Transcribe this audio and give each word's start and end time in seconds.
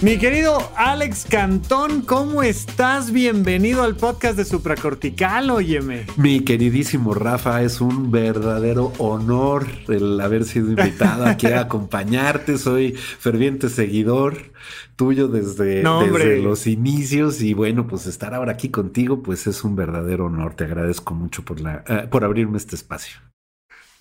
Mi 0.00 0.16
querido 0.16 0.56
Alex 0.76 1.26
Cantón, 1.28 2.02
¿cómo 2.02 2.44
estás? 2.44 3.10
Bienvenido 3.10 3.82
al 3.82 3.96
podcast 3.96 4.36
de 4.36 4.44
Supracortical, 4.44 5.50
óyeme. 5.50 6.06
Mi 6.16 6.44
queridísimo 6.44 7.14
Rafa, 7.14 7.62
es 7.62 7.80
un 7.80 8.12
verdadero 8.12 8.92
honor 8.98 9.66
el 9.88 10.20
haber 10.20 10.44
sido 10.44 10.68
invitado 10.68 11.26
aquí 11.26 11.48
a 11.48 11.60
acompañarte. 11.62 12.58
Soy 12.58 12.92
ferviente 12.92 13.68
seguidor 13.68 14.52
tuyo 14.94 15.26
desde, 15.26 15.82
desde, 15.82 16.42
los 16.42 16.68
inicios 16.68 17.42
y 17.42 17.52
bueno, 17.52 17.88
pues 17.88 18.06
estar 18.06 18.34
ahora 18.34 18.52
aquí 18.52 18.68
contigo, 18.68 19.24
pues 19.24 19.48
es 19.48 19.64
un 19.64 19.74
verdadero 19.74 20.26
honor. 20.26 20.54
Te 20.54 20.62
agradezco 20.62 21.12
mucho 21.12 21.44
por, 21.44 21.58
la, 21.58 21.82
uh, 21.88 22.08
por 22.08 22.22
abrirme 22.22 22.56
este 22.56 22.76
espacio. 22.76 23.18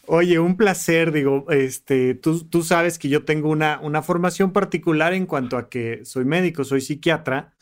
Oye, 0.10 0.40
un 0.40 0.56
placer, 0.56 1.12
digo, 1.12 1.46
este, 1.50 2.16
tú, 2.16 2.48
tú 2.48 2.64
sabes 2.64 2.98
que 2.98 3.10
yo 3.10 3.26
tengo 3.26 3.50
una, 3.50 3.78
una 3.82 4.02
formación 4.02 4.54
particular 4.54 5.14
en 5.14 5.26
cuanto 5.26 5.58
a 5.58 5.68
que 5.68 6.06
soy 6.06 6.24
médico, 6.24 6.64
soy 6.64 6.80
psiquiatra, 6.80 7.57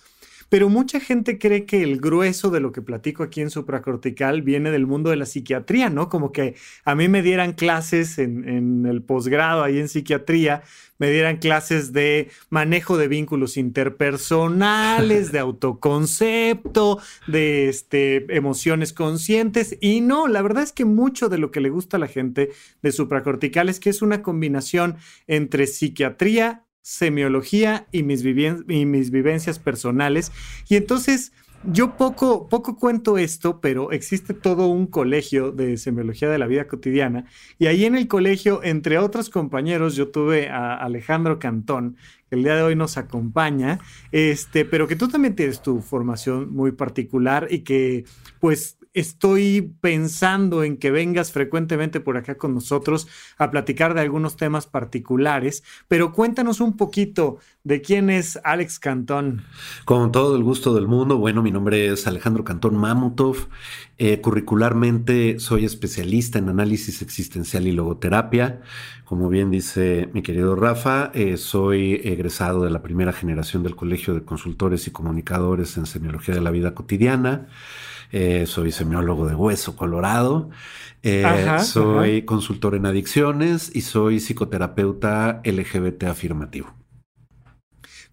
pero 0.56 0.70
mucha 0.70 1.02
gente 1.02 1.38
cree 1.38 1.66
que 1.66 1.84
el 1.84 2.00
grueso 2.00 2.50
de 2.50 2.61
lo 2.61 2.72
que 2.72 2.81
platico 2.81 3.23
aquí 3.23 3.42
en 3.42 3.50
supracortical 3.50 4.42
viene 4.42 4.72
del 4.72 4.88
mundo 4.88 5.09
de 5.09 5.17
la 5.17 5.25
psiquiatría, 5.25 5.89
¿no? 5.89 6.08
Como 6.08 6.31
que 6.31 6.56
a 6.86 6.95
mí 6.95 7.09
me 7.09 7.22
dieran 7.22 7.52
clases 7.52 8.17
en, 8.20 8.47
en 8.47 8.86
el 8.86 9.02
posgrado 9.02 9.64
ahí 9.64 9.80
en 9.80 9.89
psiquiatría, 9.89 10.64
me 10.97 11.12
dieran 11.12 11.38
clases 11.38 11.92
de 11.92 12.30
manejo 12.50 12.97
de 12.97 13.09
vínculos 13.09 13.58
interpersonales, 13.58 15.34
de 15.34 15.39
autoconcepto, 15.39 17.00
de 17.28 17.67
este, 17.67 18.34
emociones 18.34 18.94
conscientes. 18.94 19.78
Y 19.81 20.00
no, 20.00 20.28
la 20.28 20.42
verdad 20.42 20.64
es 20.64 20.72
que 20.72 20.86
mucho 20.86 21.28
de 21.28 21.38
lo 21.38 21.52
que 21.52 21.59
le 21.59 21.69
gusta 21.69 21.97
a 21.97 22.00
la 22.00 22.08
gente 22.08 22.52
de 22.81 22.92
supracortical 22.94 23.67
es 23.67 23.81
que 23.81 23.90
es 23.90 24.02
una 24.02 24.22
combinación 24.22 24.95
entre 25.28 25.67
psiquiatría, 25.67 26.64
semiología 26.86 27.88
y 27.91 28.03
mis, 28.03 28.23
y 28.23 28.86
mis 28.86 29.09
vivencias 29.09 29.58
personales. 29.58 30.31
Y 30.69 30.75
entonces 30.75 31.31
yo 31.64 31.97
poco, 31.97 32.47
poco 32.47 32.78
cuento 32.78 33.17
esto, 33.17 33.59
pero 33.59 33.91
existe 33.91 34.36
todo 34.36 34.67
un 34.67 34.86
colegio 34.86 35.52
de 35.52 35.78
semiología 35.78 36.30
de 36.30 36.38
la 36.38 36.45
vida 36.45 36.67
cotidiana. 36.67 37.25
Y 37.58 37.66
ahí 37.66 37.86
en 37.86 37.95
el 37.95 38.08
colegio, 38.08 38.61
entre 38.63 39.00
otros 39.00 39.31
compañeros, 39.31 39.95
yo 39.95 40.09
tuve 40.09 40.47
a 40.50 40.75
Alejandro 40.75 41.39
Cantón, 41.39 41.97
que 42.30 42.36
el 42.36 42.44
día 42.44 42.56
de 42.56 42.61
hoy 42.61 42.75
nos 42.75 42.97
acompaña, 42.97 43.80
este, 44.11 44.63
pero 44.63 44.88
que 44.88 44.95
tú 44.95 45.08
también 45.08 45.36
tienes 45.36 45.63
tu 45.63 45.81
formación 45.81 46.53
muy 46.53 46.72
particular 46.72 47.47
y 47.50 47.61
que 47.61 48.06
pues 48.39 48.78
estoy 48.95 49.73
pensando 49.81 50.63
en 50.63 50.77
que 50.77 50.89
vengas 50.89 51.31
frecuentemente 51.31 51.99
por 51.99 52.17
acá 52.17 52.38
con 52.38 52.55
nosotros 52.55 53.07
a 53.38 53.51
platicar 53.51 53.93
de 53.93 54.01
algunos 54.01 54.38
temas 54.38 54.65
particulares, 54.65 55.63
pero 55.88 56.13
cuéntanos 56.13 56.61
un 56.61 56.77
poquito 56.77 57.38
de 57.63 57.81
quién 57.81 58.09
es 58.09 58.39
Alex 58.43 58.79
Cantón. 58.79 59.44
Con 59.84 60.11
todo 60.11 60.35
el 60.35 60.44
gusto 60.44 60.73
del 60.73 60.88
mundo, 60.88 61.17
bueno, 61.17 61.44
mi 61.44 61.51
nombre 61.51 61.88
es 61.88 62.07
Alejandro 62.07 62.44
Cantón 62.44 62.78
Mamutov. 62.78 63.50
Eh, 63.97 64.22
curricularmente 64.22 65.39
soy 65.39 65.66
especialista 65.66 66.39
en 66.39 66.50
análisis 66.50 67.01
existencial 67.01 67.67
y 67.67 67.73
logoterapia. 67.73 68.61
Como 69.03 69.29
bien 69.29 69.51
dice 69.51 70.09
mi 70.13 70.22
querido 70.22 70.55
Rafa, 70.55 71.11
eh, 71.13 71.38
soy 71.38 72.01
egresado 72.03 72.63
de 72.63 72.72
la 72.72 72.81
primera 72.81 73.13
generación 73.13 73.61
del 73.61 73.75
Colegio 73.75 74.13
de 74.13 74.23
Consultores 74.23 74.88
y 74.88 74.91
Comunicadores 74.91 75.78
en 75.78 75.85
Semiología 75.85 76.34
de 76.34 76.41
la 76.41 76.51
Vida 76.51 76.73
Cotidiana. 76.73 77.47
Eh, 78.18 78.46
soy 78.46 78.72
semiólogo 78.72 79.28
de 79.28 79.36
hueso 79.36 79.76
colorado, 79.76 80.50
eh, 81.03 81.26
ajá, 81.26 81.59
soy 81.59 82.20
ajá. 82.20 82.26
consultor 82.26 82.74
en 82.76 82.86
adicciones 82.86 83.70
y 83.76 83.81
soy 83.81 84.22
psicoterapeuta 84.22 85.42
LGBT 85.44 86.06
afirmativo. 86.06 86.74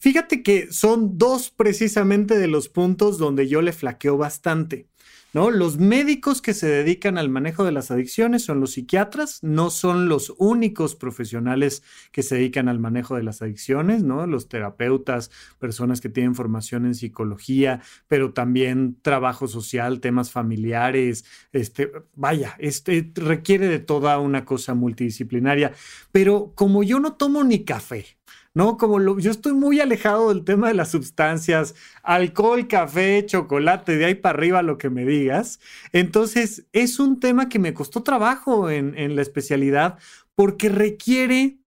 Fíjate 0.00 0.42
que 0.42 0.72
son 0.72 1.18
dos 1.18 1.50
precisamente 1.50 2.36
de 2.36 2.48
los 2.48 2.68
puntos 2.68 3.16
donde 3.16 3.46
yo 3.46 3.62
le 3.62 3.72
flaqueo 3.72 4.16
bastante. 4.16 4.88
¿No? 5.32 5.50
Los 5.50 5.78
médicos 5.78 6.42
que 6.42 6.54
se 6.54 6.68
dedican 6.68 7.18
al 7.18 7.28
manejo 7.28 7.64
de 7.64 7.72
las 7.72 7.90
adicciones 7.90 8.44
son 8.44 8.60
los 8.60 8.72
psiquiatras, 8.72 9.42
no 9.42 9.70
son 9.70 10.08
los 10.08 10.34
únicos 10.38 10.94
profesionales 10.94 11.82
que 12.10 12.22
se 12.22 12.36
dedican 12.36 12.68
al 12.68 12.78
manejo 12.78 13.16
de 13.16 13.22
las 13.22 13.42
adicciones, 13.42 14.02
¿no? 14.02 14.26
Los 14.26 14.48
terapeutas, 14.48 15.30
personas 15.58 16.00
que 16.00 16.08
tienen 16.08 16.34
formación 16.34 16.86
en 16.86 16.94
psicología, 16.94 17.80
pero 18.08 18.32
también 18.32 18.96
trabajo 19.02 19.48
social, 19.48 20.00
temas 20.00 20.30
familiares, 20.30 21.24
este, 21.52 21.90
vaya, 22.14 22.54
este 22.58 23.10
requiere 23.14 23.68
de 23.68 23.78
toda 23.78 24.18
una 24.18 24.44
cosa 24.44 24.74
multidisciplinaria. 24.74 25.72
Pero 26.12 26.52
como 26.54 26.82
yo 26.82 27.00
no 27.00 27.14
tomo 27.14 27.44
ni 27.44 27.64
café, 27.64 28.06
¿no? 28.54 28.76
Como 28.76 28.98
lo, 28.98 29.18
yo 29.18 29.30
estoy 29.30 29.52
muy 29.54 29.80
alejado 29.80 30.28
del 30.28 30.44
tema 30.44 30.68
de 30.68 30.74
las 30.74 30.90
sustancias, 30.90 31.74
alcohol, 32.02 32.68
café, 32.68 33.24
chocolate, 33.26 33.96
de 33.96 34.04
ahí 34.04 34.14
para 34.14 34.38
arriba 34.38 34.62
lo 34.62 34.78
que 34.78 34.90
me 34.90 35.04
digas. 35.04 35.60
Entonces, 35.92 36.66
es 36.72 36.98
un 36.98 37.20
tema 37.20 37.48
que 37.48 37.58
me 37.58 37.74
costó 37.74 38.02
trabajo 38.02 38.70
en, 38.70 38.96
en 38.98 39.16
la 39.16 39.22
especialidad 39.22 39.98
porque 40.34 40.68
requiere 40.68 41.61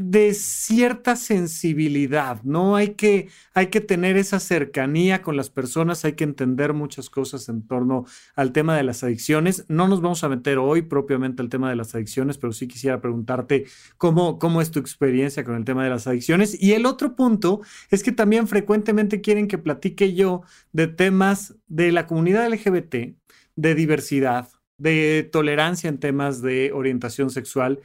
de 0.00 0.34
cierta 0.34 1.16
sensibilidad, 1.16 2.42
¿no? 2.42 2.76
Hay 2.76 2.94
que, 2.94 3.28
hay 3.54 3.68
que 3.68 3.80
tener 3.80 4.16
esa 4.16 4.40
cercanía 4.40 5.22
con 5.22 5.36
las 5.36 5.50
personas, 5.50 6.04
hay 6.04 6.12
que 6.12 6.24
entender 6.24 6.72
muchas 6.72 7.10
cosas 7.10 7.48
en 7.48 7.66
torno 7.66 8.04
al 8.34 8.52
tema 8.52 8.76
de 8.76 8.82
las 8.82 9.02
adicciones. 9.04 9.64
No 9.68 9.88
nos 9.88 10.00
vamos 10.00 10.24
a 10.24 10.28
meter 10.28 10.58
hoy 10.58 10.82
propiamente 10.82 11.42
al 11.42 11.48
tema 11.48 11.70
de 11.70 11.76
las 11.76 11.94
adicciones, 11.94 12.38
pero 12.38 12.52
sí 12.52 12.68
quisiera 12.68 13.00
preguntarte 13.00 13.66
cómo, 13.96 14.38
cómo 14.38 14.60
es 14.60 14.70
tu 14.70 14.78
experiencia 14.78 15.44
con 15.44 15.54
el 15.56 15.64
tema 15.64 15.84
de 15.84 15.90
las 15.90 16.06
adicciones. 16.06 16.60
Y 16.60 16.72
el 16.72 16.86
otro 16.86 17.16
punto 17.16 17.60
es 17.90 18.02
que 18.02 18.12
también 18.12 18.48
frecuentemente 18.48 19.20
quieren 19.20 19.48
que 19.48 19.58
platique 19.58 20.14
yo 20.14 20.42
de 20.72 20.88
temas 20.88 21.54
de 21.66 21.92
la 21.92 22.06
comunidad 22.06 22.48
LGBT, 22.48 23.16
de 23.56 23.74
diversidad, 23.74 24.48
de 24.78 25.28
tolerancia 25.30 25.88
en 25.88 25.98
temas 25.98 26.40
de 26.40 26.72
orientación 26.72 27.30
sexual 27.30 27.80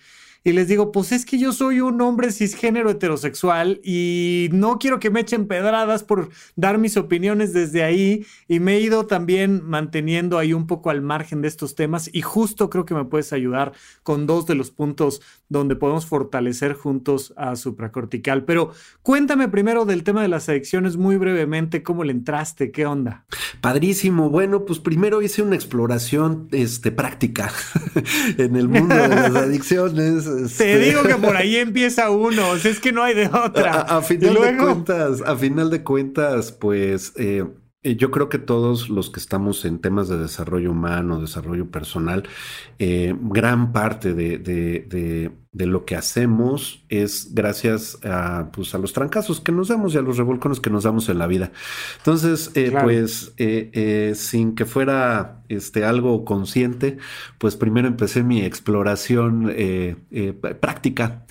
y 0.45 0.51
les 0.51 0.67
digo, 0.67 0.91
pues 0.91 1.11
es 1.13 1.25
que 1.25 1.37
yo 1.37 1.53
soy 1.53 1.79
un 1.79 2.01
hombre 2.01 2.31
cisgénero 2.31 2.89
heterosexual 2.89 3.79
y 3.83 4.49
no 4.51 4.77
quiero 4.77 4.99
que 4.99 5.09
me 5.09 5.21
echen 5.21 5.47
pedradas 5.47 6.03
por 6.03 6.29
dar 6.55 6.77
mis 6.77 6.97
opiniones 6.97 7.53
desde 7.53 7.83
ahí 7.83 8.25
y 8.49 8.59
me 8.59 8.75
he 8.75 8.81
ido 8.81 9.05
también 9.05 9.63
manteniendo 9.63 10.37
ahí 10.37 10.51
un 10.53 10.67
poco 10.67 10.89
al 10.89 11.01
margen 11.01 11.41
de 11.41 11.47
estos 11.47 11.75
temas 11.75 12.09
y 12.11 12.21
justo 12.21 12.69
creo 12.69 12.85
que 12.85 12.93
me 12.93 13.05
puedes 13.05 13.31
ayudar 13.31 13.71
con 14.03 14.27
dos 14.27 14.45
de 14.45 14.55
los 14.55 14.71
puntos 14.71 15.21
donde 15.47 15.77
podemos 15.77 16.05
fortalecer 16.05 16.73
juntos 16.73 17.33
a 17.37 17.55
supracortical. 17.55 18.43
Pero 18.43 18.71
cuéntame 19.01 19.47
primero 19.47 19.85
del 19.85 20.03
tema 20.03 20.21
de 20.21 20.27
las 20.27 20.49
adicciones 20.49 20.97
muy 20.97 21.15
brevemente, 21.15 21.83
cómo 21.83 22.03
le 22.03 22.11
entraste, 22.11 22.71
qué 22.71 22.85
onda. 22.85 23.25
Padrísimo, 23.61 24.29
bueno, 24.29 24.65
pues 24.65 24.79
primero 24.79 25.21
hice 25.21 25.41
una 25.41 25.55
exploración 25.55 26.49
este, 26.51 26.91
práctica 26.91 27.51
en 28.37 28.57
el 28.57 28.67
mundo 28.67 28.95
de 28.95 29.07
las 29.07 29.35
adicciones. 29.35 30.32
Este... 30.33 30.63
Te 30.63 30.79
digo 30.79 31.03
que 31.03 31.15
por 31.15 31.35
ahí 31.35 31.55
empieza 31.57 32.09
uno, 32.09 32.49
o 32.49 32.57
sea, 32.57 32.71
es 32.71 32.79
que 32.79 32.91
no 32.91 33.03
hay 33.03 33.13
de 33.13 33.27
otra. 33.27 33.73
A, 33.73 33.97
a 33.97 34.01
final 34.01 34.33
luego... 34.33 34.67
de 34.67 34.73
cuentas, 34.73 35.21
a 35.21 35.35
final 35.35 35.69
de 35.69 35.83
cuentas, 35.83 36.51
pues 36.51 37.13
eh, 37.15 37.45
yo 37.83 38.11
creo 38.11 38.29
que 38.29 38.39
todos 38.39 38.89
los 38.89 39.09
que 39.09 39.19
estamos 39.19 39.65
en 39.65 39.79
temas 39.79 40.07
de 40.07 40.17
desarrollo 40.17 40.71
humano, 40.71 41.19
desarrollo 41.19 41.69
personal, 41.69 42.23
eh, 42.79 43.13
gran 43.19 43.73
parte 43.73 44.13
de, 44.13 44.37
de, 44.37 44.85
de, 44.87 45.31
de, 45.51 45.65
lo 45.65 45.83
que 45.83 45.97
hacemos 45.97 46.85
es 46.87 47.33
gracias 47.33 47.99
a, 48.05 48.51
pues, 48.53 48.73
a 48.73 48.77
los 48.77 48.93
trancazos 48.93 49.41
que 49.41 49.51
nos 49.51 49.67
damos 49.67 49.93
y 49.93 49.97
a 49.97 50.01
los 50.01 50.17
revolcones 50.17 50.61
que 50.61 50.69
nos 50.69 50.83
damos 50.83 51.09
en 51.09 51.19
la 51.19 51.27
vida. 51.27 51.51
Entonces, 51.97 52.51
eh, 52.55 52.69
claro. 52.69 52.85
pues, 52.85 53.33
eh, 53.37 54.13
sin 54.15 54.55
que 54.55 54.65
fuera 54.65 55.43
este, 55.49 55.83
algo 55.83 56.23
consciente, 56.23 56.97
pues 57.37 57.57
primero 57.57 57.89
empecé 57.89 58.23
mi 58.23 58.41
exploración 58.41 59.51
eh, 59.53 59.97
práctica. 60.61 61.25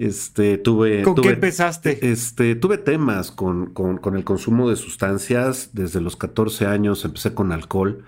Este, 0.00 0.56
tuve, 0.56 1.02
¿Con 1.02 1.14
tuve, 1.14 1.28
qué 1.28 1.34
empezaste? 1.34 2.10
Este, 2.10 2.54
tuve 2.54 2.78
temas 2.78 3.30
con, 3.30 3.66
con, 3.74 3.98
con, 3.98 4.16
el 4.16 4.24
consumo 4.24 4.70
de 4.70 4.76
sustancias. 4.76 5.70
Desde 5.74 6.00
los 6.00 6.16
14 6.16 6.64
años 6.64 7.04
empecé 7.04 7.34
con 7.34 7.52
alcohol. 7.52 8.02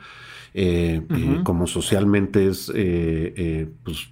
Eh, 0.55 1.03
uh 1.03 1.13
-huh. 1.13 1.41
eh, 1.41 1.45
como 1.45 1.67
socialmente 1.67 2.49
es, 2.49 2.73
eh, 2.75 3.69
pues, 3.85 4.09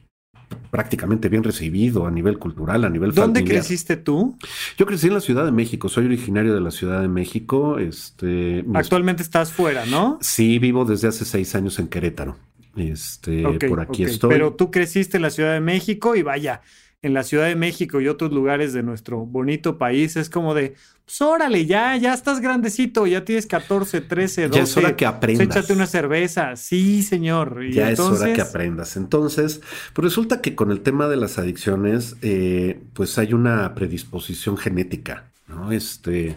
prácticamente 0.70 1.30
bien 1.30 1.42
recibido 1.42 2.06
a 2.06 2.10
nivel 2.10 2.38
cultural, 2.38 2.84
a 2.84 2.90
nivel 2.90 3.12
¿Dónde 3.12 3.44
creciste 3.44 3.96
tú? 3.96 4.36
Yo 4.76 4.84
crecí 4.84 5.06
en 5.06 5.14
la 5.14 5.20
Ciudad 5.20 5.46
de 5.46 5.52
México, 5.52 5.88
soy 5.88 6.04
originario 6.04 6.52
de 6.52 6.60
la 6.60 6.70
Ciudad 6.70 7.00
de 7.00 7.08
México. 7.08 7.78
Este, 7.78 8.62
Actualmente 8.74 9.22
estás 9.22 9.52
fuera, 9.52 9.86
¿no? 9.86 10.18
Sí, 10.20 10.58
vivo 10.58 10.84
desde 10.84 11.08
hace 11.08 11.24
seis 11.24 11.54
años 11.54 11.78
en 11.78 11.88
Querétaro. 11.88 12.36
Este, 12.76 13.42
por 13.68 13.80
aquí 13.80 14.04
estoy. 14.04 14.28
Pero 14.28 14.52
tú 14.52 14.70
creciste 14.70 15.16
en 15.16 15.22
la 15.22 15.30
Ciudad 15.30 15.54
de 15.54 15.60
México 15.60 16.14
y 16.14 16.22
vaya, 16.22 16.60
en 17.02 17.14
la 17.14 17.22
Ciudad 17.22 17.46
de 17.46 17.56
México 17.56 18.00
y 18.00 18.08
otros 18.08 18.32
lugares 18.32 18.72
de 18.72 18.82
nuestro 18.82 19.24
bonito 19.24 19.78
país 19.78 20.16
es 20.16 20.28
como 20.28 20.54
de, 20.54 20.74
pues 21.04 21.20
órale, 21.22 21.64
ya, 21.64 21.96
ya 21.96 22.12
estás 22.12 22.40
grandecito, 22.40 23.06
ya 23.06 23.24
tienes 23.24 23.46
14, 23.46 24.02
13, 24.02 24.48
12. 24.48 24.58
Ya 24.58 24.62
es 24.62 24.76
hora 24.76 24.96
que 24.96 25.06
aprendas. 25.06 25.46
Échate 25.46 25.72
una 25.72 25.86
cerveza. 25.86 26.56
Sí, 26.56 27.02
señor. 27.02 27.64
ya 27.70 27.90
es 27.90 27.98
hora 28.00 28.32
que 28.32 28.42
aprendas. 28.42 28.96
Entonces, 28.96 29.62
pues 29.94 30.04
resulta 30.04 30.42
que 30.42 30.54
con 30.54 30.70
el 30.70 30.80
tema 30.82 31.08
de 31.08 31.16
las 31.16 31.38
adicciones, 31.38 32.16
eh, 32.22 32.80
pues 32.92 33.18
hay 33.18 33.32
una 33.32 33.74
predisposición 33.74 34.56
genética, 34.56 35.24
¿no? 35.48 35.72
Este 35.72 36.36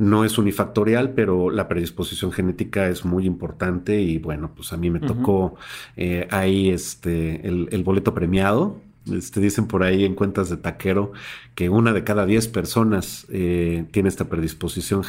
no 0.00 0.24
es 0.24 0.38
unifactorial, 0.38 1.10
pero 1.12 1.50
la 1.50 1.68
predisposición 1.68 2.32
genética 2.32 2.88
es 2.88 3.04
muy 3.04 3.26
importante 3.26 4.00
y 4.00 4.16
bueno, 4.16 4.52
pues 4.54 4.72
a 4.72 4.78
mí 4.78 4.88
me 4.88 4.98
tocó 4.98 5.56
eh, 5.96 6.26
ahí 6.30 6.70
este, 6.70 7.46
el, 7.46 7.82
boleto 7.84 8.14
premiado. 8.14 8.80
Este, 9.10 9.40
dicen 9.40 9.66
por 9.66 9.82
ahí 9.82 10.04
en 10.04 10.14
cuentas 10.14 10.50
de 10.50 10.58
taquero 10.58 11.12
que 11.54 11.70
una 11.70 11.94
de 11.94 12.04
cada 12.04 12.26
diez 12.26 12.48
personas 12.48 13.26
eh, 13.30 13.86
tiene 13.92 14.10
esta 14.10 14.28
predisposición 14.28 15.02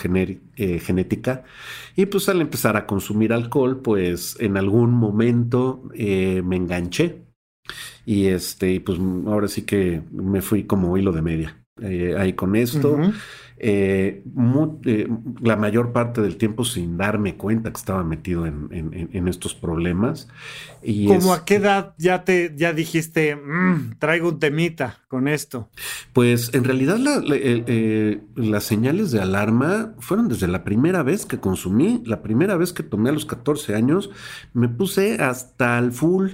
eh, 0.55 0.79
genética 0.79 1.43
y 1.97 2.05
pues 2.05 2.29
al 2.29 2.39
empezar 2.39 2.77
a 2.77 2.85
consumir 2.85 3.33
alcohol 3.33 3.81
pues 3.81 4.37
en 4.39 4.55
algún 4.55 4.91
momento 4.91 5.83
me 5.93 6.55
enganché 6.55 7.23
y 8.05 8.27
este 8.27 8.79
pues 8.79 8.97
ahora 9.27 9.49
sí 9.49 9.63
que 9.63 10.01
me 10.11 10.41
fui 10.41 10.63
como 10.63 10.97
hilo 10.97 11.11
de 11.11 11.21
media 11.21 11.57
ahí 12.17 12.31
con 12.31 12.55
esto 12.55 12.97
eh, 13.63 14.23
eh, 14.85 15.07
la 15.39 15.55
mayor 15.55 15.93
parte 15.93 16.19
del 16.19 16.37
tiempo 16.37 16.65
sin 16.65 16.97
darme 16.97 17.35
cuenta 17.35 17.69
que 17.71 17.77
estaba 17.77 18.03
metido 18.03 18.47
en, 18.47 19.27
estos 19.27 19.53
problemas. 19.53 20.27
Y 20.81 21.05
¿Cómo 21.05 21.31
a 21.31 21.45
qué 21.45 21.55
edad 21.55 21.93
ya 21.99 22.23
te 22.23 22.55
ya 22.57 22.73
dijiste, 22.73 23.35
mm, 23.35 23.99
traigo 23.99 24.29
un 24.29 24.39
temita 24.39 24.97
con 25.07 25.27
esto? 25.27 25.69
Pues 26.11 26.55
en 26.55 26.63
realidad 26.63 26.97
eh, 27.31 28.21
las 28.35 28.63
señales 28.63 29.11
de 29.11 29.21
alarma 29.21 29.93
fueron 29.99 30.27
desde 30.27 30.47
la 30.47 30.63
primera 30.63 31.03
vez 31.03 31.27
que 31.27 31.39
consumí, 31.39 32.01
la 32.03 32.23
primera 32.23 32.57
vez 32.57 32.73
que 32.73 32.81
tomé 32.81 33.09
a 33.09 33.13
los 33.13 33.27
14 33.27 33.75
años, 33.75 34.09
me 34.53 34.69
puse 34.69 35.21
hasta 35.21 35.77
el 35.77 35.91
full 35.91 36.31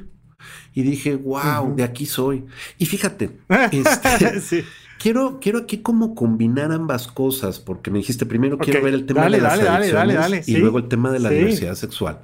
y 0.73 0.83
dije, 0.83 1.17
wow, 1.17 1.75
de 1.75 1.83
aquí 1.83 2.05
soy. 2.05 2.45
Y 2.77 2.85
fíjate, 2.85 3.37
este, 3.71 4.39
sí. 4.39 4.63
Quiero, 4.99 5.39
quiero 5.39 5.59
aquí 5.59 5.79
como 5.79 6.15
combinar 6.15 6.71
ambas 6.71 7.07
cosas, 7.07 7.59
porque 7.59 7.91
me 7.91 7.99
dijiste 7.99 8.25
primero 8.25 8.57
quiero 8.57 8.81
ver 8.81 8.93
el 8.93 9.05
tema 9.05 9.29
de 9.29 9.41
las 9.41 9.59
adicciones 9.59 10.47
y 10.47 10.57
luego 10.57 10.79
el 10.79 10.87
tema 10.87 11.11
de 11.11 11.19
la 11.19 11.29
diversidad 11.29 11.75
sexual. 11.75 12.21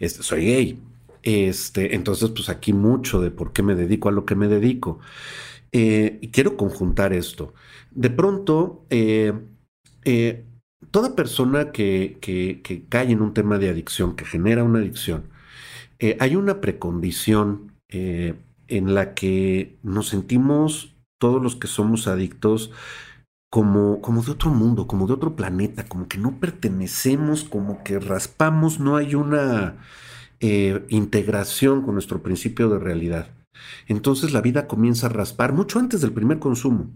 Este, 0.00 0.22
soy 0.22 0.44
gay. 0.46 0.80
Este, 1.22 1.94
entonces, 1.94 2.30
pues 2.30 2.50
aquí 2.50 2.72
mucho 2.72 3.20
de 3.20 3.30
por 3.30 3.52
qué 3.52 3.62
me 3.62 3.74
dedico 3.74 4.08
a 4.08 4.12
lo 4.12 4.26
que 4.26 4.34
me 4.34 4.48
dedico. 4.48 5.00
Eh, 5.72 6.18
y 6.20 6.28
quiero 6.28 6.56
conjuntar 6.56 7.12
esto. 7.12 7.52
De 7.90 8.10
pronto, 8.10 8.84
eh, 8.90 9.32
eh, 10.04 10.44
toda 10.90 11.16
persona 11.16 11.72
que, 11.72 12.18
que, 12.20 12.60
que, 12.62 12.84
cae 12.84 13.10
en 13.10 13.22
un 13.22 13.34
tema 13.34 13.58
de 13.58 13.70
adicción, 13.70 14.14
que 14.14 14.24
genera 14.24 14.62
una 14.62 14.78
adicción, 14.78 15.24
hay 16.18 16.36
una 16.36 16.60
precondición 16.60 17.72
en 17.88 18.94
la 18.94 19.14
que 19.14 19.78
nos 19.82 20.08
sentimos 20.08 20.93
todos 21.24 21.42
los 21.42 21.56
que 21.56 21.68
somos 21.68 22.06
adictos 22.06 22.70
como, 23.50 24.02
como 24.02 24.22
de 24.22 24.32
otro 24.32 24.50
mundo, 24.50 24.86
como 24.86 25.06
de 25.06 25.14
otro 25.14 25.34
planeta, 25.34 25.88
como 25.88 26.06
que 26.06 26.18
no 26.18 26.38
pertenecemos, 26.38 27.44
como 27.44 27.82
que 27.82 27.98
raspamos, 27.98 28.78
no 28.78 28.96
hay 28.96 29.14
una 29.14 29.78
eh, 30.40 30.84
integración 30.90 31.80
con 31.80 31.94
nuestro 31.94 32.22
principio 32.22 32.68
de 32.68 32.78
realidad. 32.78 33.28
Entonces 33.88 34.34
la 34.34 34.42
vida 34.42 34.66
comienza 34.66 35.06
a 35.06 35.08
raspar 35.08 35.54
mucho 35.54 35.78
antes 35.78 36.02
del 36.02 36.12
primer 36.12 36.40
consumo. 36.40 36.90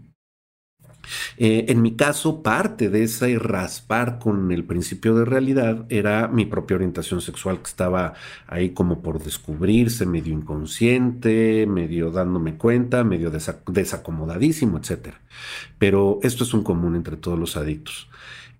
Eh, 1.37 1.65
en 1.69 1.81
mi 1.81 1.95
caso, 1.95 2.43
parte 2.43 2.89
de 2.89 3.03
ese 3.03 3.37
raspar 3.39 4.19
con 4.19 4.51
el 4.51 4.65
principio 4.65 5.15
de 5.15 5.25
realidad 5.25 5.85
era 5.89 6.27
mi 6.27 6.45
propia 6.45 6.75
orientación 6.75 7.21
sexual 7.21 7.57
que 7.57 7.69
estaba 7.69 8.13
ahí 8.47 8.71
como 8.71 9.01
por 9.01 9.21
descubrirse, 9.23 10.05
medio 10.05 10.33
inconsciente, 10.33 11.65
medio 11.67 12.11
dándome 12.11 12.57
cuenta, 12.57 13.03
medio 13.03 13.31
desacomodadísimo, 13.31 14.77
etc. 14.77 15.15
Pero 15.77 16.19
esto 16.23 16.43
es 16.43 16.53
un 16.53 16.63
común 16.63 16.95
entre 16.95 17.17
todos 17.17 17.39
los 17.39 17.57
adictos. 17.57 18.09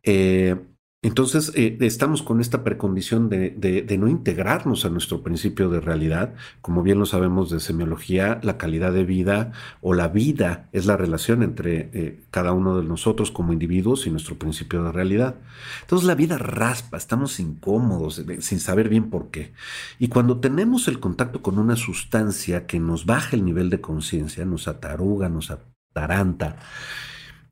Eh, 0.03 0.55
entonces, 1.01 1.53
eh, 1.55 1.77
estamos 1.79 2.21
con 2.23 2.41
esta 2.41 2.65
precondición 2.65 3.29
de, 3.29 3.97
no 3.97 4.09
integrarnos 4.09 4.83
a 4.83 4.89
nuestro 4.89 5.23
principio 5.23 5.69
de 5.69 5.79
realidad. 5.79 6.33
Como 6.61 6.83
bien 6.83 6.99
lo 6.99 7.05
sabemos 7.05 7.49
de 7.49 7.61
semiología, 7.61 8.41
la 8.43 8.57
calidad 8.57 8.91
de 8.91 9.05
vida 9.05 9.53
o 9.79 9.93
la 9.93 10.09
vida 10.09 10.67
es 10.73 10.85
la 10.87 10.97
relación 10.97 11.41
entre 11.41 11.89
eh, 11.93 12.23
cada 12.31 12.51
uno 12.51 12.77
de 12.77 12.85
nosotros 12.85 13.31
como 13.31 13.53
individuos 13.53 14.07
y 14.07 14.11
nuestro 14.11 14.37
principio 14.37 14.83
de 14.83 14.91
realidad. 14.91 15.35
Entonces, 15.83 16.05
la 16.05 16.15
vida 16.15 16.37
raspa, 16.37 16.97
estamos 16.97 17.39
incómodos, 17.39 18.21
sin 18.39 18.59
saber 18.59 18.89
bien 18.89 19.09
por 19.09 19.31
qué. 19.31 19.53
Y 19.99 20.09
cuando 20.09 20.41
tenemos 20.41 20.89
el 20.89 20.99
contacto 20.99 21.41
con 21.41 21.59
una 21.59 21.77
sustancia 21.77 22.67
que 22.67 22.79
nos 22.81 23.05
baja 23.05 23.37
el 23.37 23.45
nivel 23.45 23.69
de 23.69 23.79
conciencia, 23.79 24.43
nos 24.43 24.67
ataruga, 24.67 25.29
nos 25.29 25.49
ataranta, 25.49 26.57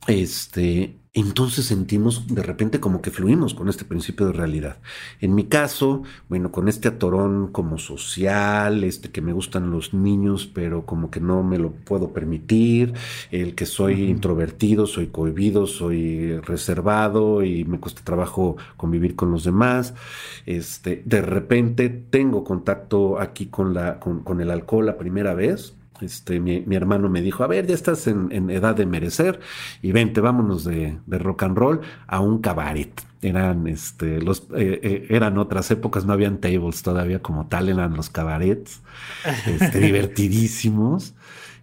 este, 0.06 0.98
entonces 1.14 1.66
sentimos 1.66 2.28
de 2.28 2.44
repente 2.44 2.80
como 2.80 3.02
que 3.02 3.10
fluimos 3.10 3.56
con 3.56 3.70
este 3.70 3.86
principio 3.86 4.28
de 4.28 4.34
realidad. 4.34 4.78
En 5.20 5.34
mi 5.34 5.46
caso, 5.46 6.04
bueno, 6.30 6.52
con 6.52 6.68
este 6.68 6.90
atorón 6.90 7.52
como 7.52 7.80
social, 7.80 8.84
este 8.84 9.10
que 9.10 9.22
me 9.22 9.34
gustan 9.34 9.72
los 9.72 9.96
niños, 9.96 10.46
pero 10.46 10.86
como 10.86 11.10
que 11.10 11.20
no 11.20 11.42
me 11.42 11.58
lo 11.58 11.72
puedo 11.72 12.14
permitir, 12.14 12.94
el 13.32 13.56
que 13.56 13.66
soy 13.66 14.04
introvertido, 14.04 14.86
soy 14.86 15.08
cohibido, 15.08 15.66
soy 15.66 16.40
reservado 16.42 17.44
y 17.44 17.66
me 17.66 17.80
cuesta 17.80 18.04
trabajo 18.04 18.58
convivir 18.78 19.16
con 19.16 19.32
los 19.32 19.44
demás. 19.44 19.96
Este, 20.46 21.02
de 21.04 21.22
repente 21.24 21.90
tengo 21.90 22.44
contacto 22.44 23.20
aquí 23.20 23.48
con 23.48 23.74
la 23.74 24.00
con, 24.00 24.24
con 24.24 24.40
el 24.40 24.52
alcohol 24.52 24.86
la 24.86 24.98
primera 25.00 25.34
vez 25.34 25.77
este, 26.02 26.40
mi, 26.40 26.64
hermano 26.76 27.10
me 27.10 27.22
dijo, 27.22 27.44
a 27.44 27.48
ver, 27.48 27.68
ya 27.68 27.76
estás 27.76 28.08
en, 28.08 28.50
edad 28.50 28.76
de 28.76 28.86
merecer 28.86 29.40
y 29.82 29.92
vente, 29.92 30.22
vámonos 30.22 30.64
de, 30.64 30.98
rock 31.08 31.44
and 31.44 31.58
roll 31.58 31.82
a 32.08 32.20
un 32.20 32.40
cabaret. 32.40 33.02
Eran, 33.22 33.68
este, 33.68 34.22
los, 34.22 34.44
eh, 34.56 34.80
eh, 34.84 35.08
eran 35.10 35.38
otras 35.38 35.72
épocas, 35.72 36.06
no 36.06 36.14
habían 36.14 36.38
tables 36.38 36.84
todavía 36.84 37.20
como 37.20 37.48
tal, 37.48 37.70
eran 37.70 37.96
los 37.96 38.10
cabarets, 38.10 38.82
este, 39.46 39.80
divertidísimos. 39.80 41.16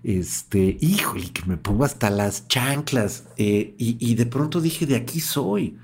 Este, 0.02 0.76
híjole, 0.80 1.30
que 1.30 1.44
me 1.46 1.56
pongo 1.56 1.84
hasta 1.84 2.10
las 2.10 2.46
chanclas. 2.48 3.24
Eh, 3.36 3.74
y, 3.78 3.96
y 4.00 4.16
de 4.16 4.26
pronto 4.26 4.60
dije, 4.60 4.84
de 4.84 4.96
aquí 4.96 5.20
soy 5.20 5.78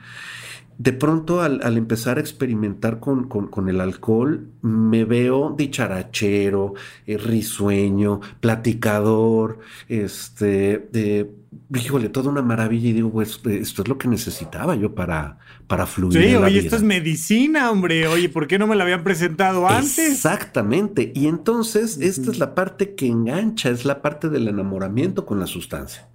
de 0.81 0.95
pronto 0.95 1.43
al, 1.43 1.77
empezar 1.77 2.17
a 2.17 2.23
experimentar 2.23 3.01
con, 3.01 3.69
el 3.69 3.83
alcohol, 3.83 4.49
me 4.63 5.05
veo 5.05 5.55
dicharachero, 5.55 6.73
eh, 7.07 7.19
risueño, 7.19 8.21
platicador, 8.41 9.59
este, 9.89 10.89
de, 10.91 11.31
híjole, 11.75 12.09
toda 12.09 12.31
una 12.31 12.41
maravilla 12.41 12.89
y 12.89 12.93
digo, 12.95 13.13
pues 13.13 13.41
esto 13.45 13.83
es 13.83 13.89
lo 13.89 13.99
que 13.99 14.09
necesitaba 14.09 14.75
yo 14.75 14.95
para, 14.95 15.37
para 15.67 15.85
fluir. 15.85 16.15
Sí, 16.15 16.35
oye, 16.35 16.61
esto 16.61 16.77
es 16.77 16.83
medicina, 16.83 17.71
hombre, 17.71 18.09
oye, 18.09 18.31
¿por 18.31 18.47
qué 18.47 18.59
no 18.59 18.67
me 18.67 18.75
la 18.75 18.85
habían 18.85 19.05
presentado 19.05 19.69
antes? 19.69 19.99
Exactamente, 19.99 21.13
y 21.15 21.27
entonces 21.27 21.99
esta 22.01 22.31
es 22.31 22.39
la 22.39 22.55
parte 22.55 22.95
que 22.95 23.07
engancha, 23.07 23.69
es 23.69 23.85
la 23.85 24.01
parte 24.01 24.31
del 24.31 24.49
enamoramiento 24.49 25.27
con 25.27 25.41
la 25.41 25.47
sustancia. 25.47 26.10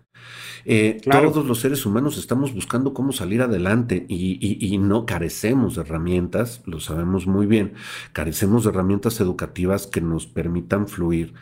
Eh, 0.68 1.00
todos 1.04 1.46
los 1.46 1.60
seres 1.60 1.86
humanos 1.86 2.18
estamos 2.18 2.54
buscando 2.54 2.94
cómo 2.94 3.12
salir 3.12 3.44
adelante 3.44 4.06
y, 4.10 4.78
no 4.80 5.06
carecemos 5.06 5.76
de 5.76 5.82
herramientas, 5.82 6.64
lo 6.66 6.80
sabemos 6.80 7.28
muy 7.28 7.46
bien, 7.46 7.74
carecemos 8.14 8.64
de 8.64 8.72
herramientas 8.72 9.20
educativas 9.22 9.86
que 9.88 10.02
nos 10.02 10.26
permitan 10.26 10.88
fluir. 10.88 11.34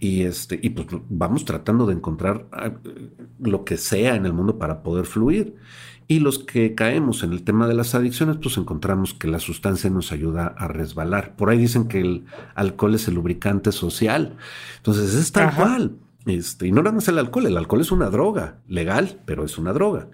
Y, 0.00 0.22
este, 0.22 0.58
y 0.60 0.70
pues 0.70 0.88
vamos 1.08 1.44
tratando 1.44 1.86
de 1.86 1.94
encontrar 1.94 2.46
ah, 2.52 2.72
lo 3.38 3.64
que 3.64 3.76
sea 3.76 4.16
en 4.16 4.26
el 4.26 4.32
mundo 4.32 4.58
para 4.58 4.82
poder 4.82 5.06
fluir. 5.06 5.54
Y 6.06 6.18
los 6.18 6.38
que 6.38 6.74
caemos 6.74 7.22
en 7.22 7.32
el 7.32 7.44
tema 7.44 7.66
de 7.66 7.74
las 7.74 7.94
adicciones, 7.94 8.36
pues 8.42 8.58
encontramos 8.58 9.14
que 9.14 9.28
la 9.28 9.38
sustancia 9.38 9.88
nos 9.88 10.12
ayuda 10.12 10.48
a 10.58 10.68
resbalar. 10.68 11.36
Por 11.36 11.48
ahí 11.48 11.56
dicen 11.56 11.88
que 11.88 12.00
el 12.00 12.26
alcohol 12.54 12.94
es 12.94 13.08
el 13.08 13.14
lubricante 13.14 13.72
social. 13.72 14.36
Entonces 14.76 15.14
es 15.14 15.32
tal 15.32 15.54
cual. 15.54 15.96
Este, 16.26 16.66
y 16.68 16.72
no 16.72 16.82
nada 16.82 16.94
más 16.94 17.08
el 17.08 17.18
alcohol, 17.18 17.46
el 17.46 17.56
alcohol 17.56 17.80
es 17.80 17.92
una 17.92 18.10
droga, 18.10 18.60
legal, 18.68 19.20
pero 19.26 19.44
es 19.44 19.58
una 19.58 19.72
droga. 19.72 20.08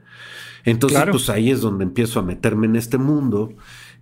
Entonces, 0.65 1.03
pues 1.11 1.31
ahí 1.31 1.51
es 1.51 1.61
donde 1.61 1.85
empiezo 1.85 2.21
a 2.21 2.23
meterme 2.23 2.67
en 2.67 2.77
este 2.77 2.99
mundo 2.99 3.55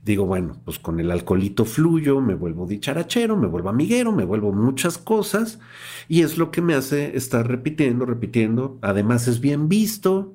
digo, 0.09 0.27
bueno, 0.27 0.61
pues 0.65 0.79
con 0.79 1.01
el 1.01 1.11
alcoholito 1.11 1.65
fluyo, 1.65 2.21
me 2.21 2.35
vuelvo 2.35 2.67
dicharachero, 2.67 3.37
me 3.37 3.47
vuelvo 3.47 3.69
amiguero, 3.69 4.11
me 4.13 4.25
vuelvo 4.25 4.53
muchas 4.53 4.99
cosas 4.99 5.61
y 6.09 6.23
es 6.23 6.39
lo 6.39 6.51
que 6.51 6.63
me 6.63 6.75
hace 6.75 7.17
estar 7.17 7.47
repitiendo, 7.47 8.07
repitiendo. 8.07 8.79
Además 8.83 9.29
es 9.29 9.41
bien 9.41 9.69
visto. 9.69 10.35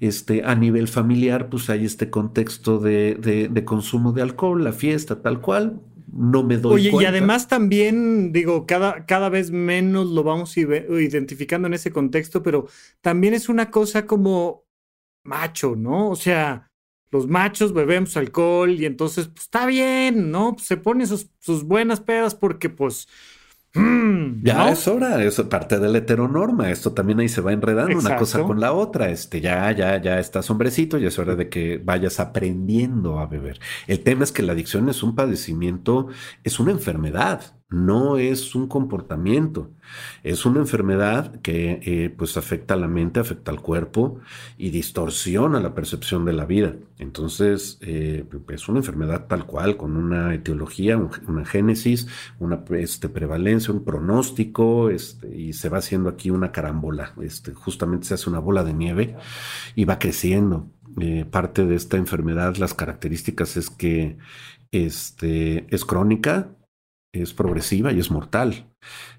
Este, 0.00 0.44
a 0.44 0.54
nivel 0.54 0.86
familiar, 0.86 1.50
pues 1.50 1.68
hay 1.68 1.84
este 1.84 2.10
contexto 2.10 2.78
de, 2.78 3.48
de 3.50 3.64
consumo 3.64 4.12
de 4.12 4.22
alcohol, 4.22 4.62
la 4.62 4.72
fiesta, 4.72 5.20
tal 5.20 5.40
cual 5.40 5.80
no 6.12 6.42
me 6.42 6.56
doy 6.56 6.88
Oye, 6.88 7.02
y 7.02 7.04
además 7.04 7.48
también, 7.48 8.32
digo, 8.32 8.66
cada, 8.66 9.06
cada 9.06 9.28
vez 9.28 9.50
menos 9.50 10.08
lo 10.08 10.22
vamos 10.22 10.56
identificando 10.56 11.68
en 11.68 11.74
ese 11.74 11.90
contexto, 11.90 12.42
pero 12.42 12.66
también 13.00 13.34
es 13.34 13.48
una 13.48 13.70
cosa 13.70 14.06
como 14.06 14.66
macho, 15.24 15.76
¿no? 15.76 16.10
O 16.10 16.16
sea, 16.16 16.70
los 17.10 17.26
machos 17.26 17.72
bebemos 17.72 18.16
alcohol 18.16 18.70
y 18.70 18.86
entonces, 18.86 19.28
pues 19.28 19.42
está 19.44 19.66
bien, 19.66 20.30
¿no? 20.30 20.56
se 20.58 20.76
ponen 20.76 21.06
sus, 21.06 21.30
sus 21.38 21.64
buenas 21.64 22.00
pedas 22.00 22.34
porque, 22.34 22.68
pues, 22.68 23.08
Mm, 23.74 24.44
ya 24.44 24.70
es 24.70 24.88
hora, 24.88 25.22
es 25.22 25.40
parte 25.42 25.78
de 25.78 25.88
la 25.88 25.98
heteronorma. 25.98 26.70
Esto 26.70 26.92
también 26.92 27.20
ahí 27.20 27.28
se 27.28 27.40
va 27.40 27.52
enredando 27.52 27.98
una 27.98 28.16
cosa 28.16 28.42
con 28.42 28.60
la 28.60 28.72
otra. 28.72 29.10
Este, 29.10 29.40
ya, 29.40 29.70
ya, 29.72 30.00
ya 30.00 30.18
estás 30.18 30.50
hombrecito 30.50 30.98
y 30.98 31.06
es 31.06 31.18
hora 31.18 31.36
de 31.36 31.48
que 31.48 31.78
vayas 31.78 32.18
aprendiendo 32.20 33.18
a 33.18 33.26
beber. 33.26 33.60
El 33.86 34.00
tema 34.00 34.24
es 34.24 34.32
que 34.32 34.42
la 34.42 34.52
adicción 34.52 34.88
es 34.88 35.02
un 35.02 35.14
padecimiento, 35.14 36.08
es 36.44 36.58
una 36.60 36.72
enfermedad 36.72 37.57
no 37.70 38.16
es 38.16 38.54
un 38.54 38.66
comportamiento, 38.66 39.70
es 40.22 40.46
una 40.46 40.60
enfermedad 40.60 41.40
que 41.42 41.80
eh, 41.82 42.10
pues 42.16 42.38
afecta 42.38 42.74
a 42.74 42.76
la 42.78 42.88
mente, 42.88 43.20
afecta 43.20 43.50
al 43.50 43.60
cuerpo 43.60 44.20
y 44.56 44.70
distorsiona 44.70 45.60
la 45.60 45.74
percepción 45.74 46.24
de 46.24 46.32
la 46.32 46.46
vida. 46.46 46.76
Entonces 46.98 47.78
eh, 47.82 48.24
es 48.48 48.68
una 48.68 48.78
enfermedad 48.78 49.26
tal 49.26 49.44
cual, 49.46 49.76
con 49.76 49.96
una 49.96 50.34
etiología, 50.34 50.96
una 50.96 51.44
génesis, 51.44 52.08
una 52.38 52.64
este, 52.70 53.10
prevalencia, 53.10 53.74
un 53.74 53.84
pronóstico 53.84 54.88
este, 54.88 55.36
y 55.36 55.52
se 55.52 55.68
va 55.68 55.78
haciendo 55.78 56.08
aquí 56.08 56.30
una 56.30 56.52
carambola. 56.52 57.12
Este, 57.20 57.52
justamente 57.52 58.06
se 58.06 58.14
hace 58.14 58.30
una 58.30 58.38
bola 58.38 58.64
de 58.64 58.72
nieve 58.72 59.16
y 59.74 59.84
va 59.84 59.98
creciendo. 59.98 60.70
Eh, 61.00 61.26
parte 61.30 61.64
de 61.66 61.76
esta 61.76 61.96
enfermedad, 61.96 62.56
las 62.56 62.74
características 62.74 63.56
es 63.56 63.70
que 63.70 64.16
este, 64.72 65.66
es 65.74 65.84
crónica, 65.84 66.50
es 67.12 67.32
progresiva 67.32 67.92
y 67.92 67.98
es 67.98 68.10
mortal. 68.10 68.68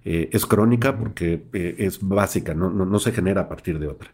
Eh, 0.06 0.30
es 0.32 0.46
crónica 0.46 0.98
porque 0.98 1.46
eh, 1.54 1.76
es 1.80 2.00
básica, 2.02 2.54
no, 2.54 2.70
no, 2.70 3.00
se 3.00 3.12
genera 3.12 3.42
a 3.42 3.50
partir 3.50 3.80
de 3.80 3.88
otra. 3.88 4.14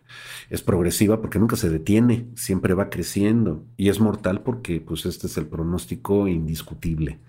Es 0.50 0.62
progresiva 0.62 1.22
porque 1.22 1.39
nunca 1.39 1.55
se 1.55 1.70
detiene, 1.70 2.27
siempre 2.36 2.74
va 2.74 2.89
creciendo. 2.89 3.65
Y 3.77 3.89
es 3.89 4.00
mortal 4.00 4.41
porque 4.41 4.82
pues 4.82 5.05
este 5.05 5.27
es 5.27 5.38
el 5.38 5.48
pronóstico 5.48 6.27
indiscutible. 6.27 7.20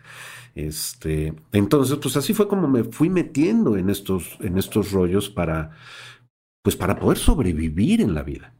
Este, 0.54 1.34
entonces, 1.52 1.98
pues 1.98 2.16
así 2.16 2.32
fue 2.32 2.48
como 2.48 2.66
me 2.68 2.84
fui 2.84 3.10
metiendo 3.10 3.76
en 3.76 3.90
estos, 3.90 4.38
en 4.40 4.56
estos 4.56 4.92
rollos 4.92 5.28
para, 5.28 5.72
pues 6.62 6.76
para 6.76 6.98
poder 6.98 7.18
sobrevivir 7.18 8.00
en 8.00 8.14
la 8.14 8.22
vida 8.22 8.55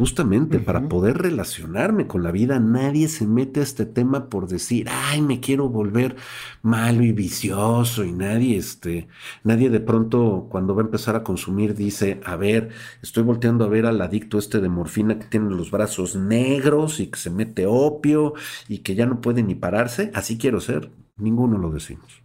justamente 0.00 0.60
para 0.60 0.88
poder 0.88 1.18
relacionarme 1.18 2.06
con 2.06 2.22
la 2.22 2.30
vida, 2.30 2.58
nadie 2.58 3.06
se 3.06 3.26
mete 3.26 3.60
a 3.60 3.62
este 3.62 3.84
tema 3.84 4.30
por 4.30 4.48
decir, 4.48 4.86
ay, 4.90 5.20
me 5.20 5.40
quiero 5.40 5.68
volver 5.68 6.16
malo 6.62 7.04
y 7.04 7.12
vicioso 7.12 8.02
y 8.02 8.10
nadie, 8.10 8.56
este, 8.56 9.08
nadie 9.44 9.68
de 9.68 9.80
pronto 9.80 10.46
cuando 10.50 10.74
va 10.74 10.80
a 10.80 10.86
empezar 10.86 11.16
a 11.16 11.22
consumir 11.22 11.74
dice, 11.74 12.18
a 12.24 12.36
ver, 12.36 12.70
estoy 13.02 13.24
volteando 13.24 13.62
a 13.66 13.68
ver 13.68 13.84
al 13.84 14.00
adicto 14.00 14.38
este 14.38 14.62
de 14.62 14.70
morfina 14.70 15.18
que 15.18 15.26
tiene 15.26 15.50
los 15.50 15.70
brazos 15.70 16.16
negros 16.16 16.98
y 16.98 17.08
que 17.08 17.18
se 17.18 17.28
mete 17.28 17.66
opio 17.66 18.32
y 18.68 18.78
que 18.78 18.94
ya 18.94 19.04
no 19.04 19.20
puede 19.20 19.42
ni 19.42 19.54
pararse, 19.54 20.10
así 20.14 20.38
quiero 20.38 20.62
ser, 20.62 20.90
ninguno 21.18 21.58
lo 21.58 21.68
decimos. 21.68 22.22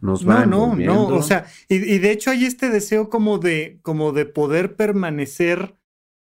Nos 0.00 0.24
no, 0.24 0.44
no, 0.44 0.74
no, 0.74 1.06
o 1.06 1.22
sea, 1.22 1.46
y, 1.68 1.76
y, 1.76 1.98
de 1.98 2.10
hecho 2.10 2.32
hay 2.32 2.46
este 2.46 2.68
deseo 2.68 3.08
como 3.10 3.38
de, 3.38 3.78
como 3.82 4.10
de 4.10 4.26
poder 4.26 4.74
permanecer 4.74 5.75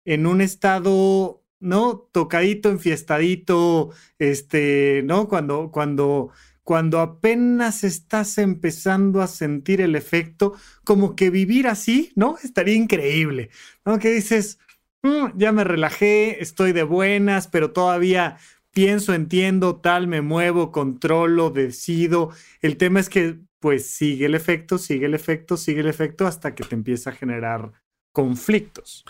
en 0.06 0.28
un 0.28 0.42
estado, 0.42 1.44
¿no? 1.60 2.08
Tocadito, 2.12 2.70
enfiestadito, 2.70 3.92
este, 4.20 5.02
¿no? 5.06 5.28
Cuando, 5.28 5.72
cuando, 5.72 6.32
cuando 6.64 7.00
apenas 7.00 7.84
estás 7.84 8.38
empezando 8.38 9.22
a 9.22 9.28
sentir 9.28 9.82
el 9.82 9.96
efecto, 9.96 10.54
como 10.84 11.16
que 11.16 11.30
vivir 11.30 11.68
así, 11.68 12.12
¿no? 12.16 12.38
Estaría 12.44 12.76
increíble, 12.76 13.50
¿no? 13.86 14.00
Que 14.00 14.12
dices, 14.12 14.60
mm, 15.04 15.38
ya 15.38 15.52
me 15.52 15.64
relajé, 15.64 16.42
estoy 16.42 16.72
de 16.72 16.84
buenas, 16.84 17.48
pero 17.48 17.72
todavía 17.72 18.38
pienso, 18.72 19.14
entiendo, 19.14 19.78
tal, 19.78 20.08
me 20.08 20.22
muevo, 20.22 20.72
controlo, 20.72 21.50
decido. 21.50 22.32
El 22.62 22.78
tema 22.78 23.00
es 23.00 23.10
que, 23.10 23.40
pues, 23.60 23.88
sigue 23.88 24.26
el 24.28 24.36
efecto, 24.36 24.78
sigue 24.78 25.06
el 25.08 25.14
efecto, 25.16 25.58
sigue 25.58 25.82
el 25.82 25.88
efecto 25.88 26.28
hasta 26.28 26.56
que 26.56 26.64
te 26.64 26.76
empieza 26.76 27.12
a 27.12 27.14
generar 27.14 27.72
conflictos. 28.16 29.04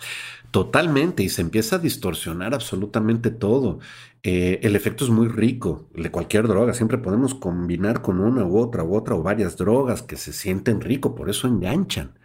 Totalmente, 0.50 1.22
y 1.22 1.28
se 1.28 1.40
empieza 1.40 1.76
a 1.76 1.78
distorsionar 1.78 2.54
absolutamente 2.54 3.30
todo. 3.30 3.78
Eh, 4.24 4.58
el 4.64 4.74
efecto 4.74 5.04
es 5.04 5.10
muy 5.10 5.28
rico 5.28 5.88
de 5.94 6.10
cualquier 6.10 6.48
droga. 6.48 6.74
Siempre 6.74 6.98
podemos 6.98 7.32
combinar 7.34 8.02
con 8.02 8.20
una 8.20 8.44
u 8.44 8.58
otra 8.58 8.82
u 8.82 8.96
otra 8.96 9.14
o 9.14 9.22
varias 9.22 9.56
drogas 9.56 10.02
que 10.02 10.16
se 10.16 10.32
sienten 10.32 10.80
rico, 10.80 11.14
por 11.14 11.30
eso 11.30 11.46
enganchan. 11.46 12.18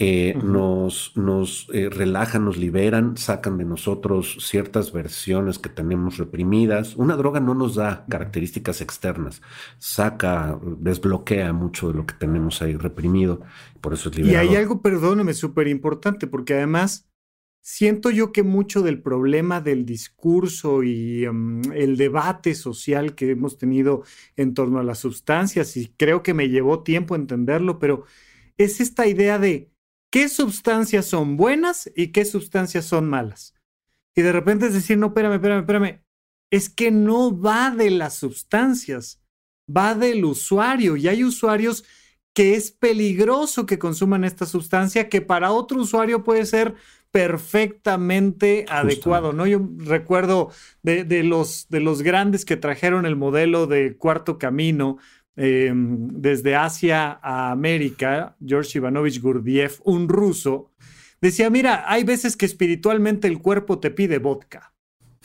Eh, 0.00 0.36
nos, 0.42 1.12
nos 1.14 1.68
eh, 1.72 1.88
relajan, 1.88 2.44
nos 2.44 2.56
liberan, 2.56 3.16
sacan 3.16 3.58
de 3.58 3.64
nosotros 3.64 4.38
ciertas 4.40 4.92
versiones 4.92 5.60
que 5.60 5.68
tenemos 5.68 6.18
reprimidas. 6.18 6.96
Una 6.96 7.14
droga 7.14 7.38
no 7.38 7.54
nos 7.54 7.76
da 7.76 8.04
características 8.08 8.80
externas, 8.80 9.40
saca, 9.78 10.58
desbloquea 10.78 11.52
mucho 11.52 11.88
de 11.88 11.94
lo 11.94 12.06
que 12.06 12.14
tenemos 12.14 12.60
ahí 12.60 12.74
reprimido, 12.74 13.42
por 13.80 13.94
eso 13.94 14.08
es 14.08 14.16
liberador. 14.16 14.44
Y 14.44 14.48
hay 14.48 14.56
algo, 14.56 14.82
perdóname, 14.82 15.32
súper 15.32 15.68
importante, 15.68 16.26
porque 16.26 16.54
además 16.54 17.08
siento 17.60 18.10
yo 18.10 18.32
que 18.32 18.42
mucho 18.42 18.82
del 18.82 19.00
problema 19.00 19.60
del 19.60 19.86
discurso 19.86 20.82
y 20.82 21.24
mm, 21.30 21.72
el 21.72 21.96
debate 21.96 22.56
social 22.56 23.14
que 23.14 23.30
hemos 23.30 23.58
tenido 23.58 24.02
en 24.36 24.54
torno 24.54 24.80
a 24.80 24.82
las 24.82 24.98
sustancias, 24.98 25.76
y 25.76 25.94
creo 25.96 26.24
que 26.24 26.34
me 26.34 26.48
llevó 26.48 26.82
tiempo 26.82 27.14
entenderlo, 27.14 27.78
pero 27.78 28.04
es 28.58 28.80
esta 28.80 29.06
idea 29.06 29.38
de 29.38 29.70
qué 30.14 30.28
sustancias 30.28 31.06
son 31.06 31.36
buenas 31.36 31.90
y 31.96 32.12
qué 32.12 32.24
sustancias 32.24 32.84
son 32.84 33.08
malas. 33.08 33.52
Y 34.14 34.22
de 34.22 34.30
repente 34.30 34.66
es 34.66 34.72
decir, 34.72 34.96
no, 34.96 35.08
espérame, 35.08 35.34
espérame, 35.34 35.60
espérame. 35.62 36.04
Es 36.52 36.68
que 36.68 36.92
no 36.92 37.36
va 37.36 37.72
de 37.72 37.90
las 37.90 38.14
sustancias, 38.14 39.20
va 39.68 39.96
del 39.96 40.24
usuario. 40.24 40.96
Y 40.96 41.08
hay 41.08 41.24
usuarios 41.24 41.84
que 42.32 42.54
es 42.54 42.70
peligroso 42.70 43.66
que 43.66 43.80
consuman 43.80 44.22
esta 44.22 44.46
sustancia, 44.46 45.08
que 45.08 45.20
para 45.20 45.50
otro 45.50 45.80
usuario 45.80 46.22
puede 46.22 46.46
ser 46.46 46.76
perfectamente 47.10 48.66
adecuado, 48.68 49.32
¿no? 49.32 49.48
Yo 49.48 49.68
recuerdo 49.78 50.52
de, 50.84 51.02
de, 51.02 51.24
los, 51.24 51.66
de 51.70 51.80
los 51.80 52.02
grandes 52.02 52.44
que 52.44 52.56
trajeron 52.56 53.04
el 53.04 53.16
modelo 53.16 53.66
de 53.66 53.96
cuarto 53.96 54.38
camino, 54.38 54.98
Em, 55.36 56.08
desde 56.12 56.54
Asia 56.54 57.18
a 57.20 57.50
América, 57.50 58.36
George 58.44 58.78
Ivanovich 58.78 59.20
Gurdjieff, 59.20 59.80
un 59.84 60.08
ruso, 60.08 60.70
decía, 61.20 61.50
mira, 61.50 61.84
hay 61.86 62.04
veces 62.04 62.36
que 62.36 62.46
espiritualmente 62.46 63.26
el 63.26 63.40
cuerpo 63.40 63.80
te 63.80 63.90
pide 63.90 64.18
vodka 64.18 64.72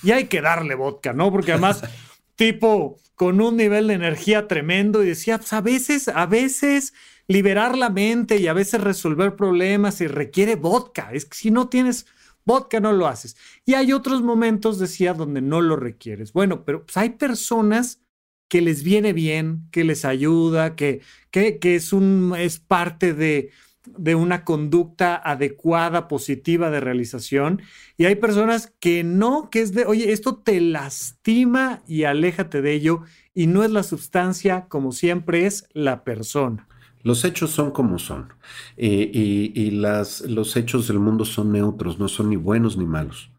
y 0.01 0.11
hay 0.11 0.25
que 0.25 0.41
darle 0.41 0.75
vodka, 0.75 1.13
¿no? 1.13 1.31
Porque 1.31 1.51
además, 1.51 1.83
tipo, 2.35 2.97
con 3.15 3.39
un 3.39 3.57
nivel 3.57 3.87
de 3.87 3.93
energía 3.95 4.47
tremendo 4.47 5.03
y 5.03 5.07
decía, 5.07 5.37
pues 5.37 5.53
a 5.53 5.61
veces, 5.61 6.07
a 6.07 6.25
veces 6.25 6.93
liberar 7.27 7.77
la 7.77 7.91
mente 7.91 8.37
y 8.37 8.47
a 8.47 8.53
veces 8.53 8.81
resolver 8.81 9.35
problemas 9.35 10.01
y 10.01 10.07
requiere 10.07 10.55
vodka. 10.55 11.11
Es 11.13 11.25
que 11.25 11.37
si 11.37 11.51
no 11.51 11.69
tienes 11.69 12.07
vodka 12.45 12.79
no 12.79 12.93
lo 12.93 13.05
haces. 13.05 13.37
Y 13.65 13.75
hay 13.75 13.93
otros 13.93 14.23
momentos, 14.23 14.79
decía, 14.79 15.13
donde 15.13 15.41
no 15.41 15.61
lo 15.61 15.75
requieres. 15.75 16.33
Bueno, 16.33 16.65
pero 16.65 16.85
pues, 16.85 16.97
hay 16.97 17.11
personas 17.11 18.01
que 18.49 18.61
les 18.61 18.83
viene 18.83 19.13
bien, 19.13 19.67
que 19.71 19.85
les 19.85 20.03
ayuda, 20.03 20.75
que, 20.75 21.01
que, 21.31 21.59
que 21.59 21.75
es, 21.75 21.93
un, 21.93 22.33
es 22.37 22.59
parte 22.59 23.13
de, 23.13 23.51
de 23.85 24.15
una 24.15 24.43
conducta 24.43 25.15
adecuada, 25.15 26.07
positiva 26.07 26.69
de 26.69 26.79
realización. 26.79 27.61
Y 27.97 28.05
hay 28.05 28.15
personas 28.15 28.73
que 28.79 29.03
no, 29.03 29.49
que 29.49 29.61
es 29.61 29.73
de, 29.73 29.85
oye, 29.85 30.11
esto 30.11 30.35
te 30.35 30.59
lastima 30.59 31.81
y 31.87 32.03
aléjate 32.03 32.61
de 32.61 32.73
ello. 32.73 33.03
Y 33.33 33.47
no 33.47 33.63
es 33.63 33.71
la 33.71 33.83
sustancia, 33.83 34.65
como 34.67 34.91
siempre, 34.91 35.45
es 35.45 35.65
la 35.73 36.03
persona. 36.03 36.67
Los 37.03 37.23
hechos 37.23 37.51
son 37.51 37.71
como 37.71 37.97
son. 37.97 38.33
Eh, 38.75 39.09
y, 39.13 39.53
y 39.55 39.71
las, 39.71 40.21
los 40.21 40.57
hechos 40.57 40.87
del 40.87 40.99
mundo 40.99 41.23
son 41.23 41.51
neutros, 41.51 41.97
no 41.99 42.09
son 42.09 42.29
ni 42.29 42.35
buenos 42.35 42.77
ni 42.77 42.85
malos. 42.85 43.31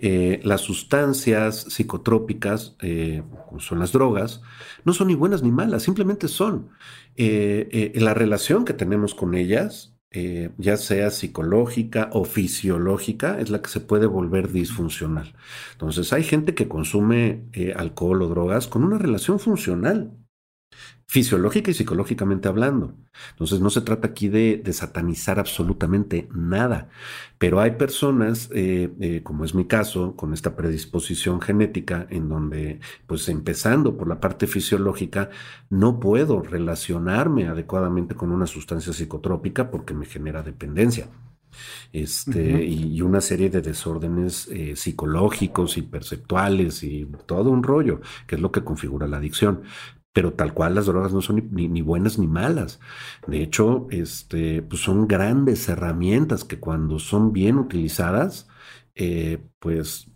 Eh, 0.00 0.40
las 0.42 0.62
sustancias 0.62 1.66
psicotrópicas, 1.68 2.76
eh, 2.82 3.22
como 3.48 3.60
son 3.60 3.78
las 3.78 3.92
drogas, 3.92 4.42
no 4.84 4.92
son 4.92 5.08
ni 5.08 5.14
buenas 5.14 5.42
ni 5.42 5.52
malas, 5.52 5.84
simplemente 5.84 6.28
son. 6.28 6.70
Eh, 7.16 7.92
la 7.94 8.14
relación 8.14 8.64
que 8.64 8.72
tenemos 8.72 9.14
con 9.14 9.34
ellas 9.34 9.90
ya 10.58 10.76
sea 10.76 11.10
psicológica 11.10 12.10
o 12.12 12.26
fisiológica, 12.26 13.40
es 13.40 13.48
la 13.48 13.62
que 13.62 13.70
se 13.70 13.80
puede 13.80 14.04
volver 14.04 14.52
disfuncional. 14.52 15.34
Entonces, 15.72 16.12
hay 16.12 16.22
gente 16.22 16.54
que 16.54 16.68
consume 16.68 17.46
alcohol 17.76 18.20
o 18.20 18.28
drogas 18.28 18.66
con 18.66 18.84
una 18.84 18.98
relación 18.98 19.38
funcional 19.40 20.12
fisiológica 21.12 21.70
y 21.70 21.74
psicológicamente 21.74 22.48
hablando. 22.48 22.94
Entonces 23.32 23.60
no 23.60 23.68
se 23.68 23.82
trata 23.82 24.08
aquí 24.08 24.28
de, 24.30 24.62
satanizar 24.72 25.38
absolutamente 25.38 26.26
nada, 26.34 26.88
pero 27.36 27.60
hay 27.60 27.72
personas, 27.72 28.48
eh, 28.54 28.90
eh, 28.98 29.20
como 29.22 29.44
es 29.44 29.54
mi 29.54 29.66
caso, 29.66 30.16
con 30.16 30.32
esta 30.32 30.56
predisposición 30.56 31.42
genética, 31.42 32.06
en 32.08 32.30
donde, 32.30 32.80
pues 33.06 33.28
empezando 33.28 33.94
por 33.98 34.08
la 34.08 34.20
parte 34.20 34.46
fisiológica, 34.46 35.28
no 35.68 36.00
puedo 36.00 36.40
relacionarme 36.40 37.46
adecuadamente 37.46 38.14
con 38.14 38.32
una 38.32 38.46
sustancia 38.46 38.94
psicotrópica 38.94 39.70
porque 39.70 39.92
me 39.92 40.06
genera 40.06 40.42
dependencia. 40.42 41.08
Este, 41.92 42.64
y, 42.64 43.02
una 43.02 43.20
serie 43.20 43.50
de 43.50 43.60
desórdenes 43.60 44.48
eh, 44.48 44.76
psicológicos 44.76 45.76
y 45.76 45.82
perceptuales 45.82 46.82
y 46.82 47.06
todo 47.26 47.50
un 47.50 47.62
rollo, 47.62 48.00
que 48.26 48.36
es 48.36 48.40
lo 48.40 48.50
que 48.50 48.64
configura 48.64 49.06
la 49.06 49.18
adicción 49.18 49.60
pero 50.12 50.32
tal 50.32 50.52
cual 50.52 50.74
las 50.74 50.86
drogas 50.86 51.12
no 51.12 51.22
son 51.22 51.48
ni, 51.52 51.82
buenas 51.82 52.18
ni 52.18 52.26
malas. 52.26 52.80
De 53.26 53.42
hecho, 53.42 53.86
este, 53.90 54.62
pues 54.62 54.82
son 54.82 55.08
grandes 55.08 55.68
herramientas 55.68 56.44
que 56.44 56.58
cuando 56.58 56.98
son 56.98 57.32
bien 57.32 57.56
utilizadas, 57.56 58.48
eh, 58.94 59.38
pues 59.58 60.08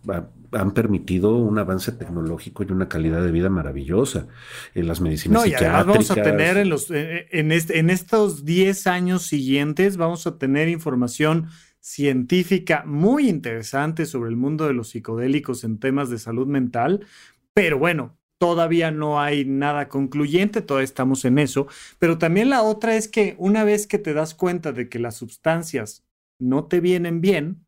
han 0.53 0.73
permitido 0.73 1.37
un 1.37 1.59
avance 1.59 1.93
tecnológico 1.93 2.63
y 2.63 2.73
una 2.73 2.89
calidad 2.89 3.23
de 3.23 3.33
vida 3.33 3.49
maravillosa 3.49 4.29
en 4.75 4.87
las 4.87 5.01
medicinas 5.01 5.41
no, 5.43 5.47
y 5.47 5.53
vamos 5.53 6.11
a 6.11 6.15
tener 6.15 6.59
en, 6.59 6.69
los, 6.69 6.91
eh, 6.91 7.27
en, 7.31 7.53
este, 7.53 7.79
en 7.79 7.89
estos 7.89 8.45
10 8.45 8.87
años 8.87 9.23
siguientes, 9.23 9.97
vamos 9.97 10.27
a 10.27 10.39
tener 10.39 10.69
información 10.69 11.49
científica 11.81 12.83
muy 12.85 13.29
interesante 13.29 14.07
sobre 14.07 14.29
el 14.29 14.37
mundo 14.37 14.67
de 14.67 14.75
los 14.75 14.91
psicodélicos 14.91 15.65
en 15.65 15.79
temas 15.79 16.11
de 16.11 16.19
salud 16.19 16.47
mental. 16.47 17.07
Pero 17.55 17.79
bueno, 17.79 18.19
todavía 18.39 18.91
no 18.91 19.21
hay 19.21 19.45
nada 19.45 19.89
concluyente, 19.89 20.63
todavía 20.63 20.85
estamos 20.85 21.25
en 21.25 21.39
eso, 21.39 21.67
pero 21.99 22.19
también 22.19 22.51
la 22.51 22.63
otra 22.63 22.97
es 22.97 23.09
que 23.09 23.35
una 23.39 23.65
vez 23.65 23.87
que 23.87 23.99
te 23.99 24.15
das 24.15 24.35
cuenta 24.35 24.73
de 24.73 24.89
que 24.89 24.99
las 24.99 25.17
sustancias 25.17 26.05
no 26.39 26.67
te 26.67 26.81
vienen 26.81 27.21
bien, 27.21 27.67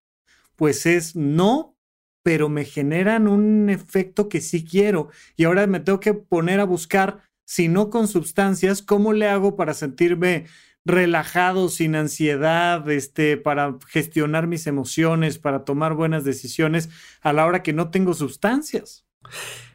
pues 0.56 0.86
es 0.86 1.16
no, 1.16 1.76
pero 2.22 2.48
me 2.48 2.64
generan 2.64 3.28
un 3.28 3.70
efecto 3.70 4.28
que 4.28 4.40
sí 4.40 4.64
quiero 4.64 5.08
y 5.36 5.44
ahora 5.44 5.66
me 5.66 5.80
tengo 5.80 6.00
que 6.00 6.14
poner 6.14 6.60
a 6.60 6.64
buscar, 6.64 7.22
si 7.46 7.68
no 7.68 7.88
con 7.88 8.08
sustancias, 8.08 8.82
cómo 8.82 9.12
le 9.12 9.28
hago 9.28 9.56
para 9.56 9.72
sentirme 9.72 10.46
relajado, 10.84 11.68
sin 11.68 11.94
ansiedad, 11.94 12.88
este, 12.90 13.36
para 13.36 13.78
gestionar 13.86 14.46
mis 14.46 14.66
emociones, 14.66 15.38
para 15.38 15.64
tomar 15.64 15.94
buenas 15.94 16.24
decisiones 16.24 16.88
a 17.20 17.32
la 17.32 17.46
hora 17.46 17.62
que 17.62 17.72
no 17.72 17.90
tengo 17.90 18.14
sustancias. 18.14 19.06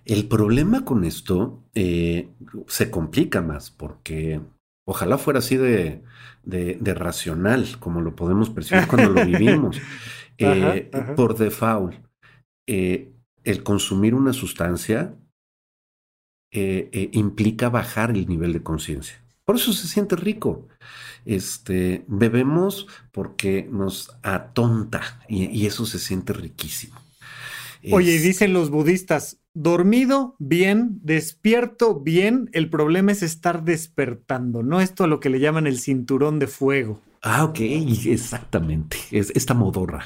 El 0.06 0.28
problema 0.28 0.84
con 0.84 1.06
esto 1.06 1.64
eh, 1.74 2.30
se 2.68 2.92
complica 2.92 3.42
más 3.42 3.72
porque 3.72 4.42
ojalá 4.86 5.18
fuera 5.18 5.40
así 5.40 5.56
de, 5.56 6.04
racional, 6.82 7.80
como 7.80 8.02
lo 8.02 8.16
podemos 8.16 8.50
percibir 8.50 8.88
cuando 8.88 9.12
lo 9.12 9.26
vivimos. 9.26 9.80
Eh, 10.40 10.90
por 11.16 11.38
default, 11.38 11.94
eh, 12.68 13.14
el 13.44 13.62
consumir 13.62 14.16
una 14.16 14.34
sustancia 14.34 15.16
implica 16.52 17.70
bajar 17.70 18.10
el 18.10 18.28
nivel 18.28 18.52
de 18.52 18.64
conciencia. 18.64 19.24
Por 19.46 19.58
eso 19.58 19.72
se 19.74 19.88
siente 19.88 20.16
rico. 20.16 20.68
Este, 21.24 22.04
bebemos 22.08 22.88
porque 23.12 23.68
nos 23.72 24.12
atonta 24.24 25.24
y, 25.30 25.66
eso 25.68 25.86
se 25.86 26.00
siente 26.00 26.34
riquísimo. 26.34 27.00
Oye, 27.92 28.14
y 28.14 28.18
dicen 28.18 28.54
los 28.54 28.70
budistas, 28.70 29.43
dormido 29.54 30.36
bien, 30.40 31.00
despierto 31.04 32.00
bien, 32.00 32.50
el 32.54 32.70
problema 32.70 33.12
es 33.12 33.24
estar 33.24 33.64
despertando, 33.64 34.64
no 34.64 34.82
esto 34.82 35.04
a 35.04 35.08
lo 35.08 35.20
que 35.20 35.30
le 35.30 35.40
llaman 35.40 35.68
el 35.68 35.80
cinturón 35.80 36.40
de 36.40 36.48
fuego. 36.48 37.00
Ah, 37.22 37.44
ok, 37.46 37.60
exactamente, 37.60 38.98
es 39.12 39.32
esta 39.36 39.54
modorra. 39.54 40.06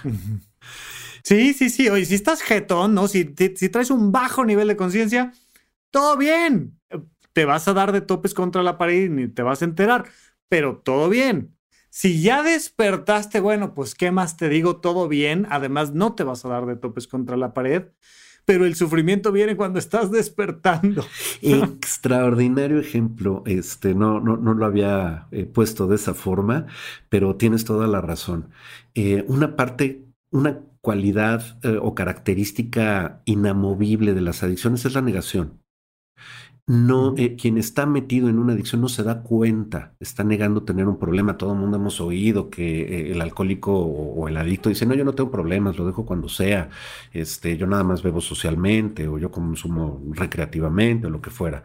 Sí, 1.23 1.53
sí, 1.53 1.69
sí, 1.69 1.89
oye, 1.89 2.05
si 2.05 2.15
estás 2.15 2.41
jetón, 2.41 2.93
¿no? 2.93 3.09
Si, 3.09 3.35
si 3.55 3.67
traes 3.67 3.89
un 3.91 4.13
bajo 4.13 4.45
nivel 4.45 4.69
de 4.69 4.77
conciencia, 4.77 5.33
todo 5.91 6.15
bien. 6.15 6.79
Te 7.33 7.43
vas 7.43 7.67
a 7.67 7.73
dar 7.73 7.91
de 7.91 7.99
topes 7.99 8.33
contra 8.33 8.63
la 8.63 8.77
pared 8.77 9.05
y 9.05 9.09
ni 9.09 9.27
te 9.27 9.41
vas 9.41 9.61
a 9.61 9.65
enterar, 9.65 10.05
pero 10.47 10.77
todo 10.77 11.09
bien. 11.09 11.53
Si 11.89 12.21
ya 12.21 12.43
despertaste, 12.43 13.41
bueno, 13.41 13.73
pues 13.73 13.93
qué 13.93 14.09
más 14.11 14.37
te 14.37 14.47
digo, 14.47 14.77
todo 14.77 15.09
bien. 15.09 15.47
Además, 15.49 15.93
no 15.93 16.15
te 16.15 16.23
vas 16.23 16.45
a 16.45 16.49
dar 16.49 16.65
de 16.65 16.77
topes 16.77 17.07
contra 17.07 17.35
la 17.35 17.53
pared 17.53 17.87
pero 18.47 18.65
el 18.65 18.75
sufrimiento 18.75 19.33
viene 19.33 19.57
cuando 19.57 19.77
estás 19.77 20.09
despertando. 20.09 21.05
Extraordinario 21.41 22.79
ejemplo. 22.79 23.43
Este, 23.45 23.93
no, 23.93 24.21
no, 24.21 24.37
no 24.37 24.53
lo 24.53 24.65
había 24.65 25.27
eh, 25.31 25.43
puesto 25.43 25.85
de 25.85 25.97
esa 25.97 26.13
forma, 26.13 26.65
pero 27.09 27.35
tienes 27.35 27.65
toda 27.65 27.87
la 27.87 27.99
razón. 27.99 28.49
Eh, 28.95 29.25
una 29.27 29.57
parte, 29.57 30.05
una 30.31 30.61
cualidad 30.79 31.59
eh, 31.61 31.77
o 31.81 31.93
característica 31.93 33.21
inamovible 33.25 34.13
de 34.13 34.21
las 34.21 34.41
adicciones 34.43 34.85
es 34.85 34.93
la 34.93 35.01
negación 35.01 35.59
no, 36.67 37.13
eh, 37.17 37.37
quien 37.37 37.57
está 37.57 37.85
metido 37.85 38.27
en 38.27 38.39
una 38.39 38.51
adicción 38.51 38.81
no 38.81 38.89
se 38.89 39.01
da 39.01 39.23
cuenta, 39.23 39.95
está 40.01 40.25
negando 40.25 40.63
tener 40.63 40.85
un 40.87 40.99
problema. 40.99 41.37
Todo 41.37 41.53
el 41.53 41.59
mundo 41.59 41.77
hemos 41.77 42.01
oído 42.01 42.49
que 42.49 42.81
eh, 42.81 43.11
el 43.13 43.21
alcohólico 43.21 43.73
o, 43.73 44.27
el 44.27 44.35
adicto 44.35 44.67
dice, 44.67 44.85
no, 44.85 44.93
yo 44.93 45.05
no 45.05 45.13
tengo 45.13 45.31
problemas, 45.31 45.77
lo 45.77 45.85
dejo 45.85 46.05
cuando 46.05 46.27
sea, 46.27 46.69
este, 47.13 47.57
yo 47.57 47.67
nada 47.67 47.85
más 47.85 48.03
bebo 48.03 48.19
socialmente 48.19 49.07
o 49.07 49.17
yo 49.17 49.31
consumo 49.31 50.01
recreativamente 50.11 51.07
o 51.07 51.09
lo 51.09 51.21
que 51.21 51.29
fuera. 51.29 51.63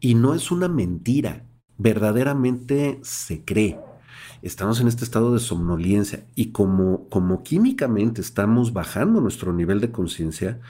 Y 0.00 0.14
no 0.14 0.34
es 0.34 0.50
una 0.50 0.68
mentira, 0.68 1.44
verdaderamente 1.76 3.00
se 3.02 3.44
cree. 3.44 3.78
Estamos 4.42 4.80
en 4.80 4.88
este 4.88 5.04
estado 5.04 5.34
de 5.34 5.40
somnolencia 5.40 6.24
y 6.34 6.52
como, 6.52 7.08
como 7.10 7.42
químicamente 7.42 8.22
estamos 8.22 8.72
bajando 8.72 9.20
nuestro 9.20 9.52
nivel 9.52 9.80
de 9.80 9.92
conciencia, 9.92 10.60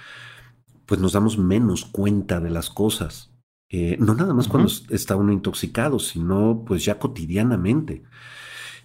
pues 0.87 1.01
nos 1.01 1.13
damos 1.13 1.39
menos 1.39 1.85
cuenta 1.85 2.41
de 2.41 2.51
las 2.51 2.71
cosas. 2.71 3.31
Eh, 3.71 3.97
no 4.01 4.15
nada 4.15 4.33
más 4.33 4.49
cuando 4.49 4.71
está 4.91 5.17
uno 5.17 5.33
intoxicado, 5.33 5.99
sino 5.99 6.65
pues 6.67 6.85
ya 6.85 6.99
cotidianamente. 6.99 8.03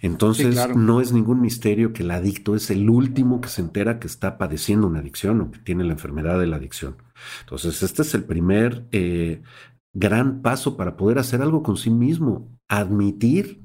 Entonces 0.00 0.76
no 0.76 1.00
es 1.00 1.12
ningún 1.12 1.40
misterio 1.40 1.94
que 1.94 2.02
el 2.02 2.10
adicto 2.10 2.54
es 2.54 2.70
el 2.70 2.90
último 2.90 3.40
que 3.40 3.48
se 3.48 3.62
entera 3.62 3.98
que 3.98 4.06
está 4.06 4.36
padeciendo 4.36 4.86
una 4.86 4.98
adicción 4.98 5.40
o 5.40 5.50
que 5.50 5.60
tiene 5.60 5.84
la 5.84 5.92
enfermedad 5.92 6.38
de 6.38 6.46
la 6.46 6.56
adicción. 6.56 6.96
Entonces 7.40 7.82
este 7.82 8.02
es 8.02 8.14
el 8.14 8.24
primer 8.24 8.86
eh, 8.92 9.40
gran 9.94 10.42
paso 10.42 10.76
para 10.76 10.96
poder 10.98 11.18
hacer 11.18 11.40
algo 11.40 11.62
con 11.62 11.78
sí 11.78 11.88
mismo, 11.88 12.50
admitir 12.68 13.62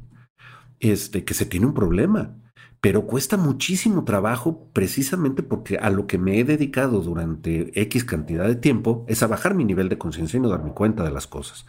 este, 0.80 1.26
que 1.26 1.34
se 1.34 1.46
tiene 1.46 1.66
un 1.66 1.74
problema 1.74 2.38
pero 2.82 3.06
cuesta 3.06 3.36
muchísimo 3.36 4.06
trabajo 4.06 4.68
precisamente 4.72 5.44
porque 5.44 5.78
a 5.78 5.90
lo 5.90 6.08
que 6.08 6.18
me 6.18 6.40
he 6.40 6.44
dedicado 6.46 7.02
durante 7.02 7.80
X 7.82 8.06
cantidad 8.06 8.48
de 8.48 8.56
tiempo 8.56 9.06
es 9.08 9.22
a 9.22 9.28
bajar 9.28 9.54
mi 9.54 9.66
nivel 9.66 9.90
de 9.90 9.98
conciencia 9.98 10.38
y 10.38 10.42
no 10.42 10.50
darme 10.50 10.72
cuenta 10.72 11.04
de 11.04 11.12
las 11.12 11.28
cosas. 11.28 11.66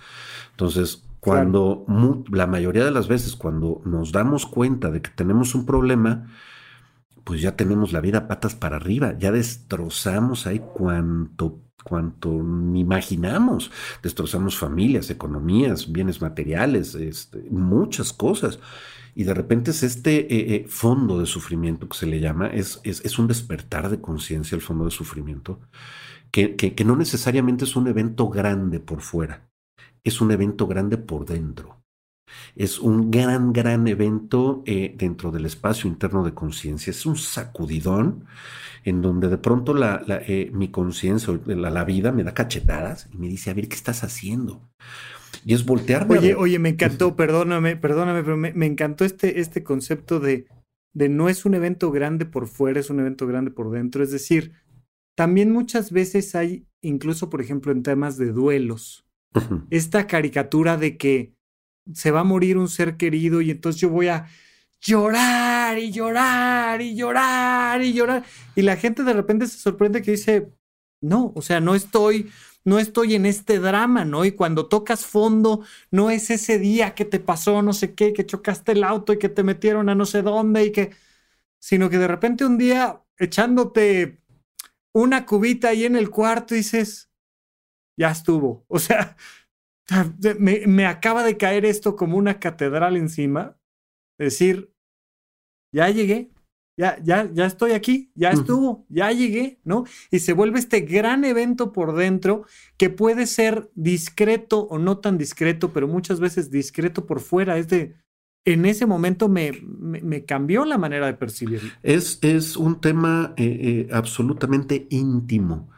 Entonces, 0.53 1.05
cuando 1.19 1.85
la 2.31 2.47
mayoría 2.47 2.85
de 2.85 2.91
las 2.93 3.09
veces 3.09 3.35
cuando 3.35 3.83
nos 3.85 4.13
damos 4.13 4.47
cuenta 4.47 4.91
de 4.91 5.03
que 5.03 5.11
tenemos 5.11 5.55
un 5.55 5.67
problema, 5.67 6.29
pues 7.25 7.43
ya 7.43 7.57
tenemos 7.57 7.93
la 7.93 8.01
vida 8.01 8.29
patas 8.29 8.55
para 8.55 8.77
arriba, 8.77 9.17
ya 9.19 9.33
destrozamos 9.33 10.47
ahí 10.47 10.61
cuanto 10.61 11.61
cuanto 11.83 12.31
imaginamos. 12.31 13.71
Destrozamos 14.03 14.59
familias, 14.59 15.11
economías, 15.11 15.91
bienes 15.91 16.21
materiales, 16.21 16.95
este, 16.95 17.39
muchas 17.51 18.13
cosas. 18.13 18.59
Y 19.15 19.25
de 19.25 19.35
repente 19.35 19.73
es 19.73 19.83
este 19.83 20.21
eh, 20.21 20.55
eh, 20.55 20.67
fondo 20.69 21.19
de 21.19 21.27
sufrimiento 21.27 21.89
que 21.89 21.97
se 21.99 22.07
le 22.07 22.21
llama, 22.21 22.47
es, 22.47 22.81
es, 22.85 23.19
un 23.19 23.27
despertar 23.27 23.91
de 23.91 24.01
conciencia 24.01 24.55
el 24.55 24.63
fondo 24.63 24.85
de 24.85 24.93
sufrimiento, 24.93 25.61
que, 26.31 26.55
que, 26.55 26.85
no 26.85 26.95
necesariamente 26.97 27.65
es 27.65 27.75
un 27.75 27.89
evento 27.89 28.29
grande 28.29 28.79
por 28.79 29.01
fuera, 29.01 29.51
es 30.05 30.21
un 30.21 30.31
evento 30.31 30.69
grande 30.69 30.97
por 30.97 31.27
dentro. 31.27 31.80
Es 32.57 32.79
un 32.79 33.11
gran, 33.11 33.53
gran 33.53 33.87
evento 33.89 34.63
eh, 34.67 34.95
dentro 34.97 35.31
del 35.31 35.47
espacio 35.47 35.89
interno 35.89 36.25
de 36.25 36.35
conciencia. 36.35 36.91
Es 36.91 37.07
un 37.07 37.17
sacudidón 37.17 38.25
en 38.85 39.03
donde 39.03 39.29
de 39.29 39.39
pronto 39.39 39.75
la, 39.75 40.05
mi 40.53 40.69
conciencia, 40.69 41.39
la, 41.47 41.71
la, 41.71 41.85
vida 41.85 42.13
me 42.13 42.25
da 42.25 42.35
cachetadas 42.35 43.09
y 43.13 43.19
me 43.19 43.29
dice, 43.29 43.51
a 43.51 43.55
ver, 43.55 43.69
¿qué 43.69 43.77
estás 43.77 44.05
haciendo? 44.05 44.71
Y 45.45 45.55
es 45.55 45.65
voltearme. 45.65 46.19
Oye, 46.19 46.35
oye, 46.35 46.59
me 46.59 46.71
encantó, 46.71 47.17
perdóname, 47.17 47.77
perdóname, 47.77 48.23
pero 48.23 48.37
me, 48.37 48.67
encantó 48.67 49.05
este, 49.05 49.41
este 49.41 49.63
concepto 49.63 50.21
de, 50.21 50.47
de 50.93 51.09
no 51.09 51.29
es 51.29 51.45
un 51.45 51.55
evento 51.55 51.91
grande 51.91 52.27
por 52.27 52.47
fuera, 52.47 52.81
es 52.81 52.91
un 52.91 53.01
evento 53.01 53.27
grande 53.27 53.51
por 53.51 53.71
dentro. 53.71 54.03
Es 54.03 54.11
decir, 54.11 54.53
también 55.17 55.51
muchas 55.51 55.93
veces 55.93 56.35
hay, 56.35 56.67
incluso 56.83 57.31
por 57.31 57.41
ejemplo 57.41 57.73
en 57.73 57.83
temas 57.83 58.17
de 58.17 58.33
duelos, 58.33 59.07
esta 59.71 60.09
caricatura 60.09 60.77
de 60.77 60.97
que 60.97 61.35
se 61.95 62.11
va 62.11 62.21
a 62.21 62.25
morir 62.25 62.59
un 62.59 62.69
ser 62.69 62.97
querido 62.97 63.41
y 63.41 63.51
entonces 63.51 63.81
yo 63.81 63.89
voy 63.91 64.09
a 64.09 64.27
llorar 64.81 65.79
y 65.79 65.93
llorar 65.93 66.81
y 66.81 66.97
llorar 66.97 67.83
y 67.83 67.93
llorar. 67.93 68.25
Y 68.57 68.63
la 68.63 68.77
gente 68.77 69.05
de 69.05 69.13
repente 69.13 69.47
se 69.47 69.59
sorprende 69.59 70.03
que 70.03 70.13
dice, 70.13 70.51
no, 71.01 71.33
o 71.35 71.43
sea, 71.43 71.61
no 71.61 71.75
estoy, 71.75 72.31
no 72.65 72.79
estoy 72.79 73.15
en 73.15 73.27
este 73.27 73.59
drama, 73.59 74.05
¿no? 74.05 74.25
Y 74.25 74.33
cuando 74.33 74.67
tocas 74.69 75.07
fondo, 75.07 75.65
no 75.91 76.11
es 76.11 76.31
ese 76.31 76.59
día 76.59 76.95
que 76.95 77.05
te 77.05 77.21
pasó 77.21 77.63
no 77.63 77.73
sé 77.73 77.95
qué, 77.95 78.13
que 78.13 78.27
chocaste 78.27 78.73
el 78.73 78.85
auto 78.85 79.13
y 79.13 79.19
que 79.19 79.29
te 79.29 79.43
metieron 79.43 79.89
a 79.89 79.95
no 79.95 80.07
sé 80.07 80.23
dónde 80.23 80.67
y 80.67 80.73
que, 80.73 80.91
sino 81.59 81.91
que 81.91 81.99
de 81.99 82.09
repente 82.09 82.45
un 82.45 82.59
día 82.59 83.03
echándote 83.19 84.21
una 84.93 85.27
cubita 85.27 85.69
ahí 85.69 85.85
en 85.85 85.97
el 85.97 86.11
cuarto 86.11 86.55
dices, 86.55 87.11
ya 87.97 88.11
estuvo. 88.11 88.65
O 88.69 88.79
sea, 88.79 89.17
me, 90.39 90.67
me 90.67 90.87
acaba 90.87 91.25
de 91.25 91.37
caer 91.37 91.65
esto 91.65 91.97
como 91.97 92.17
una 92.17 92.39
catedral 92.39 92.97
encima. 92.97 93.57
Decir, 94.19 94.73
ya 95.73 95.89
llegué, 95.89 96.31
ya, 96.81 96.99
ya, 97.03 97.31
ya 97.31 97.45
estoy 97.45 97.73
aquí, 97.73 98.11
ya 98.15 98.31
estuvo, 98.31 98.87
ya 98.89 99.13
llegué, 99.13 99.61
¿no? 99.65 99.85
Y 100.11 100.21
se 100.21 100.33
vuelve 100.33 100.59
este 100.59 100.81
gran 100.81 101.25
evento 101.25 101.73
por 101.73 101.95
dentro 101.95 102.47
que 102.79 102.89
puede 102.89 103.27
ser 103.27 103.71
discreto 103.75 104.61
o 104.61 104.79
no 104.79 104.97
tan 104.99 105.19
discreto, 105.19 105.75
pero 105.75 105.87
muchas 105.89 106.21
veces 106.21 106.51
discreto 106.51 107.05
por 107.05 107.21
fuera. 107.21 107.59
Es 107.59 107.69
de, 107.69 107.97
en 108.47 108.65
ese 108.65 108.87
momento 108.87 109.29
me, 109.29 109.53
me, 109.63 110.25
cambió 110.25 110.65
la 110.65 110.79
manera 110.79 111.07
de 111.07 111.15
percibirlo. 111.15 111.71
Es, 111.83 112.19
es 112.23 112.57
un 112.57 112.81
tema 112.81 113.35
eh, 113.37 113.87
eh, 113.89 113.89
absolutamente 113.93 114.87
íntimo. 114.89 115.69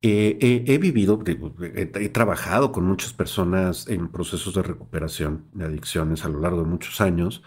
Eh, 0.00 0.64
he 0.68 0.78
vivido, 0.78 1.18
he, 1.26 2.08
trabajado 2.10 2.70
con 2.70 2.84
muchas 2.84 3.12
personas 3.12 3.88
en 3.88 4.08
procesos 4.08 4.54
de 4.54 4.62
recuperación 4.62 5.46
de 5.54 5.64
adicciones 5.64 6.24
a 6.24 6.28
lo 6.28 6.38
largo 6.40 6.62
de 6.62 6.68
muchos 6.68 7.00
años 7.00 7.42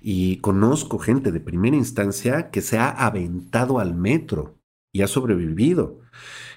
y 0.00 0.38
conozco 0.38 0.98
gente 0.98 1.30
de 1.30 1.38
primera 1.38 1.76
instancia 1.76 2.50
que 2.50 2.60
se 2.60 2.78
ha 2.78 2.90
aventado 2.90 3.78
al 3.78 3.94
metro 3.94 4.58
y 4.92 5.02
ha 5.02 5.06
sobrevivido. 5.06 6.00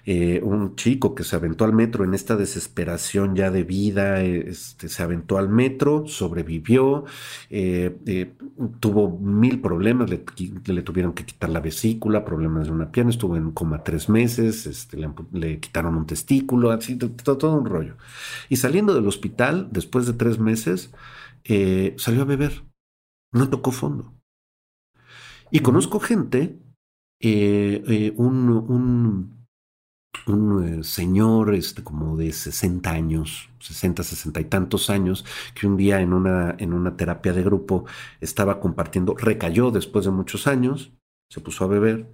Eh, 0.08 0.40
un 0.44 0.76
chico 0.76 1.16
que 1.16 1.24
se 1.24 1.36
aventó 1.36 1.66
al 1.66 1.74
metro 1.74 2.06
en 2.06 2.14
esta 2.14 2.36
desesperación 2.36 3.36
ya 3.36 3.50
de 3.50 3.64
vida, 3.64 4.22
este, 4.22 4.88
se 4.88 5.02
aventó 5.02 5.40
al 5.40 5.50
metro, 5.50 6.06
sobrevivió, 6.08 7.06
eh, 7.50 7.98
eh, 8.06 8.34
tuvo 8.80 9.18
mil 9.18 9.62
problemas, 9.62 10.12
le, 10.12 10.20
tuvieron 10.84 11.14
que 11.14 11.26
quitar 11.26 11.50
la 11.50 11.60
vesícula, 11.60 12.24
problemas 12.24 12.68
de 12.68 12.74
una 12.74 12.92
pierna, 12.92 13.10
estuvo 13.10 13.36
en 13.36 13.52
coma 13.52 13.84
tres 13.84 14.08
meses, 14.08 14.68
este, 14.68 14.98
le, 15.32 15.60
quitaron 15.60 15.96
un 15.96 16.06
testículo, 16.06 16.70
así, 16.70 16.98
todo, 16.98 17.38
todo, 17.38 17.56
un 17.56 17.66
rollo. 17.66 17.98
Y 18.48 18.58
saliendo 18.58 18.94
del 18.94 19.08
hospital, 19.08 19.70
después 19.72 20.06
de 20.06 20.14
tres 20.14 20.38
meses, 20.40 20.92
salió 21.98 22.22
a 22.22 22.26
beber, 22.26 22.64
no 23.32 23.50
tocó 23.50 23.72
fondo. 23.72 24.14
Y 25.52 25.62
conozco 25.62 26.00
gente, 26.00 26.60
un 27.22 28.50
un 28.50 29.45
eh, 30.64 30.84
señor 30.84 31.54
este, 31.54 31.84
como 31.84 32.18
de 32.18 32.32
60 32.32 32.90
años, 32.90 33.50
60, 33.60 34.04
60 34.04 34.42
y 34.42 34.46
tantos 34.46 34.90
años, 34.90 35.26
que 35.54 35.68
un 35.68 35.78
día 35.78 36.02
en 36.02 36.14
una, 36.14 36.56
en 36.58 36.74
una 36.74 36.98
terapia 36.98 37.34
de 37.34 37.44
grupo 37.44 37.86
estaba 38.22 38.60
compartiendo, 38.60 39.16
recayó 39.16 39.72
después 39.72 40.06
de 40.06 40.12
muchos 40.12 40.48
años, 40.48 40.92
se 41.30 41.42
puso 41.42 41.64
a 41.64 41.68
beber 41.68 42.08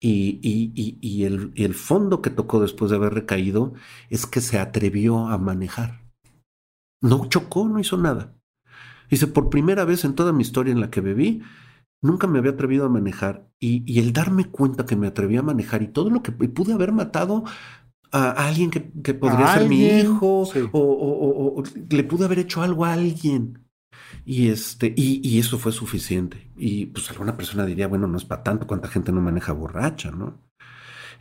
y, 0.00 0.38
y, 0.42 0.98
y, 1.00 1.24
el, 1.24 1.52
el 1.54 1.74
fondo 1.74 2.20
que 2.20 2.30
tocó 2.30 2.60
después 2.60 2.90
de 2.90 2.98
haber 2.98 3.14
recaído 3.14 3.72
es 4.10 4.26
que 4.26 4.42
se 4.42 4.58
atrevió 4.58 5.28
a 5.28 5.38
manejar. 5.38 6.02
No 7.00 7.26
chocó, 7.26 7.66
no 7.68 7.80
hizo 7.80 7.96
nada. 7.96 8.34
Dice, 9.10 9.26
por 9.26 9.48
primera 9.48 9.84
vez 9.84 10.04
en 10.04 10.14
toda 10.14 10.32
mi 10.32 10.42
historia 10.42 10.72
en 10.72 10.80
la 10.80 10.90
que 10.90 11.00
bebí, 11.00 11.42
nunca 12.04 12.26
me 12.26 12.38
había 12.38 12.52
atrevido 12.52 12.84
a 12.84 12.90
manejar 12.90 13.48
y, 13.58 13.98
el 13.98 14.12
darme 14.12 14.44
cuenta 14.44 14.84
que 14.84 14.94
me 14.94 15.06
atreví 15.06 15.38
a 15.38 15.42
manejar 15.42 15.82
y 15.82 15.88
todo 15.88 16.10
lo 16.10 16.22
que 16.22 16.32
pude 16.32 16.74
haber 16.74 16.92
matado 16.92 17.44
a 18.12 18.46
alguien 18.46 18.70
que, 18.70 19.14
podría 19.14 19.54
ser 19.54 19.68
mi 19.68 19.86
hijo 19.86 20.46
o, 20.72 21.62
le 21.90 22.04
pude 22.04 22.26
haber 22.26 22.38
hecho 22.40 22.62
algo 22.62 22.84
a 22.84 22.92
alguien. 22.92 23.58
Y, 24.26 24.48
este, 24.48 24.92
y, 24.94 25.38
eso 25.38 25.58
fue 25.58 25.72
suficiente. 25.72 26.50
Y 26.56 26.86
pues 26.86 27.10
alguna 27.10 27.36
persona 27.36 27.64
diría, 27.64 27.88
bueno, 27.88 28.06
no 28.06 28.18
es 28.18 28.24
para 28.24 28.42
tanto, 28.42 28.66
cuánta 28.66 28.88
gente 28.88 29.10
no 29.10 29.20
maneja 29.20 29.52
borracha, 29.52 30.10
¿no? 30.10 30.38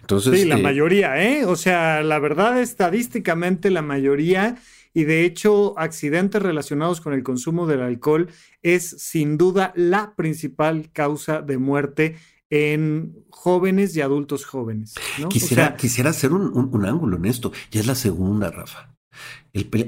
Entonces, 0.02 0.42
sí, 0.42 0.46
la 0.46 0.60
eh, 0.60 0.62
mayoría, 0.62 1.24
¿eh? 1.24 1.46
O 1.46 1.56
sea, 1.56 2.04
la 2.04 2.20
verdad, 2.20 2.60
estadísticamente, 2.60 3.72
la 3.72 3.82
mayoría 3.82 4.58
y 4.94 5.06
de 5.06 5.26
hecho 5.26 5.78
accidentes 5.78 6.42
relacionados 6.42 7.02
con 7.02 7.14
el 7.14 7.24
consumo 7.24 7.68
del 7.68 7.82
alcohol 7.82 8.30
es 8.62 8.90
sin 9.00 9.38
duda 9.38 9.74
la 9.76 10.16
principal 10.16 10.92
causa 10.92 11.42
de 11.42 11.58
muerte 11.58 12.16
en 12.50 13.26
jóvenes 13.32 13.96
y 13.96 14.02
adultos 14.02 14.46
jóvenes. 14.46 14.94
Quisiera, 15.30 15.76
quisiera 15.76 16.12
hacer 16.12 16.34
un, 16.34 16.86
ángulo 16.86 17.18
en 17.18 17.26
esto. 17.26 17.52
Ya 17.72 17.80
es 17.80 17.88
la 17.88 17.96
segunda, 17.96 18.52
Rafa. 18.52 18.96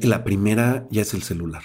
la 0.02 0.24
primera 0.24 0.88
ya 0.90 1.04
es 1.04 1.14
el 1.14 1.22
celular. 1.22 1.62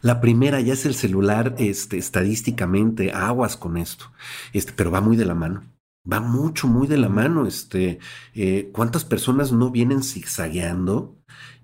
La 0.00 0.20
primera 0.20 0.60
ya 0.60 0.74
es 0.74 0.86
el 0.86 0.94
celular, 0.94 1.56
este, 1.58 1.98
estadísticamente, 1.98 3.12
aguas 3.12 3.56
con 3.56 3.76
esto. 3.76 4.12
Este, 4.52 4.72
pero 4.72 4.92
va 4.92 5.00
muy 5.00 5.16
de 5.16 5.24
la 5.24 5.34
mano. 5.34 5.64
Va 6.10 6.20
mucho, 6.20 6.68
muy 6.68 6.86
de 6.86 6.98
la 6.98 7.08
mano. 7.08 7.46
Este, 7.46 7.98
eh, 8.34 8.70
¿Cuántas 8.72 9.04
personas 9.04 9.50
no 9.52 9.70
vienen 9.70 10.04
zigzagueando 10.04 11.17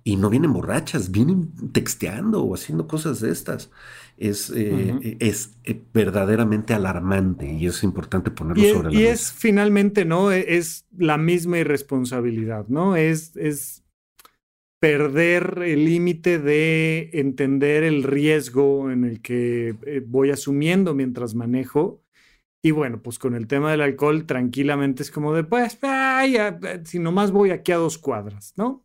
y 0.06 0.16
no 0.16 0.28
vienen 0.28 0.52
borrachas, 0.52 1.10
vienen 1.10 1.50
texteando 1.72 2.44
o 2.44 2.54
haciendo 2.54 2.86
cosas 2.86 3.20
de 3.20 3.30
estas. 3.30 3.70
Es, 4.18 4.52
eh, 4.54 5.16
es 5.18 5.56
eh, 5.64 5.82
verdaderamente 5.92 6.74
alarmante 6.74 7.50
y 7.50 7.66
es 7.66 7.82
importante 7.82 8.30
ponerlo 8.30 8.62
sobre 8.62 8.84
la 8.84 8.90
mesa. 8.90 9.00
Y 9.00 9.06
es 9.06 9.32
finalmente, 9.32 10.04
¿no? 10.04 10.30
E, 10.30 10.56
es 10.56 10.86
la 10.96 11.16
misma 11.16 11.58
irresponsabilidad, 11.58 12.68
¿no? 12.68 12.96
Es, 12.96 13.34
es 13.36 13.82
perder 14.78 15.62
el 15.64 15.86
límite 15.86 16.38
de 16.38 17.08
entender 17.14 17.82
el 17.82 18.02
riesgo 18.02 18.90
en 18.90 19.04
el 19.04 19.22
que 19.22 19.74
eh, 19.86 20.02
voy 20.06 20.30
asumiendo 20.30 20.94
mientras 20.94 21.34
manejo. 21.34 22.02
Y 22.62 22.72
bueno, 22.72 23.00
pues 23.02 23.18
con 23.18 23.34
el 23.34 23.46
tema 23.46 23.70
del 23.70 23.80
alcohol, 23.80 24.26
tranquilamente 24.26 25.02
es 25.02 25.10
como 25.10 25.32
de, 25.34 25.44
pues, 25.44 25.78
ay, 25.82 26.36
si 26.84 26.98
nomás 26.98 27.30
voy 27.30 27.50
aquí 27.50 27.72
a 27.72 27.76
dos 27.76 27.96
cuadras, 27.96 28.52
¿no? 28.56 28.84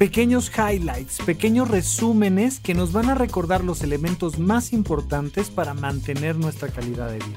Pequeños 0.00 0.50
highlights, 0.56 1.18
pequeños 1.26 1.68
resúmenes 1.68 2.58
que 2.58 2.72
nos 2.72 2.90
van 2.90 3.10
a 3.10 3.14
recordar 3.14 3.62
los 3.62 3.82
elementos 3.82 4.38
más 4.38 4.72
importantes 4.72 5.50
para 5.50 5.74
mantener 5.74 6.36
nuestra 6.36 6.68
calidad 6.68 7.10
de 7.10 7.18
vida. 7.18 7.36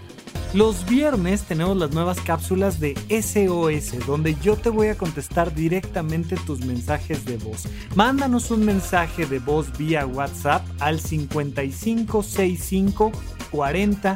Los 0.54 0.86
viernes 0.86 1.43
tenemos 1.43 1.76
las 1.76 1.91
nuevas 1.91 2.21
cápsulas 2.21 2.80
de 2.80 2.95
SOS, 3.10 4.08
donde 4.08 4.36
yo 4.36 4.56
te 4.56 4.69
voy 4.69 4.88
a 4.88 4.95
contestar 4.95 5.54
directamente 5.54 6.38
tus 6.38 6.63
mensajes 6.63 7.26
de 7.26 7.36
voz. 7.36 7.63
Mándanos 7.95 8.49
un 8.49 8.63
mensaje 8.63 9.26
de 9.26 9.39
voz 9.39 9.78
vía 9.78 10.06
WhatsApp 10.06 10.65
al 10.80 11.02
5565 11.02 13.12
40 13.52 14.15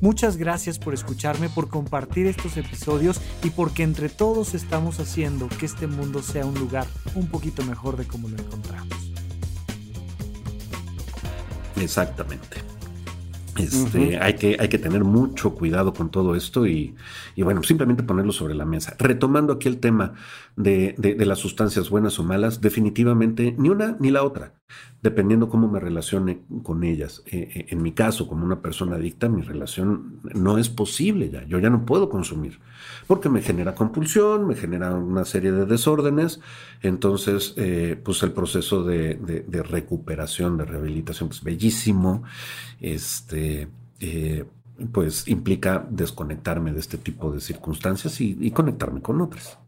Muchas 0.00 0.36
gracias 0.36 0.78
por 0.78 0.94
escucharme, 0.94 1.48
por 1.48 1.68
compartir 1.68 2.26
estos 2.26 2.56
episodios 2.56 3.20
y 3.42 3.50
porque 3.50 3.82
entre 3.82 4.08
todos 4.08 4.54
estamos 4.54 5.00
haciendo 5.00 5.48
que 5.48 5.66
este 5.66 5.86
mundo 5.86 6.22
sea 6.22 6.46
un 6.46 6.54
lugar 6.54 6.86
un 7.14 7.28
poquito 7.28 7.64
mejor 7.64 7.96
de 7.96 8.06
como 8.06 8.28
lo 8.28 8.36
encontramos. 8.36 9.12
Exactamente. 11.76 12.58
Este, 13.56 14.18
hay, 14.18 14.34
que, 14.34 14.56
hay 14.58 14.68
que 14.68 14.78
tener 14.78 15.04
mucho 15.04 15.54
cuidado 15.54 15.94
con 15.94 16.10
todo 16.10 16.34
esto 16.34 16.66
y, 16.66 16.94
y, 17.34 17.42
bueno, 17.42 17.62
simplemente 17.62 18.02
ponerlo 18.02 18.32
sobre 18.32 18.54
la 18.54 18.64
mesa. 18.64 18.96
Retomando 18.98 19.54
aquí 19.54 19.68
el 19.68 19.78
tema 19.78 20.14
de, 20.56 20.94
de, 20.98 21.24
las 21.26 21.38
sustancias 21.38 21.90
buenas 21.90 22.18
o 22.18 22.24
malas, 22.24 22.60
definitivamente 22.60 23.54
ni 23.58 23.68
una 23.68 23.96
ni 23.98 24.10
la 24.10 24.22
otra, 24.22 24.54
dependiendo 25.02 25.48
cómo 25.48 25.68
me 25.68 25.80
relacione 25.80 26.42
con 26.62 26.84
ellas. 26.84 27.22
Eh, 27.26 27.48
eh, 27.54 27.66
en 27.70 27.82
mi 27.82 27.92
caso, 27.92 28.28
como 28.28 28.44
una 28.44 28.62
persona 28.62 28.96
adicta, 28.96 29.28
mi 29.28 29.42
relación 29.42 30.20
no 30.34 30.58
es 30.58 30.68
posible 30.68 31.30
ya, 31.30 31.44
yo 31.44 31.58
ya 31.58 31.70
no 31.70 31.84
puedo 31.84 32.08
consumir, 32.08 32.60
porque 33.06 33.28
me 33.28 33.42
genera 33.42 33.74
compulsión, 33.74 34.46
me 34.46 34.54
genera 34.54 34.94
una 34.94 35.24
serie 35.24 35.52
de 35.52 35.66
desórdenes, 35.66 36.40
entonces, 36.82 37.54
eh, 37.56 38.00
pues 38.02 38.22
el 38.22 38.32
proceso 38.32 38.84
de, 38.84 39.44
recuperación, 39.68 40.56
de 40.56 40.64
rehabilitación, 40.64 41.28
pues 41.28 41.42
bellísimo, 41.42 42.22
este 42.80 43.68
pues 44.92 45.28
implica 45.28 45.86
desconectarme 45.90 46.72
de 46.72 46.80
este 46.80 46.98
tipo 46.98 47.30
de 47.30 47.40
circunstancias 47.40 48.20
y, 48.20 48.50
conectarme 48.50 49.00
con 49.00 49.20
otras. 49.20 49.58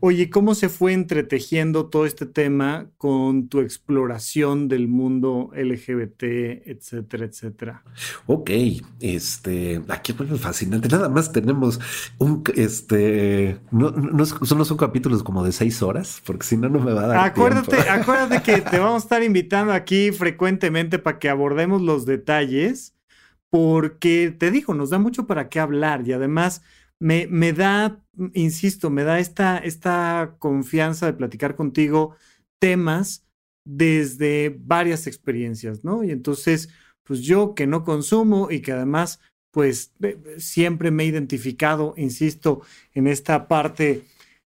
Oye, 0.00 0.28
¿cómo 0.28 0.54
se 0.54 0.68
fue 0.68 0.92
entretejiendo 0.92 1.86
todo 1.86 2.04
este 2.04 2.26
tema 2.26 2.90
con 2.98 3.48
tu 3.48 3.60
exploración 3.60 4.68
del 4.68 4.86
mundo 4.86 5.50
LGBT, 5.54 6.24
etcétera, 6.66 7.24
etcétera? 7.24 7.82
Ok, 8.26 8.50
este, 9.00 9.80
aquí 9.88 10.12
vuelve 10.12 10.36
fascinante. 10.36 10.88
Nada 10.92 11.08
más 11.08 11.32
tenemos 11.32 11.80
un, 12.18 12.42
este, 12.54 13.58
no, 13.70 13.92
no, 13.92 14.26
son 14.26 14.76
capítulos 14.76 15.22
como 15.22 15.42
de 15.42 15.52
seis 15.52 15.80
horas, 15.80 16.20
porque 16.26 16.44
si 16.44 16.58
no, 16.58 16.68
no 16.68 16.80
me 16.80 16.92
va 16.92 17.04
a 17.04 17.06
dar. 17.06 17.26
Acuérdate, 17.26 17.76
acuérdate 17.88 18.42
que 18.42 18.60
te 18.60 18.78
vamos 18.78 19.02
a 19.02 19.06
estar 19.06 19.22
invitando 19.22 19.72
aquí 19.72 20.12
frecuentemente 20.12 20.98
para 20.98 21.18
que 21.18 21.30
abordemos 21.30 21.80
los 21.80 22.04
detalles 22.04 22.93
porque 23.54 24.34
te 24.36 24.50
digo, 24.50 24.74
nos 24.74 24.90
da 24.90 24.98
mucho 24.98 25.28
para 25.28 25.48
qué 25.48 25.60
hablar 25.60 26.02
y 26.08 26.12
además 26.12 26.64
me, 27.00 27.28
me 27.28 27.52
da, 27.52 28.02
insisto, 28.32 28.90
me 28.90 29.04
da 29.04 29.20
esta, 29.20 29.58
esta 29.58 30.34
confianza 30.40 31.06
de 31.06 31.12
platicar 31.12 31.54
contigo 31.54 32.16
temas 32.60 33.24
desde 33.64 34.58
varias 34.58 35.06
experiencias, 35.06 35.84
¿no? 35.84 36.02
Y 36.02 36.10
entonces, 36.10 36.68
pues 37.04 37.20
yo 37.20 37.54
que 37.54 37.68
no 37.68 37.84
consumo 37.84 38.50
y 38.50 38.58
que 38.58 38.72
además, 38.72 39.20
pues 39.52 39.92
siempre 40.38 40.90
me 40.90 41.04
he 41.04 41.06
identificado, 41.06 41.94
insisto, 41.96 42.62
en 42.92 43.06
esta 43.06 43.46
parte, 43.46 44.02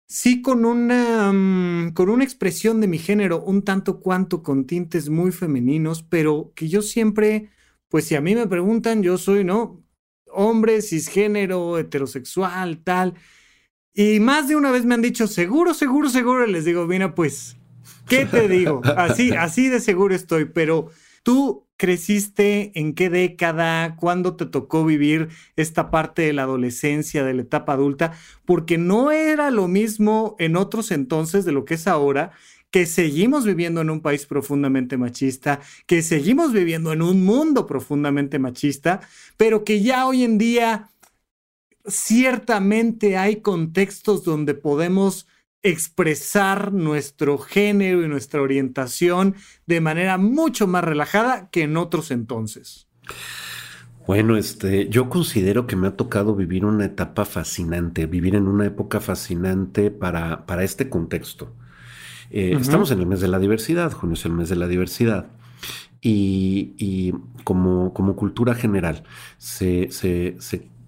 sí 0.07 0.43
con 0.43 0.67
una, 0.67 1.33
mm, 1.33 1.95
con 1.95 2.11
una 2.11 2.25
expresión 2.25 2.83
de 2.83 2.89
mi 2.89 2.99
género 2.99 3.43
un 3.43 3.63
tanto 3.63 4.01
cuanto 4.01 4.43
con 4.43 4.67
tintes 4.67 5.09
muy 5.09 5.33
femeninos, 5.33 6.03
pero 6.03 6.53
que 6.55 6.69
yo 6.69 6.83
siempre 6.83 7.49
pues 7.89 8.05
si 8.07 8.15
a 8.15 8.21
mí 8.21 8.35
me 8.35 8.47
preguntan, 8.47 9.03
yo 9.03 9.19
soy, 9.19 9.45
¿no? 9.45 9.83
Hombre, 10.31 10.83
cisgénero, 10.83 11.79
heterosexual, 11.79 12.83
tal. 12.85 13.15
Y 13.95 14.21
más 14.21 14.49
de 14.49 14.57
una 14.57 14.71
vez 14.71 14.85
me 14.85 14.95
han 14.95 15.03
dicho, 15.03 15.27
seguro, 15.27 15.75
seguro, 15.75 16.09
seguro. 16.09 16.47
les 16.47 16.65
digo, 16.65 16.87
mira, 16.87 17.15
pues, 17.15 17.57
¿qué 18.07 18.27
te 18.27 18.49
digo? 18.49 18.83
Así, 18.97 19.33
así 19.39 19.69
de 19.69 19.81
seguro 19.81 20.15
estoy. 20.15 20.45
Pero 20.45 20.91
tú 21.23 21.67
creciste 21.79 22.73
en 22.79 22.95
qué 22.95 23.09
década, 23.09 23.97
cuándo 23.97 24.37
te 24.37 24.45
tocó 24.45 24.85
vivir 24.85 25.29
esta 25.57 25.91
parte 25.91 26.23
de 26.23 26.33
la 26.33 26.43
adolescencia, 26.43 27.25
de 27.25 27.35
la 27.35 27.43
etapa 27.43 27.73
adulta, 27.73 28.13
porque 28.45 28.79
no 28.79 29.13
era 29.13 29.51
lo 29.51 29.69
mismo 29.69 30.37
en 30.39 30.57
otros 30.57 30.91
entonces 30.91 31.45
de 31.45 31.53
lo 31.53 31.65
que 31.65 31.75
es 31.75 31.87
ahora 31.87 32.33
que 32.71 32.87
seguimos 32.87 33.45
viviendo 33.45 33.81
en 33.81 33.91
un 33.91 34.01
país 34.01 34.27
profundamente 34.27 34.97
machista, 34.97 35.61
que 35.87 36.03
seguimos 36.03 36.53
viviendo 36.53 36.93
en 36.93 37.03
un 37.03 37.25
mundo 37.25 37.67
profundamente 37.67 38.39
machista, 38.39 39.01
pero 39.37 39.65
que 39.65 39.83
ya 39.83 40.07
hoy 40.07 40.25
en 40.25 40.39
día 40.39 40.91
ciertamente 41.87 43.17
hay 43.17 43.37
contextos 43.41 44.25
donde 44.25 44.55
podemos 44.55 45.27
expresar 45.63 46.73
nuestro 46.73 47.39
género 47.39 48.05
y 48.05 48.09
nuestra 48.09 48.43
orientación 48.43 49.35
de 49.67 49.81
manera 49.81 50.19
mucho 50.19 50.67
más 50.67 50.85
relajada 50.85 51.49
que 51.51 51.63
en 51.63 51.77
otros 51.77 52.11
entonces. 52.11 52.87
Bueno, 54.07 54.37
este, 54.37 54.89
yo 54.89 55.11
considero 55.11 55.67
que 55.67 55.77
me 55.77 55.89
ha 55.89 55.97
tocado 55.97 56.35
vivir 56.35 56.65
una 56.65 56.87
etapa 56.87 57.25
fascinante, 57.25 58.07
vivir 58.07 58.37
en 58.37 58.49
una 58.49 58.67
época 58.67 59.01
fascinante 59.01 59.91
para, 59.91 60.47
para 60.47 60.65
este 60.65 60.89
contexto. 60.89 61.55
Eh, 62.31 62.57
estamos 62.61 62.91
en 62.91 63.01
el 63.01 63.07
mes 63.07 63.21
de 63.21 63.29
la 63.29 63.39
diversidad, 63.39 63.93
junio 63.93 64.15
es 64.15 64.25
el 64.25 64.33
mes 64.33 64.49
de 64.49 64.57
la 64.57 64.69
diversidad. 64.69 65.27
Y, 66.01 67.13
como, 67.43 67.93
como, 67.93 68.15
cultura 68.15 68.55
general, 68.55 69.03
se, 69.39 69.91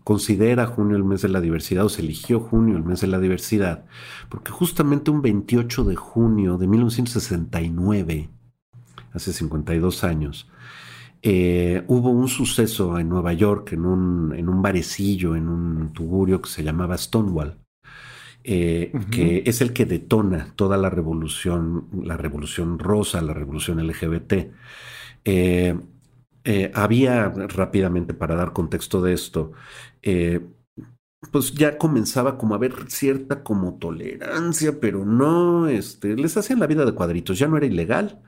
considera 0.04 0.66
junio 0.66 0.96
el 0.96 1.04
mes 1.04 1.22
de 1.22 1.28
la 1.28 1.40
diversidad 1.40 1.84
o 1.84 1.88
se 1.88 2.02
eligió 2.02 2.40
junio 2.40 2.76
el 2.76 2.84
mes 2.84 3.00
de 3.00 3.08
la 3.08 3.18
diversidad, 3.18 3.84
porque 4.28 4.52
justamente 4.52 5.10
un 5.10 5.20
28 5.20 5.84
de 5.84 5.96
junio 5.96 6.58
de 6.58 6.68
1969, 6.68 8.28
hace 9.12 9.32
52 9.32 10.04
años, 10.04 10.48
eh, 11.22 11.84
hubo 11.88 12.10
un 12.10 12.28
suceso 12.28 12.98
en 12.98 13.08
Nueva 13.08 13.32
York, 13.32 13.72
en 13.72 13.84
un, 13.84 14.32
en 14.34 14.48
un 14.48 14.62
barecillo, 14.62 15.34
en 15.34 15.48
un 15.48 15.92
tugurio 15.92 16.40
que 16.40 16.48
se 16.48 16.62
llamaba 16.62 16.96
Stonewall, 16.96 17.58
eh, 18.42 18.90
que 19.10 19.42
es 19.44 19.60
el 19.60 19.74
que 19.74 19.84
detona 19.84 20.54
toda 20.56 20.78
la 20.78 20.88
revolución, 20.88 21.88
la 22.02 22.16
revolución 22.16 22.78
rosa, 22.78 23.20
la 23.20 23.34
revolución 23.34 23.86
LGBT. 23.86 24.32
Eh, 25.24 25.78
eh, 26.44 26.72
había 26.74 27.28
rápidamente, 27.28 28.14
para 28.14 28.36
dar 28.36 28.54
contexto 28.54 29.02
de 29.02 29.12
esto, 29.12 29.52
pues 31.30 31.52
ya 31.52 31.76
comenzaba 31.76 32.38
como 32.38 32.54
a 32.54 32.56
haber 32.56 32.90
cierta 32.90 33.42
como 33.42 33.74
tolerancia, 33.74 34.80
pero 34.80 35.04
no, 35.04 35.68
este, 35.68 36.16
les 36.16 36.36
hacían 36.38 36.60
la 36.60 36.66
vida 36.66 36.86
de 36.86 36.92
cuadritos, 36.92 37.38
ya 37.38 37.46
no 37.46 37.58
era 37.58 37.66
ilegal, 37.66 38.22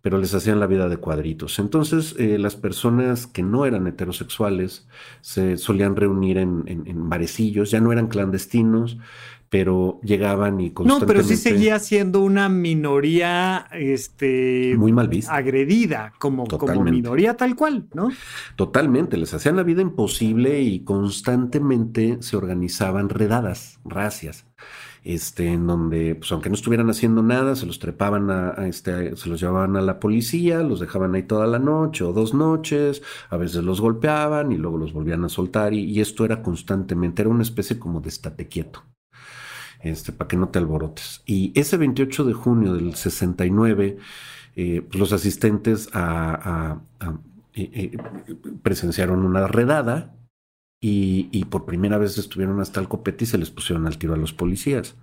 pero 0.00 0.18
les 0.18 0.32
hacían 0.32 0.60
la 0.60 0.68
vida 0.68 0.88
de 0.88 0.98
cuadritos. 0.98 1.58
Entonces, 1.58 2.14
las 2.18 2.54
personas 2.54 3.26
que 3.26 3.42
no 3.42 3.66
eran 3.66 3.88
heterosexuales 3.88 4.86
se 5.22 5.56
solían 5.56 5.96
reunir 5.96 6.38
en, 6.38 6.62
en, 6.66 6.86
en, 6.86 7.08
barecillos, 7.08 7.72
ya 7.72 7.80
no 7.80 7.90
eran 7.90 8.06
clandestinos, 8.06 8.98
pero 9.48 10.00
llegaban 10.02 10.60
y 10.60 10.70
constantemente... 10.70 11.14
No, 11.14 11.24
pero 11.24 11.28
sí 11.28 11.36
seguía 11.36 11.78
siendo 11.78 12.20
una 12.20 12.48
minoría, 12.48 13.66
este... 13.72 14.74
Muy 14.76 14.92
mal 14.92 15.08
vista. 15.08 15.34
Agredida, 15.34 16.12
como, 16.18 16.46
como 16.46 16.82
minoría 16.82 17.36
tal 17.36 17.54
cual, 17.54 17.86
¿no? 17.94 18.10
Totalmente, 18.56 19.16
les 19.16 19.32
hacían 19.34 19.56
la 19.56 19.62
vida 19.62 19.82
imposible 19.82 20.60
y 20.60 20.80
constantemente 20.80 22.18
se 22.20 22.36
organizaban 22.36 23.08
redadas, 23.08 23.78
racias, 23.84 24.46
este, 25.04 25.52
en 25.52 25.68
donde, 25.68 26.16
pues 26.16 26.32
aunque 26.32 26.48
no 26.48 26.56
estuvieran 26.56 26.90
haciendo 26.90 27.22
nada, 27.22 27.54
se 27.54 27.66
los 27.66 27.78
trepaban 27.78 28.28
a, 28.30 28.66
este, 28.66 29.14
se 29.16 29.28
los 29.28 29.40
llevaban 29.40 29.76
a 29.76 29.80
la 29.80 30.00
policía, 30.00 30.58
los 30.64 30.80
dejaban 30.80 31.14
ahí 31.14 31.22
toda 31.22 31.46
la 31.46 31.60
noche 31.60 32.02
o 32.02 32.12
dos 32.12 32.34
noches, 32.34 33.02
a 33.30 33.36
veces 33.36 33.62
los 33.62 33.80
golpeaban 33.80 34.50
y 34.50 34.56
luego 34.56 34.78
los 34.78 34.92
volvían 34.92 35.24
a 35.24 35.28
soltar 35.28 35.72
y, 35.72 35.84
y 35.84 36.00
esto 36.00 36.24
era 36.24 36.42
constantemente, 36.42 37.22
era 37.22 37.30
una 37.30 37.42
especie 37.44 37.78
como 37.78 38.00
de 38.00 38.08
estate 38.08 38.48
quieto 38.48 38.82
este, 39.90 40.12
para 40.12 40.28
que 40.28 40.36
no 40.36 40.48
te 40.48 40.58
alborotes. 40.58 41.22
Y 41.26 41.52
ese 41.54 41.76
28 41.76 42.24
de 42.24 42.32
junio 42.32 42.74
del 42.74 42.94
69, 42.94 43.98
eh, 44.56 44.82
pues 44.82 44.98
los 44.98 45.12
asistentes 45.12 45.88
eh, 45.94 46.76
eh, 47.54 47.98
presenciaron 48.62 49.24
una 49.24 49.46
redada 49.46 50.14
y, 50.80 51.44
por 51.46 51.64
primera 51.64 51.98
vez 51.98 52.16
estuvieron 52.18 52.60
hasta 52.60 52.80
el 52.80 52.88
copete 52.88 53.24
y 53.24 53.26
se 53.26 53.38
les 53.38 53.50
pusieron 53.50 53.86
al 53.86 53.98
tiro 53.98 54.14
a 54.14 54.18
los 54.18 54.32
policías. 54.32 54.96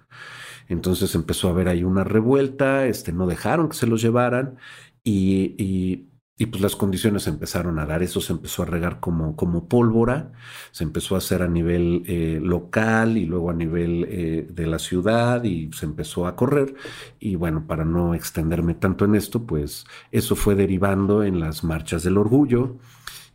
Entonces 0.69 1.13
empezó 1.15 1.47
a 1.47 1.51
haber 1.51 1.67
ahí 1.67 1.83
una 1.83 2.03
revuelta, 2.03 2.85
este, 2.85 3.11
no 3.11 3.27
dejaron 3.27 3.69
que 3.69 3.75
se 3.75 3.87
los 3.87 4.01
llevaran 4.01 4.57
y 5.03 6.07
pues 6.45 6.61
las 6.61 6.75
condiciones 6.75 7.27
empezaron 7.27 7.79
a 7.79 7.85
dar, 7.85 8.03
eso 8.03 8.21
se 8.21 8.33
empezó 8.33 8.63
a 8.63 8.65
regar 8.65 8.99
como, 8.99 9.35
como 9.35 9.67
pólvora, 9.67 10.31
se 10.71 10.83
empezó 10.83 11.15
a 11.15 11.19
hacer 11.19 11.41
a 11.41 11.47
nivel 11.47 12.03
eh, 12.07 12.39
local 12.41 13.17
y 13.17 13.25
luego 13.25 13.49
a 13.49 13.53
nivel 13.53 14.05
eh, 14.09 14.47
de 14.49 14.67
la 14.67 14.79
ciudad 14.79 15.43
y 15.43 15.69
se 15.73 15.85
empezó 15.85 16.27
a 16.27 16.35
correr. 16.35 16.73
Y 17.19 17.35
bueno, 17.35 17.65
para 17.67 17.85
no 17.85 18.13
extenderme 18.13 18.73
tanto 18.73 19.05
en 19.05 19.15
esto, 19.15 19.45
pues 19.45 19.85
eso 20.11 20.35
fue 20.35 20.55
derivando 20.55 21.23
en 21.23 21.39
las 21.39 21.63
marchas 21.63 22.03
del 22.03 22.17
orgullo 22.17 22.77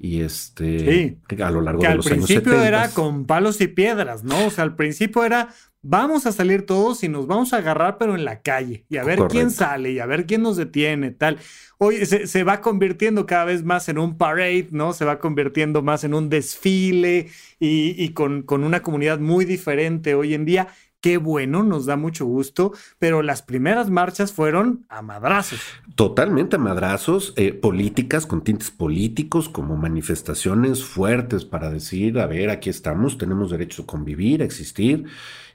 y 0.00 0.20
este 0.20 1.18
a 1.42 1.50
lo 1.50 1.60
largo 1.60 1.82
de 1.82 1.94
los 1.96 2.06
años 2.06 2.26
70. 2.26 2.38
Al 2.38 2.42
principio 2.42 2.64
era 2.64 2.88
con 2.90 3.26
palos 3.26 3.60
y 3.60 3.66
piedras, 3.66 4.22
¿no? 4.22 4.46
O 4.46 4.50
sea, 4.50 4.64
al 4.64 4.76
principio 4.76 5.24
era 5.24 5.48
vamos 5.82 6.26
a 6.26 6.32
salir 6.32 6.66
todos 6.66 7.02
y 7.04 7.08
nos 7.08 7.26
vamos 7.26 7.52
a 7.52 7.58
agarrar, 7.58 7.98
pero 7.98 8.14
en 8.14 8.24
la 8.24 8.40
calle, 8.42 8.84
y 8.88 8.96
a 8.96 9.04
ver 9.04 9.20
quién 9.28 9.50
sale, 9.50 9.92
y 9.92 9.98
a 9.98 10.06
ver 10.06 10.26
quién 10.26 10.42
nos 10.42 10.56
detiene, 10.56 11.10
tal. 11.10 11.38
Hoy 11.78 12.04
se, 12.06 12.42
va 12.42 12.60
convirtiendo 12.60 13.24
cada 13.24 13.44
vez 13.44 13.62
más 13.62 13.88
en 13.88 13.98
un 13.98 14.18
parade, 14.18 14.68
¿no? 14.72 14.92
Se 14.92 15.04
va 15.04 15.20
convirtiendo 15.20 15.80
más 15.80 16.02
en 16.02 16.12
un 16.12 16.28
desfile 16.28 17.28
y, 17.60 18.08
con, 18.10 18.42
con, 18.42 18.64
una 18.64 18.82
comunidad 18.82 19.20
muy 19.20 19.44
diferente 19.44 20.14
hoy 20.14 20.34
en 20.34 20.44
día, 20.44 20.68
qué 21.00 21.16
bueno, 21.16 21.62
nos 21.62 21.86
da 21.86 21.96
mucho 21.96 22.26
gusto, 22.26 22.72
pero 22.98 23.22
las 23.22 23.42
primeras 23.42 23.90
marchas 23.90 24.32
fueron 24.32 24.84
a 24.88 25.02
madrazos. 25.02 25.60
Totalmente 25.94 26.56
a 26.56 26.58
madrazos, 26.58 27.32
eh, 27.36 27.52
políticas 27.52 28.26
con 28.26 28.42
tintes 28.42 28.70
políticos, 28.70 29.48
como 29.48 29.76
manifestaciones 29.76 30.84
fuertes 30.84 31.44
para 31.44 31.70
decir, 31.70 32.18
a 32.18 32.26
ver, 32.26 32.50
aquí 32.50 32.70
estamos, 32.70 33.18
tenemos 33.18 33.50
derecho 33.50 33.82
a 33.82 33.86
convivir, 33.86 34.42
a 34.42 34.44
existir, 34.44 35.04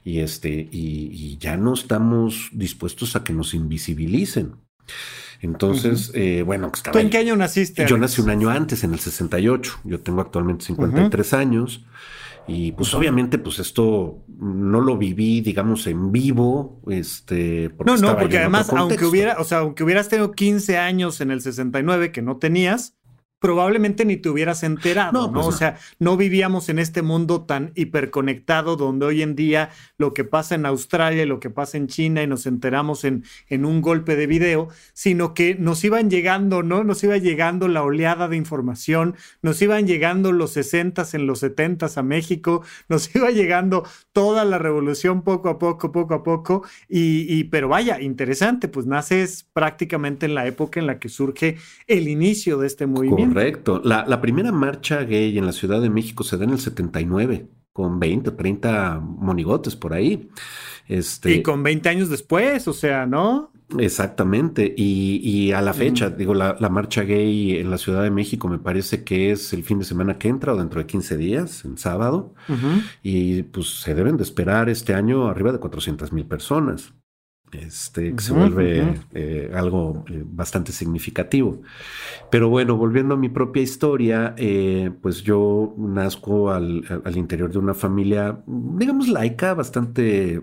y, 0.04 0.20
este, 0.20 0.68
y, 0.70 1.38
ya 1.38 1.56
no 1.56 1.72
estamos 1.72 2.50
dispuestos 2.52 3.16
a 3.16 3.24
que 3.24 3.32
nos 3.32 3.54
invisibilicen. 3.54 4.56
Entonces, 5.40 6.10
eh, 6.14 6.42
bueno, 6.42 6.70
estaba 6.72 6.92
¿Tú 6.92 6.98
en 6.98 7.10
qué 7.10 7.18
año 7.18 7.36
naciste? 7.36 7.86
Yo 7.86 7.98
nací 7.98 8.20
un 8.20 8.30
año 8.30 8.50
antes, 8.50 8.84
en 8.84 8.92
el 8.92 9.00
68. 9.00 9.80
Yo 9.84 10.00
tengo 10.00 10.20
actualmente 10.20 10.66
53 10.66 11.32
años. 11.34 11.86
Y 12.46 12.72
pues 12.72 12.92
obviamente, 12.92 13.38
pues 13.38 13.58
esto 13.58 14.22
no 14.28 14.80
lo 14.82 14.98
viví, 14.98 15.40
digamos, 15.40 15.86
en 15.86 16.12
vivo. 16.12 16.82
Este, 16.88 17.70
no, 17.84 17.96
no, 17.96 18.18
porque 18.18 18.38
además, 18.38 18.70
aunque 18.70 19.06
hubiera, 19.06 19.38
o 19.40 19.44
sea, 19.44 19.58
aunque 19.58 19.82
hubieras 19.82 20.08
tenido 20.08 20.32
15 20.32 20.76
años 20.76 21.22
en 21.22 21.30
el 21.30 21.40
69 21.40 22.12
que 22.12 22.20
no 22.20 22.36
tenías, 22.36 22.94
probablemente 23.44 24.06
ni 24.06 24.16
te 24.16 24.30
hubieras 24.30 24.62
enterado, 24.62 25.12
¿no? 25.12 25.30
Pues 25.30 25.46
o 25.46 25.52
sea, 25.52 25.76
no 25.98 26.16
vivíamos 26.16 26.70
en 26.70 26.78
este 26.78 27.02
mundo 27.02 27.42
tan 27.42 27.72
hiperconectado 27.74 28.76
donde 28.76 29.04
hoy 29.04 29.20
en 29.20 29.36
día 29.36 29.68
lo 29.98 30.14
que 30.14 30.24
pasa 30.24 30.54
en 30.54 30.64
Australia, 30.64 31.26
lo 31.26 31.40
que 31.40 31.50
pasa 31.50 31.76
en 31.76 31.86
China 31.86 32.22
y 32.22 32.26
nos 32.26 32.46
enteramos 32.46 33.04
en, 33.04 33.22
en 33.50 33.66
un 33.66 33.82
golpe 33.82 34.16
de 34.16 34.26
video, 34.26 34.68
sino 34.94 35.34
que 35.34 35.56
nos 35.56 35.84
iban 35.84 36.08
llegando, 36.08 36.62
¿no? 36.62 36.84
Nos 36.84 37.04
iba 37.04 37.18
llegando 37.18 37.68
la 37.68 37.82
oleada 37.82 38.28
de 38.28 38.36
información, 38.36 39.14
nos 39.42 39.60
iban 39.60 39.86
llegando 39.86 40.32
los 40.32 40.56
60s 40.56 41.12
en 41.12 41.26
los 41.26 41.42
70s 41.42 41.98
a 41.98 42.02
México, 42.02 42.62
nos 42.88 43.14
iba 43.14 43.30
llegando 43.30 43.86
toda 44.14 44.46
la 44.46 44.56
revolución 44.56 45.20
poco 45.20 45.50
a 45.50 45.58
poco, 45.58 45.92
poco 45.92 46.14
a 46.14 46.22
poco, 46.22 46.62
y, 46.88 47.26
y 47.28 47.44
pero 47.44 47.68
vaya, 47.68 48.00
interesante, 48.00 48.68
pues 48.68 48.86
naces 48.86 49.46
prácticamente 49.52 50.24
en 50.24 50.34
la 50.34 50.46
época 50.46 50.80
en 50.80 50.86
la 50.86 50.98
que 50.98 51.10
surge 51.10 51.58
el 51.86 52.08
inicio 52.08 52.56
de 52.56 52.68
este 52.68 52.86
movimiento. 52.86 53.33
Correcto. 53.33 53.33
La, 53.84 54.20
primera 54.20 54.52
marcha 54.52 55.02
gay 55.04 55.36
en 55.36 55.46
la 55.46 55.52
Ciudad 55.52 55.80
de 55.80 55.90
México 55.90 56.24
se 56.24 56.36
da 56.36 56.44
en 56.44 56.50
el 56.50 56.60
79, 56.60 57.46
con 57.72 57.98
20, 57.98 58.30
30 58.30 59.00
monigotes 59.00 59.76
por 59.76 59.92
ahí. 59.92 60.28
Este, 60.88 61.36
y 61.36 61.42
con 61.42 61.62
20 61.62 61.88
años 61.88 62.08
después, 62.08 62.68
o 62.68 62.72
sea, 62.72 63.06
¿no? 63.06 63.50
Exactamente. 63.78 64.72
Y, 64.76 65.52
a 65.52 65.62
la 65.62 65.72
fecha, 65.72 66.10
digo, 66.10 66.34
la, 66.34 66.56
marcha 66.68 67.02
gay 67.02 67.56
en 67.56 67.70
la 67.70 67.78
Ciudad 67.78 68.02
de 68.02 68.10
México 68.10 68.48
me 68.48 68.58
parece 68.58 69.04
que 69.04 69.32
es 69.32 69.52
el 69.52 69.64
fin 69.64 69.78
de 69.78 69.84
semana 69.84 70.18
que 70.18 70.28
entra 70.28 70.52
o 70.52 70.56
dentro 70.56 70.80
de 70.80 70.86
15 70.86 71.16
días, 71.16 71.64
en 71.64 71.78
sábado. 71.78 72.34
Y 73.02 73.42
pues 73.44 73.80
se 73.80 73.94
deben 73.94 74.16
de 74.16 74.22
esperar 74.22 74.68
este 74.68 74.94
año 74.94 75.28
arriba 75.28 75.52
de 75.52 75.58
400 75.58 76.12
mil 76.12 76.26
personas 76.26 76.92
este, 77.54 78.14
que 78.14 78.22
se 78.22 78.32
vuelve 78.32 79.00
eh, 79.12 79.50
algo 79.54 80.04
eh, 80.08 80.22
bastante 80.24 80.72
significativo. 80.72 81.62
Pero 82.30 82.48
bueno, 82.48 82.76
volviendo 82.76 83.14
a 83.14 83.16
mi 83.16 83.28
propia 83.28 83.62
historia, 83.62 84.34
eh, 84.36 84.90
pues 85.00 85.22
yo 85.22 85.74
nazco 85.76 86.50
al, 86.50 86.84
interior 87.14 87.50
de 87.52 87.58
una 87.58 87.74
familia, 87.74 88.42
digamos, 88.46 89.08
laica, 89.08 89.54
bastante 89.54 90.42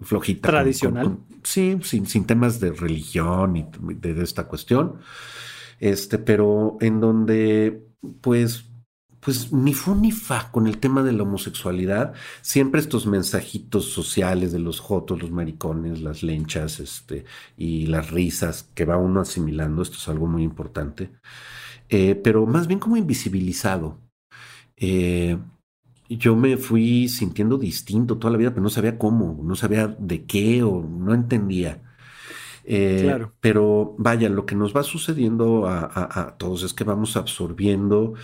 flojita. 0.00 0.48
Tradicional. 0.48 1.18
sí, 1.42 1.78
sin, 1.82 2.06
sin, 2.06 2.24
temas 2.24 2.60
de 2.60 2.72
religión 2.72 3.56
y 3.56 3.66
de, 3.80 4.14
de 4.14 4.22
esta 4.22 4.44
cuestión. 4.44 4.96
Este, 5.80 6.18
pero 6.18 6.76
en 6.80 7.00
donde, 7.00 7.82
pues, 8.20 8.70
pues 9.24 9.52
ni 9.52 9.72
fu 9.72 9.94
ni 9.94 10.12
fa 10.12 10.50
con 10.52 10.66
el 10.66 10.78
tema 10.78 11.02
de 11.02 11.12
la 11.12 11.22
homosexualidad. 11.22 12.12
Siempre 12.42 12.80
estos 12.80 13.06
mensajitos 13.06 13.86
sociales 13.86 14.52
de 14.52 14.58
los 14.58 14.80
jotos, 14.80 15.22
los 15.22 15.30
maricones, 15.30 16.02
las 16.02 16.22
lenchas, 16.22 16.78
este, 16.78 17.24
y 17.56 17.86
las 17.86 18.10
risas 18.10 18.68
que 18.74 18.84
va 18.84 18.98
uno 18.98 19.20
asimilando. 19.20 19.82
Esto 19.82 19.96
es 19.96 20.08
algo 20.08 20.26
muy 20.26 20.42
importante. 20.42 21.10
Eh, 21.88 22.14
pero 22.16 22.46
más 22.46 22.66
bien 22.66 22.78
como 22.80 22.98
invisibilizado. 22.98 23.98
Eh, 24.76 25.38
yo 26.08 26.36
me 26.36 26.58
fui 26.58 27.08
sintiendo 27.08 27.56
distinto 27.56 28.18
toda 28.18 28.32
la 28.32 28.38
vida, 28.38 28.50
pero 28.50 28.62
no 28.62 28.68
sabía 28.68 28.98
cómo, 28.98 29.40
no 29.42 29.56
sabía 29.56 29.88
de 29.88 30.26
qué 30.26 30.62
o 30.62 30.82
no 30.82 31.14
entendía. 31.14 31.80
Eh, 32.64 33.00
claro. 33.02 33.32
Pero 33.40 33.94
vaya, 33.98 34.28
lo 34.28 34.46
que 34.46 34.54
nos 34.54 34.74
va 34.74 34.82
sucediendo 34.82 35.66
a, 35.66 35.88
a, 35.92 36.36
todos 36.36 36.62
es 36.62 36.72
que 36.72 36.84
vamos 36.84 37.16
absorbiendo 37.16 38.14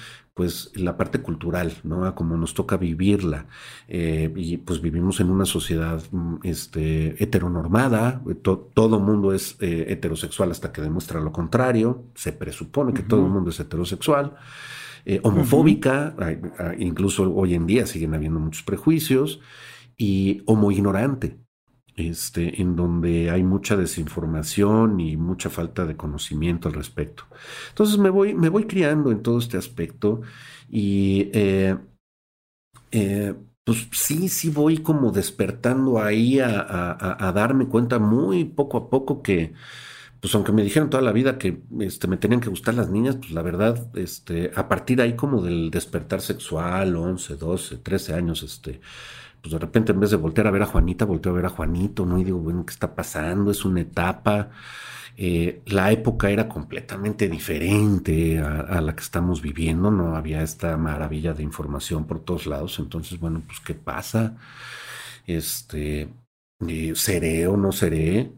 pues 0.40 0.70
la 0.74 0.96
parte 0.96 1.20
cultural, 1.20 1.70
¿no? 1.82 2.14
como 2.14 2.34
nos 2.38 2.54
toca 2.54 2.78
vivirla. 2.78 3.44
Eh, 3.88 4.32
y 4.34 4.56
pues 4.56 4.80
vivimos 4.80 5.20
en 5.20 5.28
una 5.28 5.44
sociedad 5.44 6.02
mm, 6.10 6.36
este, 6.44 7.22
heteronormada, 7.22 8.22
todo 8.40 9.00
mundo 9.00 9.34
es 9.34 9.56
eh, 9.60 9.84
heterosexual 9.88 10.50
hasta 10.50 10.72
que 10.72 10.80
demuestra 10.80 11.20
lo 11.20 11.30
contrario, 11.30 12.04
se 12.14 12.32
presupone 12.32 12.94
que 12.94 13.02
todo 13.02 13.26
el 13.26 13.30
mundo 13.30 13.50
es 13.50 13.60
heterosexual. 13.60 14.34
Eh, 15.04 15.20
homofóbica, 15.24 16.16
incluso 16.78 17.30
hoy 17.34 17.52
en 17.52 17.66
día 17.66 17.86
siguen 17.86 18.14
habiendo 18.14 18.40
muchos 18.40 18.62
prejuicios, 18.62 19.40
y 19.98 20.40
homoignorante, 20.46 21.36
este, 22.08 22.60
en 22.60 22.76
donde 22.76 23.30
hay 23.30 23.42
mucha 23.42 23.76
desinformación 23.76 25.00
y 25.00 25.16
mucha 25.16 25.50
falta 25.50 25.86
de 25.86 25.96
conocimiento 25.96 26.68
al 26.68 26.74
respecto. 26.74 27.24
Entonces 27.70 27.98
me 27.98 28.10
voy, 28.10 28.34
me 28.34 28.48
voy 28.48 28.64
criando 28.64 29.10
en 29.10 29.22
todo 29.22 29.38
este 29.38 29.56
aspecto 29.56 30.22
y 30.68 31.30
eh, 31.32 31.76
eh, 32.92 33.34
pues 33.64 33.88
sí, 33.92 34.28
sí 34.28 34.50
voy 34.50 34.78
como 34.78 35.12
despertando 35.12 36.02
ahí 36.02 36.40
a, 36.40 37.32
darme 37.34 37.66
cuenta 37.68 37.98
muy 37.98 38.44
poco 38.44 38.78
a 38.78 38.90
poco 38.90 39.22
que, 39.22 39.52
pues 40.20 40.34
aunque 40.34 40.52
me 40.52 40.62
dijeron 40.62 40.90
toda 40.90 41.02
la 41.02 41.12
vida 41.12 41.38
que 41.38 41.62
este, 41.80 42.08
me 42.08 42.16
tenían 42.16 42.40
que 42.40 42.50
gustar 42.50 42.74
las 42.74 42.90
niñas, 42.90 43.16
pues 43.16 43.30
la 43.32 43.42
verdad, 43.42 43.90
este, 43.96 44.50
a 44.56 44.68
partir 44.68 45.00
ahí 45.00 45.14
como 45.14 45.42
del 45.42 45.70
despertar 45.70 46.20
sexual, 46.20 46.96
11, 46.96 47.36
12, 47.36 47.78
13 47.78 48.14
años, 48.14 48.42
este, 48.42 48.80
pues 49.40 49.52
de 49.52 49.58
repente 49.58 49.92
en 49.92 50.00
vez 50.00 50.10
de 50.10 50.16
voltear 50.16 50.46
a 50.46 50.50
ver 50.50 50.62
a 50.62 50.66
Juanita, 50.66 51.04
volteo 51.04 51.32
a 51.32 51.36
ver 51.36 51.46
a 51.46 51.50
Juanito, 51.50 52.04
¿no? 52.06 52.18
Y 52.18 52.24
digo, 52.24 52.38
bueno, 52.38 52.64
¿qué 52.66 52.72
está 52.72 52.94
pasando? 52.94 53.50
Es 53.50 53.64
una 53.64 53.80
etapa. 53.80 54.50
Eh, 55.16 55.60
la 55.66 55.92
época 55.92 56.30
era 56.30 56.48
completamente 56.48 57.28
diferente 57.28 58.38
a, 58.38 58.80
la 58.80 58.94
que 58.94 59.02
estamos 59.02 59.42
viviendo, 59.42 59.90
no 59.90 60.16
había 60.16 60.42
esta 60.42 60.76
maravilla 60.76 61.34
de 61.34 61.42
información 61.42 62.06
por 62.06 62.20
todos 62.24 62.46
lados. 62.46 62.78
Entonces, 62.78 63.20
bueno, 63.20 63.42
pues, 63.46 63.60
¿qué 63.60 63.74
pasa? 63.74 64.36
Este, 65.26 66.08
eh, 66.66 66.92
¿seré 66.94 67.46
o 67.46 67.56
no 67.56 67.72
seré? 67.72 68.32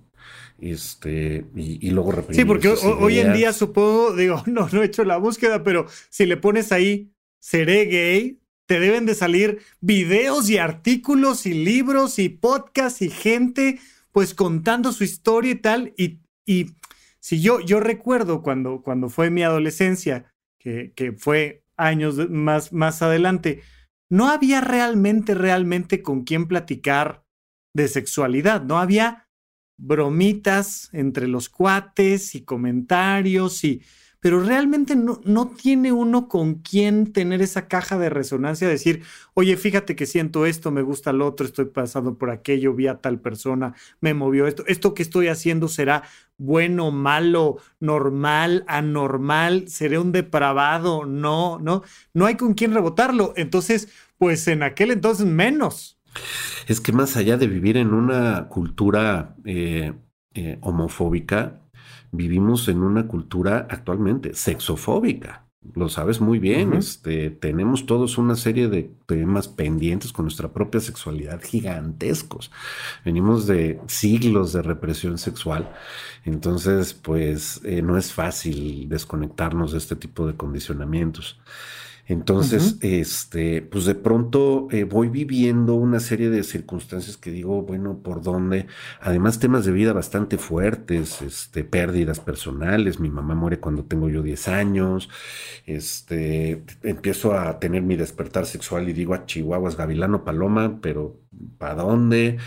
Este, 0.59 1.45
y, 1.57 1.91
luego 1.91 2.13
reprimir 2.13 2.41
Sí, 2.41 2.45
porque 2.45 2.69
hoy 2.69 3.19
en 3.19 3.33
día 3.33 3.53
supongo, 3.53 4.13
digo, 4.17 4.43
no, 4.47 4.69
no 4.73 4.83
he 4.83 4.87
hecho 4.87 5.05
la 5.05 5.17
búsqueda, 5.17 5.63
pero 5.63 5.87
si 6.09 6.27
le 6.27 6.37
pones 6.37 6.73
ahí, 6.73 7.13
seré 7.41 7.85
gay, 7.87 8.42
te 8.67 8.81
deben 8.81 9.07
de 9.07 9.15
salir 9.15 9.61
videos 9.81 10.49
y 10.49 10.59
artículos 10.59 11.47
y 11.47 11.55
libros 11.55 12.19
y 12.19 12.29
podcasts 12.29 13.03
y 13.03 13.11
gente 13.11 13.81
pues 14.13 14.35
contando 14.35 14.93
su 14.93 15.05
historia 15.05 15.53
y 15.53 15.57
tal. 15.57 15.95
Y, 15.97 16.21
y 16.47 16.77
si 17.19 17.41
yo, 17.41 17.61
yo 17.61 17.81
recuerdo 17.81 18.43
cuando, 18.43 18.83
cuando 18.83 19.09
fue 19.09 19.31
mi 19.31 19.43
adolescencia, 19.43 20.33
que, 20.59 20.93
que 20.95 21.13
fue 21.13 21.65
años 21.77 22.31
más, 22.31 22.73
más 22.73 23.03
adelante, 23.03 23.63
no 24.11 24.29
había 24.29 24.61
realmente, 24.61 25.35
realmente 25.35 26.03
con 26.03 26.25
quién 26.25 26.47
platicar 26.47 27.25
de 27.75 27.89
sexualidad, 27.89 28.63
no 28.63 28.79
había 28.79 29.29
bromitas 29.79 30.91
entre 30.93 31.27
los 31.27 31.49
cuates 31.49 32.35
y 32.35 32.45
comentarios 32.45 33.65
y 33.65 33.83
pero 34.23 34.41
realmente 34.41 34.95
no, 34.95 35.21
no 35.25 35.49
tiene 35.49 35.91
uno 35.91 36.29
con 36.29 36.55
quién 36.55 37.13
tener 37.13 37.43
esa 37.43 37.67
caja 37.67 37.99
de 37.99 38.09
resonancia, 38.09 38.69
decir, 38.69 39.03
oye, 39.35 39.57
fíjate 39.57 39.97
que 39.97 40.07
siento 40.07 40.47
esto, 40.47 40.71
me 40.71 40.83
gusta 40.83 41.13
lo 41.13 41.27
otro, 41.27 41.45
estoy 41.45 41.65
pasando 41.65 42.17
por 42.17 42.31
aquello, 42.31 42.73
vi 42.73 42.87
a 42.87 43.01
tal 43.01 43.19
persona, 43.19 43.75
me 44.01 44.15
movió 44.15 44.47
esto, 44.47 44.63
esto 44.69 44.95
que 44.95 45.03
estoy 45.03 45.27
haciendo 45.27 45.67
será 45.67 46.05
bueno, 46.39 46.93
malo, 46.93 47.59
normal, 47.81 48.65
anormal, 48.69 49.65
seré 49.67 49.99
un 49.99 50.13
depravado, 50.13 51.05
no, 51.05 51.59
no, 51.59 51.83
no 52.15 52.27
hay 52.27 52.37
con 52.37 52.55
quién 52.55 52.75
rebotarlo. 52.75 53.33
Entonces, 53.37 53.89
pues 54.19 54.47
en 54.47 54.63
aquel 54.63 54.93
entonces 54.93 55.27
menos. 55.27 55.99
Es 56.69 56.81
que 56.81 56.93
más 56.93 57.17
allá 57.17 57.37
de 57.37 57.49
vivir 57.49 57.77
en 57.77 57.93
una 57.93 58.47
cultura 58.49 59.35
eh, 59.45 59.95
eh, 60.35 60.59
homofóbica, 60.61 61.62
vivimos 62.13 62.69
en 62.69 62.83
una 62.83 63.09
cultura 63.09 63.67
actualmente 63.69 64.35
sexofóbica. 64.35 65.47
Lo 65.75 65.89
sabes 65.89 66.21
muy 66.21 66.41
bien, 66.41 66.73
este, 66.73 67.31
tenemos 67.31 67.87
todos 67.87 68.19
una 68.19 68.35
serie 68.35 68.69
de 68.69 68.93
temas 69.07 69.47
pendientes 69.47 70.13
con 70.13 70.25
nuestra 70.25 70.53
propia 70.53 70.81
sexualidad 70.81 71.41
gigantescos. 71.41 72.51
Venimos 73.05 73.47
de 73.47 73.81
siglos 73.87 74.53
de 74.53 74.63
represión 74.63 75.19
sexual, 75.19 75.73
entonces 76.25 76.95
pues 76.95 77.61
eh, 77.65 77.81
no 77.81 77.97
es 77.97 78.13
fácil 78.13 78.89
desconectarnos 78.89 79.71
de 79.71 79.79
este 79.79 79.95
tipo 79.95 80.27
de 80.27 80.35
condicionamientos. 80.35 81.41
Entonces, 82.07 82.79
este, 82.81 83.63
pues 83.63 83.85
de 83.85 83.95
pronto 83.95 84.67
eh, 84.71 84.85
voy 84.85 85.09
viviendo 85.09 85.75
una 85.75 86.01
serie 86.01 86.31
de 86.31 86.43
circunstancias 86.43 87.17
que 87.17 87.31
digo, 87.31 87.63
bueno, 87.63 87.99
¿por 88.03 88.23
dónde? 88.23 88.67
Además, 89.01 89.39
temas 89.39 89.65
de 89.65 89.73
vida 89.73 89.93
bastante 89.93 90.37
fuertes, 90.37 91.23
este, 91.23 91.63
pérdidas 91.65 92.19
personales. 92.21 92.99
Mi 92.99 93.09
mamá 93.09 93.35
muere 93.35 93.61
cuando 93.61 93.85
tengo 93.85 94.09
yo 94.09 94.23
10 94.23 94.49
años. 94.49 95.09
Este, 95.65 96.65
empiezo 96.83 97.35
a 97.39 97.61
tener 97.61 97.83
mi 97.83 97.97
despertar 97.97 98.47
sexual 98.47 98.89
y 98.89 98.93
digo 98.93 99.15
a 99.15 99.25
Chihuahuas, 99.27 99.77
Gavilano, 99.77 100.25
Paloma, 100.25 100.81
pero 100.83 101.21
¿para 101.59 101.75
dónde? 101.77 102.39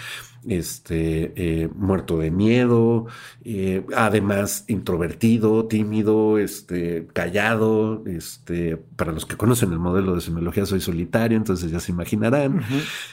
Este, 0.48 1.34
eh, 1.36 1.70
muerto 1.76 2.18
de 2.18 2.32
miedo, 2.32 3.08
eh, 3.44 3.86
además 3.96 4.66
introvertido, 4.68 5.66
tímido, 5.68 6.38
este, 6.38 7.08
callado, 7.14 8.04
este, 8.06 8.78
para 8.78 9.12
los 9.12 9.26
que 9.26 9.38
conocen 9.38 9.72
el 9.72 9.80
modelo 9.80 10.16
de 10.16 10.22
semiología 10.22 10.66
soy 10.66 10.82
solitario, 10.82 11.38
entonces 11.38 11.72
ya 11.72 11.80
se 11.80 11.92
imaginarán, 11.92 12.62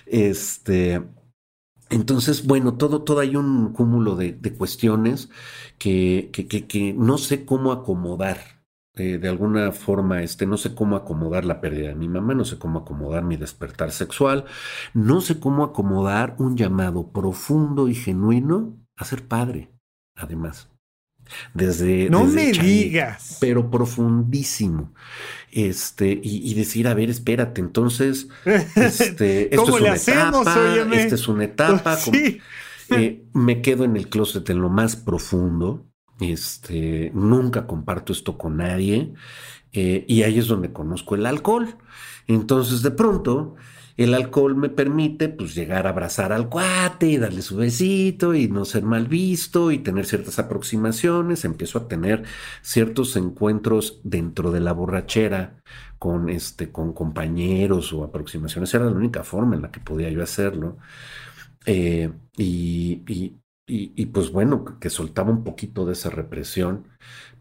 este, 0.06 1.02
entonces, 1.90 2.46
bueno, 2.46 2.74
todo, 2.74 3.02
todo 3.02 3.20
hay 3.20 3.36
un 3.36 3.72
cúmulo 3.72 4.16
de, 4.16 4.36
cuestiones 4.56 5.28
que, 5.78 6.30
que, 6.32 6.46
que 6.46 6.94
no 6.94 7.18
sé 7.18 7.44
cómo 7.44 7.72
acomodar 7.72 8.61
eh, 8.94 9.16
de 9.16 9.28
alguna 9.28 9.72
forma, 9.72 10.22
este, 10.22 10.44
no 10.44 10.58
sé 10.58 10.74
cómo 10.74 10.96
acomodar 10.96 11.46
la 11.46 11.62
pérdida 11.62 11.88
de 11.88 11.94
mi 11.94 12.08
mamá, 12.08 12.34
no 12.34 12.44
sé 12.44 12.58
cómo 12.58 12.80
acomodar 12.80 13.24
mi 13.24 13.38
despertar 13.38 13.90
sexual, 13.90 14.44
no 14.92 15.22
sé 15.22 15.40
cómo 15.40 15.64
acomodar 15.64 16.36
un 16.38 16.58
llamado 16.58 17.10
profundo 17.10 17.88
y 17.88 17.94
genuino 17.94 18.76
a 18.96 19.06
ser 19.06 19.26
padre, 19.26 19.70
además. 20.14 20.68
Desde. 21.54 22.10
No 22.10 22.24
me 22.24 22.52
digas. 22.52 23.38
Pero 23.40 23.70
profundísimo. 23.70 24.92
Este, 25.50 26.20
y, 26.22 26.52
decir, 26.52 26.86
a 26.86 26.92
ver, 26.92 27.08
espérate, 27.08 27.62
entonces, 27.62 28.28
este, 28.44 29.54
esto 29.54 29.76
es 29.76 29.80
una 29.80 29.94
etapa, 29.94 30.86
esta 30.92 31.14
es 31.14 31.28
una 31.28 31.44
etapa. 31.44 31.98
Eh, 32.90 33.24
me 33.32 33.62
quedo 33.62 33.84
en 33.84 33.96
el 33.96 34.10
closet 34.10 34.50
en 34.50 34.60
lo 34.60 34.68
más 34.68 34.96
profundo 34.96 35.91
este, 36.20 37.10
nunca 37.14 37.66
comparto 37.66 38.12
esto 38.12 38.38
con 38.38 38.56
nadie. 38.58 39.14
Eh, 39.72 40.04
y 40.06 40.22
ahí 40.22 40.38
es 40.38 40.48
donde 40.48 40.72
conozco 40.72 41.14
el 41.14 41.26
alcohol. 41.26 41.76
Entonces, 42.26 42.82
de 42.82 42.90
pronto, 42.90 43.56
el 43.96 44.14
alcohol 44.14 44.56
me 44.56 44.68
permite 44.68 45.28
pues 45.28 45.54
llegar 45.54 45.86
a 45.86 45.90
abrazar 45.90 46.32
al 46.32 46.48
cuate 46.48 47.08
y 47.08 47.18
darle 47.18 47.42
su 47.42 47.56
besito 47.56 48.34
y 48.34 48.48
no 48.48 48.64
ser 48.64 48.84
mal 48.84 49.06
visto 49.06 49.70
y 49.70 49.78
tener 49.78 50.06
ciertas 50.06 50.38
aproximaciones. 50.38 51.44
Empiezo 51.44 51.78
a 51.78 51.88
tener 51.88 52.24
ciertos 52.62 53.16
encuentros 53.16 54.00
dentro 54.04 54.50
de 54.50 54.60
la 54.60 54.72
borrachera 54.72 55.62
con 55.98 56.28
este, 56.28 56.72
con 56.72 56.92
compañeros 56.92 57.92
o 57.92 58.04
aproximaciones. 58.04 58.72
Era 58.74 58.86
la 58.86 58.92
única 58.92 59.24
forma 59.24 59.56
en 59.56 59.62
la 59.62 59.70
que 59.70 59.80
podía 59.80 60.10
yo 60.10 60.22
hacerlo. 60.22 60.78
Eh, 61.66 62.10
y, 62.36 63.02
y, 63.06 63.41
pues 64.12 64.30
bueno, 64.32 64.64
que 64.80 64.90
soltaba 64.90 65.30
un 65.30 65.44
poquito 65.44 65.86
de 65.86 65.94
esa 65.94 66.10
represión, 66.10 66.88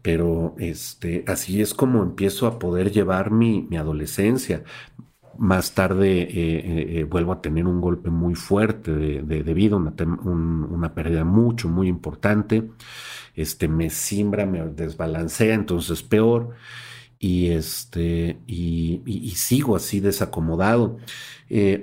pero 0.02 0.54
este, 0.58 1.24
así 1.28 1.60
es 1.62 1.74
como 1.74 2.02
empiezo 2.02 2.46
a 2.46 2.58
poder 2.58 2.90
llevar 2.92 3.30
mi, 3.30 3.68
adolescencia. 3.76 4.64
Más 5.38 5.74
tarde 5.74 6.22
eh, 6.22 6.28
eh, 6.30 7.00
eh, 7.00 7.04
vuelvo 7.04 7.32
a 7.32 7.40
tener 7.40 7.66
un 7.66 7.80
golpe 7.80 8.10
muy 8.10 8.34
fuerte 8.34 8.92
de, 8.92 9.54
vida, 9.54 9.76
una, 9.76 10.94
pérdida 10.94 11.24
mucho, 11.24 11.68
muy 11.68 11.88
importante. 11.88 12.70
Este, 13.34 13.68
me 13.68 13.90
simbra, 13.90 14.46
me 14.46 14.62
desbalancea, 14.68 15.54
entonces 15.54 16.02
peor. 16.02 16.50
Y, 17.18 17.48
este, 17.48 18.40
y, 18.46 19.32
sigo 19.36 19.76
así 19.76 20.00
desacomodado. 20.00 20.98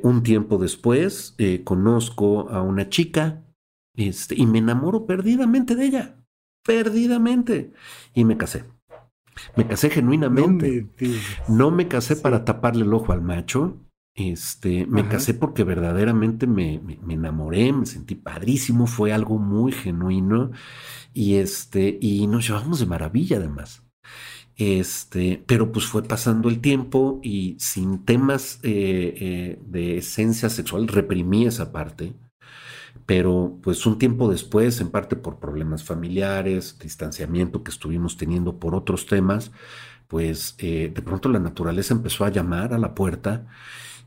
un 0.03 0.23
tiempo 0.23 0.57
después 0.57 1.35
conozco 1.63 2.49
a 2.49 2.61
una 2.61 2.89
chica 2.89 3.43
este, 3.99 4.33
y 4.37 4.45
me 4.45 4.59
enamoro 4.59 5.05
perdidamente 5.05 5.75
de 5.75 5.85
ella, 5.85 6.15
perdidamente. 6.65 7.73
Y 8.13 8.23
me 8.23 8.37
casé. 8.37 8.63
Me 9.57 9.67
casé 9.67 9.89
genuinamente. 9.89 10.87
No 11.49 11.69
me, 11.69 11.89
casé 11.89 12.15
para 12.15 12.45
taparle 12.45 12.85
el 12.85 12.93
ojo 12.93 13.11
al 13.11 13.21
macho. 13.21 13.77
Este, 14.15 14.85
me 14.85 15.05
casé 15.09 15.33
porque 15.33 15.65
verdaderamente 15.65 16.47
me, 16.47 16.79
me, 16.79 17.13
enamoré, 17.13 17.73
me 17.73 17.85
sentí 17.85 18.15
padrísimo, 18.15 18.87
fue 18.87 19.11
algo 19.11 19.37
muy 19.37 19.73
genuino 19.73 20.51
y 21.13 21.35
este, 21.35 21.97
y 22.01 22.25
nos 22.27 22.47
llevamos 22.47 22.79
de 22.79 22.85
maravilla 22.85 23.35
además. 23.35 23.83
Este, 24.55 25.43
pero 25.45 25.73
pues 25.73 25.85
fue 25.85 26.03
pasando 26.03 26.47
el 26.47 26.59
tiempo 26.59 27.19
y 27.21 27.57
sin 27.59 28.05
temas 28.05 28.59
eh, 28.63 29.13
eh, 29.19 29.59
de 29.65 29.97
esencia 29.97 30.49
sexual 30.49 30.87
reprimí 30.87 31.45
esa 31.45 31.71
parte 31.71 32.13
pero 33.09 33.57
pues 33.63 33.87
un 33.87 33.97
tiempo 33.97 34.29
después, 34.29 34.79
en 34.81 34.91
parte 34.91 35.15
por 35.15 35.39
problemas 35.39 35.83
familiares, 35.83 36.77
distanciamiento 36.77 37.63
que 37.63 37.71
estuvimos 37.71 38.17
teniendo 38.17 38.59
por 38.59 38.75
otros 38.75 39.07
temas, 39.07 39.51
pues 40.07 40.53
eh, 40.59 40.91
de 40.93 41.01
pronto 41.01 41.27
la 41.27 41.39
naturaleza 41.39 41.95
empezó 41.95 42.23
a 42.23 42.29
llamar 42.29 42.71
a 42.71 42.77
la 42.77 42.93
puerta 42.93 43.47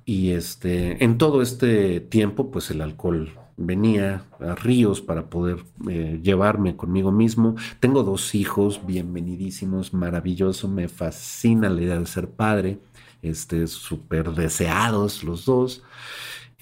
y 0.05 0.31
este, 0.31 1.03
en 1.03 1.19
todo 1.19 1.43
este 1.43 1.99
tiempo, 1.99 2.53
pues 2.53 2.71
el 2.71 2.81
alcohol 2.81 3.33
venía 3.57 4.23
a 4.39 4.55
ríos 4.55 5.01
para 5.01 5.29
poder 5.29 5.65
eh, 5.91 6.21
llevarme 6.23 6.77
conmigo 6.77 7.11
mismo. 7.11 7.57
Tengo 7.81 8.05
dos 8.05 8.37
hijos 8.37 8.87
bienvenidísimos, 8.87 9.93
maravilloso, 9.93 10.69
me 10.69 10.87
fascina 10.87 11.69
la 11.69 11.83
idea 11.83 11.99
de 11.99 12.07
ser 12.07 12.31
padre, 12.31 12.79
este, 13.21 13.67
súper 13.67 14.31
deseados 14.31 15.25
los 15.25 15.45
dos. 15.45 15.83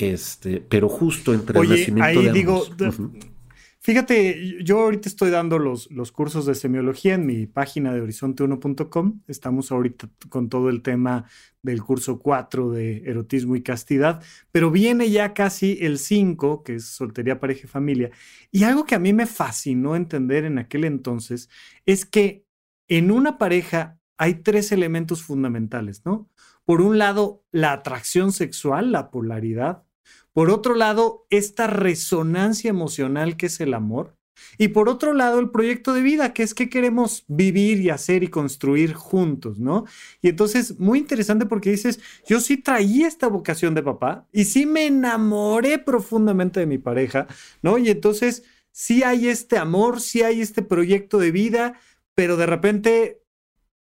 Este, 0.00 0.60
pero 0.60 0.88
justo 0.88 1.34
entre 1.34 1.58
el 1.60 1.68
nacimiento 1.68 2.22
de 2.22 2.32
digo, 2.32 2.64
fíjate, 3.80 4.62
yo 4.64 4.80
ahorita 4.80 5.08
estoy 5.08 5.30
dando 5.30 5.58
los, 5.58 5.90
los 5.90 6.12
cursos 6.12 6.46
de 6.46 6.54
semiología 6.54 7.14
en 7.14 7.26
mi 7.26 7.46
página 7.46 7.92
de 7.92 8.02
horizonte1.com. 8.02 9.20
Estamos 9.28 9.70
ahorita 9.70 10.08
con 10.28 10.48
todo 10.48 10.70
el 10.70 10.82
tema 10.82 11.26
del 11.62 11.82
curso 11.82 12.18
4 12.18 12.70
de 12.70 13.02
erotismo 13.06 13.56
y 13.56 13.62
castidad, 13.62 14.22
pero 14.52 14.70
viene 14.70 15.10
ya 15.10 15.34
casi 15.34 15.78
el 15.80 15.98
5, 15.98 16.62
que 16.62 16.76
es 16.76 16.86
soltería, 16.86 17.40
pareja 17.40 17.62
y 17.64 17.68
familia. 17.68 18.10
Y 18.50 18.64
algo 18.64 18.84
que 18.84 18.94
a 18.94 18.98
mí 18.98 19.12
me 19.12 19.26
fascinó 19.26 19.96
entender 19.96 20.44
en 20.44 20.58
aquel 20.58 20.84
entonces 20.84 21.50
es 21.84 22.04
que 22.06 22.44
en 22.88 23.10
una 23.10 23.38
pareja 23.38 23.98
hay 24.16 24.34
tres 24.34 24.72
elementos 24.72 25.22
fundamentales, 25.22 26.04
¿no? 26.04 26.28
Por 26.66 26.82
un 26.82 26.98
lado, 26.98 27.42
la 27.52 27.72
atracción 27.72 28.32
sexual, 28.32 28.92
la 28.92 29.10
polaridad. 29.10 29.84
Por 30.32 30.50
otro 30.50 30.74
lado, 30.74 31.26
esta 31.30 31.66
resonancia 31.66 32.70
emocional 32.70 33.36
que 33.36 33.46
es 33.46 33.60
el 33.60 33.74
amor. 33.74 34.16
Y 34.58 34.68
por 34.68 34.88
otro 34.88 35.12
lado, 35.12 35.38
el 35.38 35.50
proyecto 35.50 35.92
de 35.92 36.02
vida, 36.02 36.32
que 36.32 36.42
es 36.42 36.54
que 36.54 36.70
queremos 36.70 37.24
vivir 37.28 37.80
y 37.80 37.90
hacer 37.90 38.22
y 38.22 38.28
construir 38.28 38.94
juntos, 38.94 39.58
¿no? 39.58 39.84
Y 40.22 40.28
entonces, 40.28 40.78
muy 40.78 40.98
interesante 40.98 41.46
porque 41.46 41.70
dices, 41.70 42.00
yo 42.26 42.40
sí 42.40 42.56
traía 42.56 43.06
esta 43.06 43.28
vocación 43.28 43.74
de 43.74 43.82
papá 43.82 44.26
y 44.32 44.44
sí 44.44 44.66
me 44.66 44.86
enamoré 44.86 45.78
profundamente 45.78 46.60
de 46.60 46.66
mi 46.66 46.78
pareja, 46.78 47.26
¿no? 47.62 47.78
Y 47.78 47.90
entonces, 47.90 48.44
sí 48.72 49.02
hay 49.02 49.28
este 49.28 49.58
amor, 49.58 50.00
sí 50.00 50.22
hay 50.22 50.40
este 50.40 50.62
proyecto 50.62 51.18
de 51.18 51.32
vida, 51.32 51.78
pero 52.14 52.36
de 52.36 52.46
repente 52.46 53.22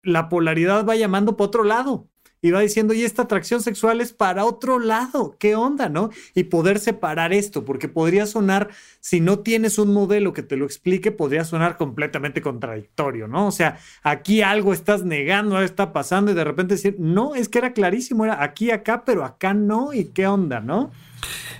la 0.02 0.28
polaridad 0.28 0.84
va 0.86 0.96
llamando 0.96 1.36
por 1.36 1.46
otro 1.48 1.64
lado 1.64 2.11
y 2.42 2.50
va 2.50 2.60
diciendo, 2.60 2.92
y 2.92 3.04
esta 3.04 3.22
atracción 3.22 3.62
sexual 3.62 4.00
es 4.00 4.12
para 4.12 4.44
otro 4.44 4.80
lado, 4.80 5.36
¿qué 5.38 5.54
onda, 5.54 5.88
no? 5.88 6.10
Y 6.34 6.44
poder 6.44 6.80
separar 6.80 7.32
esto, 7.32 7.64
porque 7.64 7.88
podría 7.88 8.26
sonar, 8.26 8.70
si 8.98 9.20
no 9.20 9.38
tienes 9.38 9.78
un 9.78 9.92
modelo 9.92 10.32
que 10.32 10.42
te 10.42 10.56
lo 10.56 10.64
explique, 10.64 11.12
podría 11.12 11.44
sonar 11.44 11.76
completamente 11.76 12.42
contradictorio, 12.42 13.28
¿no? 13.28 13.46
O 13.46 13.52
sea, 13.52 13.78
aquí 14.02 14.42
algo 14.42 14.72
estás 14.72 15.04
negando, 15.04 15.56
algo 15.56 15.64
está 15.64 15.92
pasando 15.92 16.32
y 16.32 16.34
de 16.34 16.44
repente 16.44 16.74
decir, 16.74 16.96
no, 16.98 17.36
es 17.36 17.48
que 17.48 17.58
era 17.58 17.72
clarísimo, 17.72 18.24
era 18.24 18.42
aquí, 18.42 18.72
acá, 18.72 19.04
pero 19.04 19.24
acá 19.24 19.54
no, 19.54 19.92
¿y 19.92 20.06
qué 20.06 20.26
onda, 20.26 20.58
no? 20.58 20.90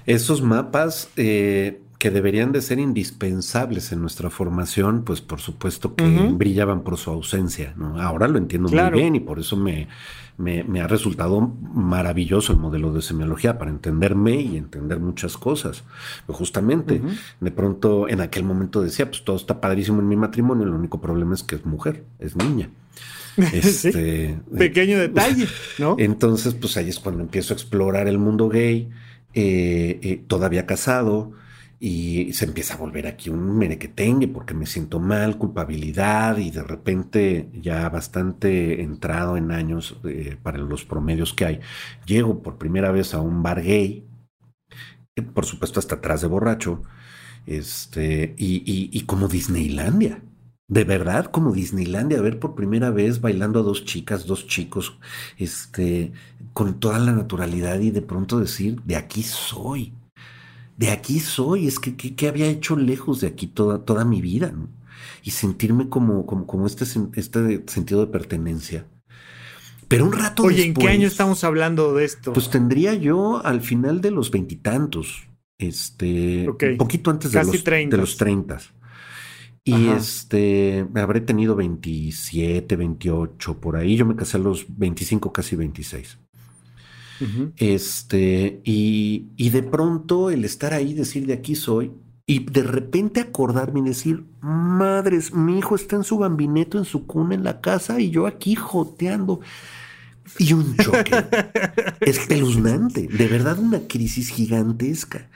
Esos 0.04 0.42
mapas... 0.42 1.08
Eh, 1.16 1.81
que 2.02 2.10
deberían 2.10 2.50
de 2.50 2.60
ser 2.62 2.80
indispensables 2.80 3.92
en 3.92 4.00
nuestra 4.00 4.28
formación, 4.28 5.04
pues 5.04 5.20
por 5.20 5.40
supuesto 5.40 5.94
que 5.94 6.04
brillaban 6.32 6.82
por 6.82 6.96
su 6.96 7.10
ausencia. 7.10 7.74
¿no? 7.76 8.02
Ahora 8.02 8.26
lo 8.26 8.38
entiendo 8.38 8.68
muy 8.68 8.90
bien 8.90 9.14
y 9.14 9.20
por 9.20 9.38
eso 9.38 9.56
me, 9.56 9.86
me, 10.36 10.80
ha 10.80 10.88
resultado 10.88 11.40
maravilloso 11.40 12.52
el 12.52 12.58
modelo 12.58 12.92
de 12.92 13.02
semiología 13.02 13.56
para 13.56 13.70
entenderme 13.70 14.34
y 14.40 14.56
entender 14.56 14.98
muchas 14.98 15.36
cosas. 15.36 15.84
Pues 16.26 16.36
justamente, 16.36 17.00
de 17.38 17.50
pronto 17.52 18.08
en 18.08 18.20
aquel 18.20 18.42
momento 18.42 18.82
decía, 18.82 19.08
pues 19.08 19.22
todo 19.22 19.36
está 19.36 19.60
padrísimo 19.60 20.00
en 20.00 20.08
mi 20.08 20.16
matrimonio, 20.16 20.64
el 20.64 20.72
único 20.72 21.00
problema 21.00 21.36
es 21.36 21.44
que 21.44 21.54
es 21.54 21.64
mujer, 21.64 22.02
es 22.18 22.34
niña. 22.34 22.68
Este, 23.52 24.40
Pequeño 24.58 24.98
detalle, 24.98 25.46
¿no? 25.78 25.94
Entonces, 26.00 26.52
pues 26.54 26.76
ahí 26.76 26.88
es 26.88 26.98
cuando 26.98 27.22
empiezo 27.22 27.54
a 27.54 27.56
explorar 27.56 28.08
el 28.08 28.18
mundo 28.18 28.48
gay, 28.48 28.90
eh, 29.34 30.00
eh, 30.02 30.24
todavía 30.26 30.66
casado, 30.66 31.32
y 31.84 32.32
se 32.32 32.44
empieza 32.44 32.74
a 32.74 32.76
volver 32.76 33.08
aquí 33.08 33.28
un 33.28 33.58
merequetengue 33.58 34.28
porque 34.28 34.54
me 34.54 34.66
siento 34.66 35.00
mal, 35.00 35.36
culpabilidad 35.36 36.38
y 36.38 36.52
de 36.52 36.62
repente 36.62 37.50
ya 37.60 37.88
bastante 37.88 38.82
entrado 38.82 39.36
en 39.36 39.50
años 39.50 39.98
eh, 40.04 40.36
para 40.40 40.58
los 40.58 40.84
promedios 40.84 41.34
que 41.34 41.44
hay, 41.44 41.60
llego 42.06 42.40
por 42.40 42.56
primera 42.56 42.92
vez 42.92 43.14
a 43.14 43.20
un 43.20 43.42
bar 43.42 43.62
gay, 43.62 44.06
por 45.34 45.44
supuesto 45.44 45.80
hasta 45.80 45.96
atrás 45.96 46.20
de 46.20 46.28
borracho, 46.28 46.84
este, 47.46 48.36
y, 48.38 48.62
y 48.92 49.00
como 49.02 49.26
Disneylandia. 49.26 50.22
De 50.68 50.84
verdad, 50.84 51.26
como 51.26 51.52
Disneylandia, 51.52 52.22
ver 52.22 52.38
por 52.38 52.54
primera 52.54 52.90
vez 52.90 53.20
bailando 53.20 53.58
a 53.58 53.62
dos 53.64 53.84
chicas, 53.84 54.26
dos 54.26 54.46
chicos, 54.46 54.98
este, 55.36 56.12
con 56.52 56.78
toda 56.78 57.00
la 57.00 57.12
naturalidad 57.12 57.80
y 57.80 57.90
de 57.90 58.02
pronto 58.02 58.38
decir, 58.38 58.80
de 58.82 58.96
aquí 58.96 59.24
soy 59.24 59.92
de 60.82 60.90
aquí 60.90 61.20
soy, 61.20 61.68
es 61.68 61.78
que, 61.78 61.94
que, 61.94 62.26
había 62.26 62.46
hecho 62.46 62.74
lejos 62.74 63.20
de 63.20 63.28
aquí 63.28 63.46
toda, 63.46 63.84
toda 63.84 64.04
mi 64.04 64.20
vida, 64.20 64.50
¿no? 64.50 64.68
Y 65.22 65.30
sentirme 65.30 65.88
como, 65.88 66.26
como, 66.26 66.44
como 66.44 66.66
este, 66.66 66.84
este 67.14 67.62
sentido 67.68 68.00
de 68.00 68.08
pertenencia. 68.08 68.88
Pero 69.86 70.06
un 70.06 70.12
rato 70.12 70.42
Oye, 70.42 70.64
¿en 70.64 70.74
qué 70.74 70.88
año 70.88 71.06
estamos 71.06 71.44
hablando 71.44 71.94
de 71.94 72.04
esto? 72.04 72.32
Pues 72.32 72.50
tendría 72.50 72.94
yo 72.94 73.40
al 73.46 73.60
final 73.60 74.00
de 74.00 74.10
los 74.10 74.32
veintitantos, 74.32 75.28
este, 75.56 76.48
un 76.48 76.76
poquito 76.78 77.12
antes 77.12 77.30
de 77.30 77.44
los, 77.44 77.62
de 77.62 77.96
los 77.96 78.16
30. 78.16 78.58
Y 79.62 79.86
este, 79.86 80.84
habré 80.96 81.20
tenido 81.20 81.54
27, 81.54 82.74
28 82.74 83.60
por 83.60 83.76
ahí. 83.76 83.94
Yo 83.94 84.04
me 84.04 84.16
casé 84.16 84.36
a 84.36 84.40
los 84.40 84.66
25, 84.76 85.32
casi 85.32 85.54
26. 85.54 86.18
Este, 87.56 88.60
y, 88.64 89.28
y, 89.36 89.50
de 89.50 89.62
pronto 89.62 90.30
el 90.30 90.44
estar 90.44 90.72
ahí, 90.74 90.94
decir 90.94 91.26
de 91.26 91.34
aquí 91.34 91.54
soy, 91.54 91.92
y 92.26 92.40
de 92.40 92.62
repente 92.62 93.20
acordarme 93.20 93.80
y 93.80 93.84
decir, 93.84 94.24
madres, 94.40 95.34
mi 95.34 95.58
hijo 95.58 95.74
está 95.74 95.96
en 95.96 96.04
su 96.04 96.18
bambineto, 96.18 96.78
en 96.78 96.84
su 96.84 97.06
cuna, 97.06 97.34
en 97.34 97.44
la 97.44 97.60
casa, 97.60 98.00
y 98.00 98.10
yo 98.10 98.26
aquí 98.26 98.54
joteando. 98.54 99.40
Y 100.38 100.52
un 100.52 100.76
choque 100.76 101.12
espeluznante, 102.00 103.08
de 103.08 103.28
verdad 103.28 103.58
una 103.58 103.80
crisis 103.88 104.30
gigantesca. 104.30 105.28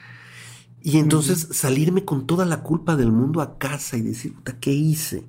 Y 0.87 0.99
entonces 0.99 1.49
salirme 1.51 2.05
con 2.05 2.25
toda 2.25 2.45
la 2.45 2.63
culpa 2.63 2.95
del 2.95 3.11
mundo 3.11 3.41
a 3.41 3.57
casa 3.57 3.97
y 3.97 4.01
decir, 4.01 4.35
¿qué 4.61 4.71
hice? 4.71 5.25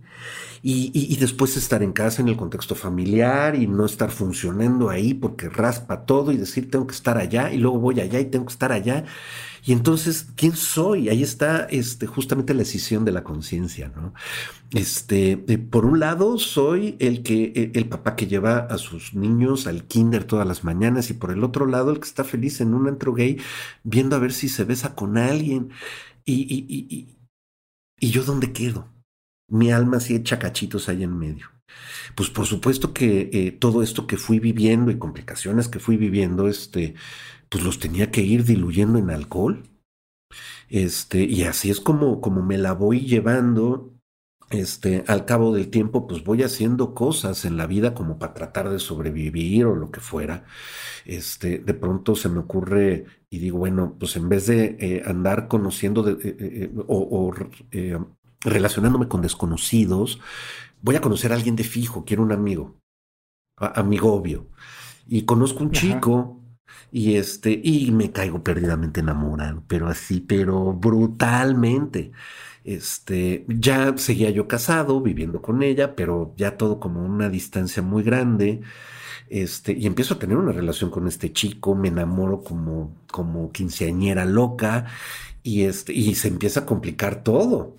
y, 0.63 1.17
después 1.17 1.57
estar 1.57 1.83
en 1.83 1.93
casa 1.93 2.23
en 2.23 2.29
el 2.29 2.37
contexto 2.37 2.77
familiar 2.77 3.57
y 3.57 3.67
no 3.67 3.85
estar 3.85 4.13
funcionando 4.13 4.89
ahí 4.89 5.15
porque 5.15 5.49
raspa 5.49 6.05
todo 6.05 6.31
y 6.31 6.37
decir 6.37 6.71
tengo 6.71 6.87
que 6.87 6.95
estar 6.95 7.19
allá 7.19 7.53
y 7.53 7.59
luego 7.59 7.81
voy 7.81 7.99
allá 7.99 8.21
y 8.21 8.27
tengo 8.27 8.47
que 8.47 8.53
estar 8.53 8.71
allá. 8.71 9.05
Y 9.65 9.73
entonces, 9.73 10.29
¿quién 10.37 10.57
soy? 10.57 11.09
Ahí 11.09 11.23
está 11.23 11.65
este, 11.65 12.07
justamente 12.07 12.55
la 12.55 12.61
decisión 12.61 13.05
de 13.05 13.13
la 13.13 13.25
conciencia, 13.25 13.93
¿no? 13.95 14.15
Este, 14.73 15.45
eh, 15.49 15.59
por 15.59 15.87
un 15.87 16.01
lado, 16.01 16.39
soy 16.39 16.97
el 16.99 17.23
que, 17.23 17.53
e, 17.55 17.73
el 17.75 17.89
papá 17.89 18.17
que 18.17 18.27
lleva 18.27 18.59
a 18.59 18.79
sus 18.79 19.15
niños 19.15 19.67
al 19.67 19.85
kinder 19.85 20.25
todas 20.25 20.47
las 20.47 20.65
mañanas, 20.65 21.11
y 21.11 21.15
por 21.15 21.31
el 21.31 21.45
otro 21.45 21.67
lado, 21.67 21.91
el 21.91 22.01
que 22.01 22.09
está 22.09 22.25
feliz 22.25 22.61
en 22.61 22.75
un 22.75 22.89
antro 22.89 23.15
gay, 23.15 23.41
viendo 23.85 24.17
a 24.17 24.19
ver 24.19 24.33
si 24.33 24.49
se 24.49 24.65
besa 24.65 24.95
con 24.95 25.19
alguien. 25.19 25.71
Y, 26.25 26.43
y, 26.43 26.67
y, 26.69 27.19
y 28.01 28.11
yo 28.11 28.25
dónde 28.25 28.53
quedo? 28.53 28.89
mi 29.49 29.73
alma 29.73 29.97
así 29.97 30.15
hecha 30.15 30.39
cachitos 30.39 30.89
ahí 30.89 31.03
en 31.03 31.19
medio. 31.19 31.47
Pues 32.15 32.31
por 32.31 32.47
supuesto 32.47 32.95
que 32.95 33.31
eh, 33.33 33.53
todo 33.53 33.83
esto 33.83 34.07
que 34.07 34.17
fui 34.17 34.41
viviendo 34.41 34.91
y 34.91 34.99
complicaciones 34.99 35.69
que 35.69 35.81
fui 35.81 35.97
viviendo, 35.97 36.49
este, 36.49 36.95
pues 37.49 37.65
los 37.65 37.79
tenía 37.79 38.11
que 38.11 38.23
ir 38.23 38.45
diluyendo 38.45 38.99
en 38.99 39.11
alcohol. 39.11 39.65
Este, 40.69 41.25
y 41.25 41.45
así 41.45 41.71
es 41.71 41.81
como, 41.81 42.21
como 42.21 42.43
me 42.43 42.59
la 42.59 42.73
voy 42.73 43.01
llevando. 43.01 43.95
Este, 44.51 45.05
al 45.09 45.27
cabo 45.27 45.55
del 45.55 45.69
tiempo, 45.69 46.07
pues 46.07 46.25
voy 46.25 46.43
haciendo 46.43 46.95
cosas 46.95 47.45
en 47.45 47.59
la 47.59 47.67
vida 47.67 47.93
como 47.93 48.19
para 48.19 48.33
tratar 48.33 48.71
de 48.71 48.79
sobrevivir 48.79 49.67
o 49.67 49.77
lo 49.77 49.91
que 49.91 50.01
fuera. 50.01 50.47
Este, 51.05 51.59
de 51.59 51.75
pronto 51.75 52.15
se 52.15 52.31
me 52.31 52.39
ocurre 52.39 53.05
y 53.29 53.41
digo, 53.41 53.59
bueno, 53.59 53.97
pues 53.99 54.17
en 54.17 54.29
vez 54.31 54.47
de 54.47 54.77
eh, 54.81 55.03
andar 55.05 55.49
conociendo 55.49 56.03
de, 56.03 56.17
eh, 56.23 56.71
o, 56.87 57.35
relacionándome 58.41 59.09
con 59.09 59.21
desconocidos, 59.21 60.19
voy 60.81 60.97
a 60.97 61.03
conocer 61.03 61.33
a 61.33 61.35
alguien 61.35 61.57
de 61.57 61.65
fijo, 61.65 62.05
quiero 62.07 62.23
un 62.23 62.33
amigo, 62.33 62.81
amigo 63.59 64.15
obvio. 64.15 64.47
Y 65.07 65.23
conozco 65.23 65.63
un 65.63 65.73
chico 65.73 66.38
y 66.93 67.17
este, 67.17 67.61
y 67.63 67.91
me 67.93 68.13
caigo 68.13 68.43
perdidamente 68.43 69.01
enamorado, 69.01 69.63
pero 69.69 69.89
así, 69.89 70.21
pero 70.21 70.73
brutalmente. 70.73 72.13
Este, 72.65 73.45
ya 73.49 73.97
seguía 73.97 74.31
yo 74.31 74.49
casado, 74.49 75.01
viviendo 75.01 75.41
con 75.43 75.63
ella, 75.63 75.97
pero 75.97 76.35
ya 76.37 76.57
todo 76.57 76.81
como 76.81 77.05
una 77.05 77.29
distancia 77.31 77.83
muy 77.83 78.03
grande. 78.03 78.61
Este, 79.31 79.73
y 79.73 79.87
empiezo 79.87 80.15
a 80.15 80.19
tener 80.19 80.37
una 80.37 80.53
relación 80.53 80.91
con 80.91 81.07
este 81.09 81.33
chico, 81.33 81.75
me 81.75 81.89
enamoro 81.89 82.43
como, 82.43 82.95
como 83.11 83.53
quinceañera 83.53 84.25
loca, 84.25 84.87
y 85.43 85.63
este, 85.65 85.93
y 85.93 86.15
se 86.15 86.29
empieza 86.29 86.61
a 86.61 86.67
complicar 86.67 87.23
todo. 87.23 87.77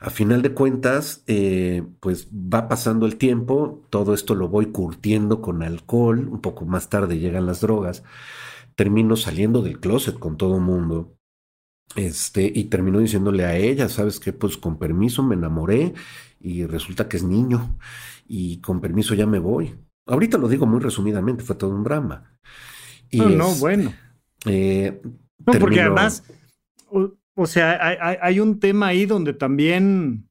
A 0.00 0.10
final 0.10 0.42
de 0.42 0.52
cuentas, 0.52 1.22
eh, 1.26 1.84
pues 2.00 2.28
va 2.32 2.68
pasando 2.68 3.06
el 3.06 3.16
tiempo, 3.16 3.82
todo 3.90 4.14
esto 4.14 4.34
lo 4.34 4.48
voy 4.48 4.66
curtiendo 4.66 5.40
con 5.40 5.62
alcohol, 5.62 6.28
un 6.28 6.40
poco 6.40 6.64
más 6.66 6.88
tarde 6.88 7.18
llegan 7.18 7.46
las 7.46 7.60
drogas, 7.60 8.04
termino 8.74 9.16
saliendo 9.16 9.62
del 9.62 9.80
closet 9.80 10.18
con 10.18 10.36
todo 10.36 10.56
el 10.56 10.62
mundo, 10.62 11.18
este, 11.96 12.50
y 12.54 12.64
termino 12.64 12.98
diciéndole 12.98 13.44
a 13.44 13.56
ella, 13.56 13.88
¿sabes 13.88 14.20
qué? 14.20 14.32
Pues 14.32 14.56
con 14.56 14.78
permiso 14.78 15.22
me 15.22 15.34
enamoré 15.34 15.94
y 16.40 16.64
resulta 16.66 17.08
que 17.08 17.16
es 17.16 17.22
niño 17.22 17.78
y 18.26 18.60
con 18.60 18.80
permiso 18.80 19.14
ya 19.14 19.26
me 19.26 19.38
voy. 19.38 19.74
Ahorita 20.06 20.38
lo 20.38 20.48
digo 20.48 20.66
muy 20.66 20.80
resumidamente, 20.80 21.44
fue 21.44 21.56
todo 21.56 21.74
un 21.74 21.84
drama. 21.84 22.38
Y 23.10 23.18
no, 23.18 23.28
no, 23.30 23.54
bueno. 23.54 23.92
Eh, 24.44 25.00
no, 25.44 25.52
porque 25.58 25.80
además 25.80 26.24
o 27.40 27.46
sea, 27.46 28.18
hay, 28.20 28.40
un 28.40 28.58
tema 28.58 28.88
ahí 28.88 29.06
donde 29.06 29.32
también 29.32 30.28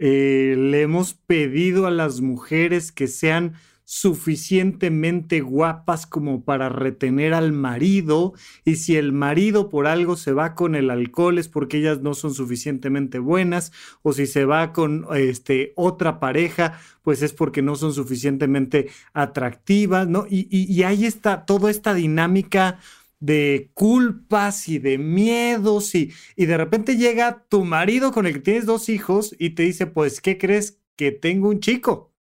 eh, 0.00 0.56
le 0.58 0.82
hemos 0.82 1.14
pedido 1.14 1.86
a 1.86 1.92
las 1.92 2.20
mujeres 2.20 2.90
que 2.90 3.06
sean 3.06 3.54
suficientemente 3.84 5.40
guapas 5.40 6.06
como 6.06 6.44
para 6.44 6.68
retener 6.70 7.34
al 7.34 7.52
marido 7.52 8.34
y 8.64 8.76
si 8.76 8.96
el 8.96 9.12
marido 9.12 9.68
por 9.68 9.86
algo 9.86 10.16
se 10.16 10.32
va 10.32 10.56
con 10.56 10.74
el 10.74 10.90
alcohol 10.90 11.38
es 11.38 11.46
porque 11.48 11.78
ellas 11.78 12.02
no 12.02 12.14
son 12.14 12.34
suficientemente 12.34 13.20
buenas 13.20 13.72
o 14.02 14.12
si 14.12 14.26
se 14.26 14.44
va 14.44 14.72
con 14.72 15.06
este 15.14 15.72
otra 15.76 16.18
pareja 16.18 16.80
pues 17.02 17.22
es 17.22 17.32
porque 17.32 17.62
no 17.62 17.76
son 17.76 17.94
suficientemente 17.94 18.90
atractivas, 19.14 20.06
¿no? 20.06 20.26
Y, 20.28 20.46
y, 20.50 20.70
y 20.70 20.82
ahí 20.82 21.06
está 21.06 21.46
toda 21.46 21.70
esta 21.70 21.94
dinámica 21.94 22.80
de 23.20 23.70
culpas 23.74 24.68
y 24.68 24.78
de 24.78 24.98
miedos 24.98 25.94
y, 25.94 26.12
y 26.36 26.46
de 26.46 26.56
repente 26.56 26.96
llega 26.96 27.44
tu 27.48 27.64
marido 27.64 28.12
con 28.12 28.26
el 28.26 28.34
que 28.34 28.40
tienes 28.40 28.66
dos 28.66 28.88
hijos 28.88 29.34
y 29.38 29.50
te 29.50 29.64
dice, 29.64 29.86
pues, 29.86 30.20
¿qué 30.20 30.38
crees? 30.38 30.78
Que 30.96 31.12
tengo 31.12 31.48
un 31.48 31.60
chico. 31.60 32.12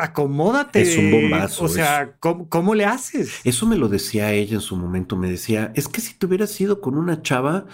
acomódate. 0.00 0.82
Es 0.82 0.96
un 0.96 1.10
bombazo. 1.10 1.64
O 1.64 1.68
sea, 1.68 2.16
¿cómo, 2.18 2.74
le 2.74 2.84
haces? 2.84 3.40
Eso 3.44 3.66
me 3.66 3.76
lo 3.76 3.88
decía 3.88 4.32
ella 4.32 4.54
en 4.54 4.60
su 4.60 4.76
momento. 4.76 5.16
Me 5.16 5.30
decía, 5.30 5.72
es 5.74 5.88
que 5.88 6.00
si 6.00 6.14
te 6.14 6.26
hubieras 6.26 6.60
ido 6.60 6.80
con 6.80 6.96
una 6.96 7.22
chava, 7.22 7.66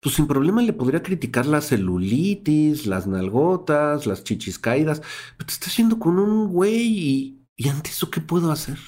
pues 0.00 0.14
sin 0.14 0.26
problema 0.26 0.62
le 0.62 0.72
podría 0.72 1.02
criticar 1.02 1.46
la 1.46 1.60
celulitis, 1.60 2.86
las 2.86 3.06
nalgotas, 3.06 4.06
las 4.06 4.24
chichis 4.24 4.58
caídas, 4.58 5.02
pero 5.36 5.46
te 5.46 5.52
estás 5.52 5.76
yendo 5.76 5.98
con 5.98 6.18
un 6.18 6.48
güey 6.48 6.80
y, 6.80 7.46
y 7.56 7.68
ante 7.68 7.90
eso, 7.90 8.10
¿qué 8.10 8.20
puedo 8.20 8.50
hacer? 8.50 8.78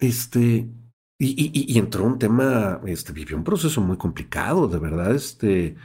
Este, 0.00 0.68
y, 1.18 1.78
entró 1.78 2.04
un 2.04 2.18
tema, 2.18 2.80
este, 2.86 3.12
vivió 3.12 3.36
un 3.36 3.44
proceso 3.44 3.80
muy 3.82 3.98
complicado, 3.98 4.66
de 4.68 4.78
verdad, 4.78 5.14
este, 5.14 5.76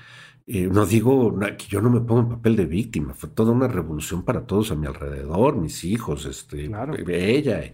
eh, 0.48 0.70
no 0.72 0.86
digo 0.86 1.38
que 1.58 1.66
yo 1.68 1.82
no 1.82 1.90
me 1.90 2.00
pongo 2.00 2.22
en 2.22 2.30
papel 2.30 2.56
de 2.56 2.66
víctima, 2.66 3.14
fue 3.14 3.30
toda 3.30 3.52
una 3.52 3.68
revolución 3.68 4.24
para 4.24 4.46
todos 4.46 4.72
a 4.72 4.76
mi 4.76 4.88
alrededor, 4.88 5.58
mis 5.58 5.84
hijos, 5.84 6.26
este, 6.26 6.70
ella, 7.10 7.74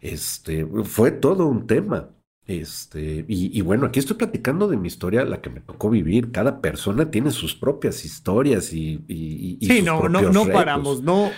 este, 0.00 0.66
fue 0.84 1.10
todo 1.10 1.46
un 1.46 1.66
tema. 1.66 2.08
Este, 2.46 3.26
y, 3.28 3.60
bueno, 3.60 3.84
aquí 3.84 3.98
estoy 3.98 4.16
platicando 4.16 4.68
de 4.68 4.78
mi 4.78 4.88
historia, 4.88 5.22
la 5.26 5.42
que 5.42 5.50
me 5.50 5.60
tocó 5.60 5.90
vivir. 5.90 6.32
Cada 6.32 6.62
persona 6.62 7.10
tiene 7.10 7.30
sus 7.30 7.54
propias 7.54 8.06
historias 8.06 8.72
y, 8.72 9.04
y, 9.06 9.58
sí, 9.66 9.82
no, 9.82 10.08
no, 10.08 10.22
no 10.22 10.46
paramos, 10.46 11.02
no, 11.02 11.30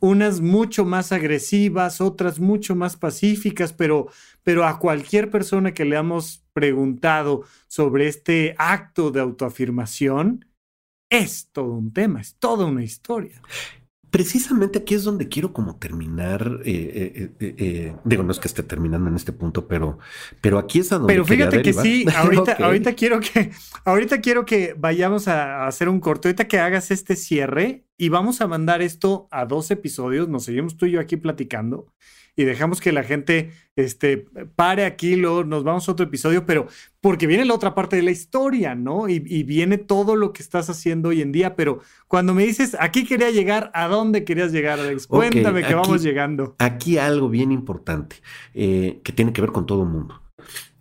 unas 0.00 0.40
mucho 0.40 0.84
más 0.84 1.12
agresivas, 1.12 2.00
otras 2.00 2.40
mucho 2.40 2.74
más 2.74 2.96
pacíficas, 2.96 3.72
pero, 3.72 4.08
pero 4.42 4.64
a 4.66 4.78
cualquier 4.78 5.30
persona 5.30 5.72
que 5.72 5.84
le 5.84 5.96
hemos 5.96 6.44
preguntado 6.52 7.44
sobre 7.68 8.08
este 8.08 8.54
acto 8.58 9.10
de 9.10 9.20
autoafirmación, 9.20 10.46
es 11.10 11.50
todo 11.52 11.72
un 11.72 11.92
tema, 11.92 12.20
es 12.20 12.36
toda 12.36 12.66
una 12.66 12.82
historia. 12.82 13.42
Precisamente 14.10 14.80
aquí 14.80 14.94
es 14.94 15.04
donde 15.04 15.28
quiero 15.28 15.52
como 15.52 15.76
terminar, 15.76 16.60
eh, 16.64 17.32
eh, 17.40 17.54
eh, 17.58 17.96
digo, 18.04 18.22
no 18.22 18.32
es 18.32 18.38
que 18.38 18.48
esté 18.48 18.62
terminando 18.62 19.08
en 19.08 19.16
este 19.16 19.32
punto, 19.32 19.68
pero, 19.68 19.98
pero 20.40 20.58
aquí 20.58 20.80
es 20.80 20.92
a 20.92 20.98
donde 20.98 21.12
Pero 21.12 21.24
fíjate 21.24 21.62
que 21.62 21.72
sí, 21.72 22.04
ahorita, 22.16 22.56
ahorita 22.60 22.94
quiero 22.94 23.20
que, 23.20 23.52
ahorita 23.84 24.20
quiero 24.20 24.44
que 24.44 24.74
vayamos 24.76 25.28
a 25.28 25.66
hacer 25.66 25.88
un 25.88 26.00
corto, 26.00 26.28
ahorita 26.28 26.48
que 26.48 26.58
hagas 26.58 26.90
este 26.90 27.14
cierre 27.16 27.84
y 27.96 28.08
vamos 28.08 28.40
a 28.40 28.48
mandar 28.48 28.82
esto 28.82 29.28
a 29.30 29.46
dos 29.46 29.70
episodios, 29.70 30.28
nos 30.28 30.44
seguimos 30.44 30.76
tú 30.76 30.86
y 30.86 30.92
yo 30.92 31.00
aquí 31.00 31.16
platicando 31.16 31.86
y 32.40 32.44
dejamos 32.44 32.80
que 32.80 32.90
la 32.90 33.02
gente 33.02 33.50
este, 33.76 34.26
pare 34.56 34.86
aquí, 34.86 35.16
luego 35.16 35.44
nos 35.44 35.62
vamos 35.62 35.86
a 35.86 35.92
otro 35.92 36.06
episodio, 36.06 36.46
pero 36.46 36.68
porque 37.02 37.26
viene 37.26 37.44
la 37.44 37.54
otra 37.54 37.74
parte 37.74 37.96
de 37.96 38.02
la 38.02 38.10
historia, 38.10 38.74
¿no? 38.74 39.08
Y, 39.10 39.20
viene 39.20 39.76
todo 39.76 40.16
lo 40.16 40.32
que 40.32 40.42
estás 40.42 40.70
haciendo 40.70 41.10
hoy 41.10 41.20
en 41.20 41.32
día, 41.32 41.54
pero 41.54 41.80
cuando 42.08 42.32
me 42.32 42.46
dices, 42.46 42.76
aquí 42.80 43.04
quería 43.04 43.30
llegar, 43.30 43.70
¿a 43.74 43.88
dónde 43.88 44.24
querías 44.24 44.52
llegar, 44.52 44.80
Alex? 44.80 45.06
Cuéntame 45.06 45.62
que 45.62 45.74
vamos 45.74 46.02
llegando. 46.02 46.56
Aquí 46.58 46.96
algo 46.96 47.28
bien 47.28 47.52
importante 47.52 48.16
eh, 48.54 49.00
que 49.04 49.12
tiene 49.12 49.32
que 49.34 49.42
ver 49.42 49.52
con 49.52 49.66
todo 49.66 49.82
el 49.82 49.90
mundo. 49.90 50.22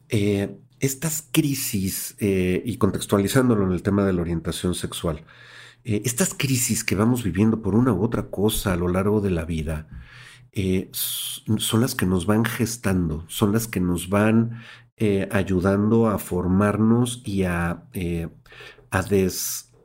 Eh, 0.07 0.55
estas 0.80 1.28
crisis, 1.30 2.16
eh, 2.20 2.62
y 2.66 2.78
contextualizándolo 2.78 3.66
en 3.66 3.74
el 3.74 3.84
tema 3.84 4.05
de 4.05 4.14
la 4.14 4.22
orientación 4.22 4.76
sexual, 4.76 5.26
estas 5.84 6.34
crisis 6.34 6.84
que 6.84 6.93
vamos 6.93 7.24
viviendo 7.24 7.62
por 7.62 7.74
una 7.74 7.93
u 7.93 8.03
otra 8.03 8.28
cosa 8.28 8.74
a 8.74 8.76
lo 8.76 8.89
largo 8.89 9.22
de 9.22 9.32
la 9.32 9.45
vida, 9.45 9.88
eh, 10.52 10.89
son 10.93 11.82
las 11.82 11.95
que 11.95 12.06
nos 12.06 12.26
van 12.26 12.45
gestando, 12.45 13.26
son 13.28 13.52
las 13.54 13.68
que 13.68 13.80
nos 13.80 14.10
van 14.10 14.62
eh, 14.97 15.28
ayudando 15.32 16.08
a 16.08 16.20
formarnos 16.20 17.22
y 17.26 17.43
a, 17.43 17.84
eh, 17.93 18.30
a 18.91 19.04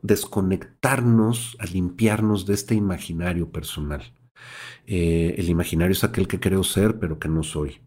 desconectarnos, 0.01 1.57
a 1.59 1.65
limpiarnos 1.65 2.45
de 2.45 2.53
este 2.55 2.75
imaginario 2.75 3.51
personal. 3.51 4.13
el 4.87 5.49
imaginario 5.49 5.93
es 5.93 6.03
aquel 6.03 6.27
que 6.27 6.39
creo 6.39 6.63
ser, 6.63 6.99
pero 6.99 7.19
que 7.19 7.29
no 7.29 7.43
soy 7.43 7.81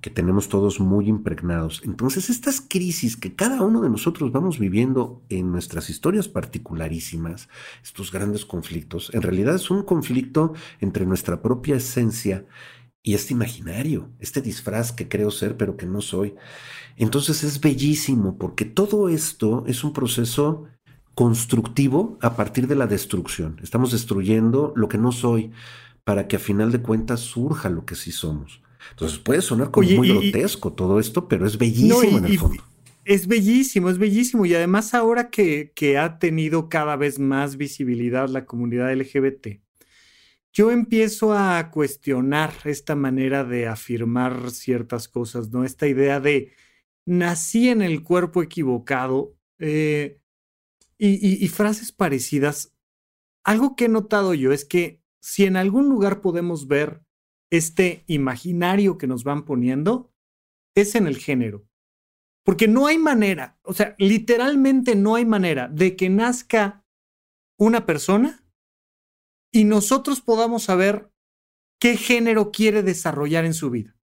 que 0.00 0.10
tenemos 0.10 0.48
todos 0.48 0.80
muy 0.80 1.08
impregnados. 1.08 1.82
Entonces, 1.84 2.30
estas 2.30 2.60
crisis 2.60 3.16
que 3.16 3.34
cada 3.34 3.62
uno 3.62 3.82
de 3.82 3.90
nosotros 3.90 4.32
vamos 4.32 4.58
viviendo 4.58 5.22
en 5.28 5.52
nuestras 5.52 5.90
historias 5.90 6.28
particularísimas, 6.28 7.48
estos 7.82 8.10
grandes 8.10 8.44
conflictos, 8.44 9.10
en 9.12 9.22
realidad 9.22 9.54
es 9.54 9.70
un 9.70 9.82
conflicto 9.82 10.54
entre 10.80 11.06
nuestra 11.06 11.42
propia 11.42 11.76
esencia 11.76 12.46
y 13.02 13.14
este 13.14 13.32
imaginario, 13.32 14.10
este 14.18 14.42
disfraz 14.42 14.92
que 14.92 15.08
creo 15.08 15.30
ser 15.30 15.56
pero 15.56 15.76
que 15.76 15.86
no 15.86 16.00
soy. 16.00 16.34
Entonces 16.96 17.44
es 17.44 17.60
bellísimo 17.60 18.36
porque 18.36 18.64
todo 18.64 19.08
esto 19.08 19.64
es 19.66 19.84
un 19.84 19.92
proceso 19.92 20.66
constructivo 21.14 22.18
a 22.22 22.36
partir 22.36 22.66
de 22.66 22.76
la 22.76 22.86
destrucción. 22.86 23.58
Estamos 23.62 23.92
destruyendo 23.92 24.72
lo 24.76 24.88
que 24.88 24.98
no 24.98 25.12
soy 25.12 25.50
para 26.04 26.28
que 26.28 26.36
a 26.36 26.40
final 26.40 26.72
de 26.72 26.82
cuentas 26.82 27.20
surja 27.20 27.68
lo 27.68 27.84
que 27.84 27.94
sí 27.94 28.12
somos. 28.12 28.62
Entonces 28.90 29.18
puede 29.18 29.42
sonar 29.42 29.70
como 29.70 29.88
muy 29.88 30.08
grotesco 30.08 30.72
todo 30.72 31.00
esto, 31.00 31.28
pero 31.28 31.46
es 31.46 31.58
bellísimo 31.58 32.18
en 32.18 32.24
el 32.24 32.38
fondo. 32.38 32.62
Es 33.04 33.26
bellísimo, 33.26 33.88
es 33.90 33.98
bellísimo. 33.98 34.46
Y 34.46 34.54
además 34.54 34.94
ahora 34.94 35.30
que, 35.30 35.72
que 35.74 35.98
ha 35.98 36.18
tenido 36.18 36.68
cada 36.68 36.96
vez 36.96 37.18
más 37.18 37.56
visibilidad 37.56 38.28
la 38.28 38.46
comunidad 38.46 38.92
LGBT, 38.94 39.60
yo 40.52 40.70
empiezo 40.70 41.32
a 41.32 41.70
cuestionar 41.70 42.52
esta 42.64 42.96
manera 42.96 43.44
de 43.44 43.68
afirmar 43.68 44.50
ciertas 44.50 45.08
cosas, 45.08 45.50
¿no? 45.50 45.64
Esta 45.64 45.86
idea 45.86 46.20
de 46.20 46.52
nací 47.06 47.68
en 47.68 47.82
el 47.82 48.02
cuerpo 48.02 48.42
equivocado 48.42 49.34
eh, 49.58 50.18
y, 50.98 51.44
y 51.44 51.48
frases 51.48 51.92
parecidas. 51.92 52.74
Algo 53.44 53.76
que 53.76 53.86
he 53.86 53.88
notado 53.88 54.34
yo 54.34 54.52
es 54.52 54.64
que 54.64 55.00
si 55.20 55.44
en 55.44 55.56
algún 55.56 55.88
lugar 55.88 56.20
podemos 56.20 56.66
ver 56.66 57.02
este 57.50 58.04
imaginario 58.06 58.96
que 58.96 59.06
nos 59.06 59.24
van 59.24 59.44
poniendo 59.44 60.12
es 60.74 60.94
en 60.94 61.06
el 61.06 61.18
género. 61.18 61.66
Porque 62.44 62.68
no 62.68 62.86
hay 62.86 62.98
manera, 62.98 63.58
o 63.62 63.74
sea, 63.74 63.94
literalmente 63.98 64.94
no 64.94 65.14
hay 65.14 65.24
manera 65.24 65.68
de 65.68 65.94
que 65.96 66.08
nazca 66.08 66.84
una 67.58 67.84
persona 67.84 68.44
y 69.52 69.64
nosotros 69.64 70.20
podamos 70.20 70.64
saber 70.64 71.12
qué 71.80 71.96
género 71.96 72.50
quiere 72.50 72.82
desarrollar 72.82 73.44
en 73.44 73.54
su 73.54 73.70
vida. 73.70 73.96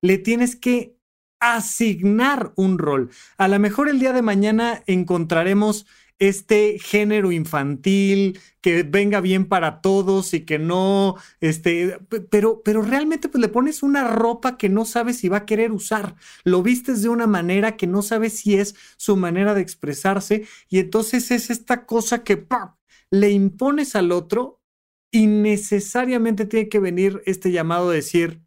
Le 0.00 0.18
tienes 0.18 0.56
que 0.56 0.98
asignar 1.40 2.52
un 2.56 2.78
rol. 2.78 3.10
A 3.36 3.48
lo 3.48 3.58
mejor 3.58 3.88
el 3.88 4.00
día 4.00 4.12
de 4.12 4.22
mañana 4.22 4.82
encontraremos 4.86 5.86
este 6.18 6.78
género 6.78 7.30
infantil 7.30 8.40
que 8.60 8.82
venga 8.82 9.20
bien 9.20 9.46
para 9.46 9.80
todos 9.80 10.34
y 10.34 10.40
que 10.40 10.58
no, 10.58 11.16
este, 11.40 11.98
pero, 12.30 12.62
pero 12.64 12.82
realmente 12.82 13.28
pues 13.28 13.40
le 13.40 13.48
pones 13.48 13.82
una 13.82 14.04
ropa 14.04 14.56
que 14.56 14.68
no 14.68 14.84
sabes 14.84 15.18
si 15.18 15.28
va 15.28 15.38
a 15.38 15.46
querer 15.46 15.72
usar, 15.72 16.16
lo 16.44 16.62
vistes 16.62 17.02
de 17.02 17.08
una 17.08 17.26
manera 17.26 17.76
que 17.76 17.86
no 17.86 18.02
sabes 18.02 18.38
si 18.38 18.56
es 18.56 18.74
su 18.96 19.16
manera 19.16 19.54
de 19.54 19.60
expresarse 19.60 20.46
y 20.68 20.80
entonces 20.80 21.30
es 21.30 21.50
esta 21.50 21.86
cosa 21.86 22.24
que 22.24 22.46
le 23.10 23.30
impones 23.30 23.94
al 23.94 24.12
otro 24.12 24.60
y 25.10 25.26
necesariamente 25.26 26.46
tiene 26.46 26.68
que 26.68 26.80
venir 26.80 27.22
este 27.26 27.52
llamado 27.52 27.90
de 27.90 27.96
decir, 27.96 28.42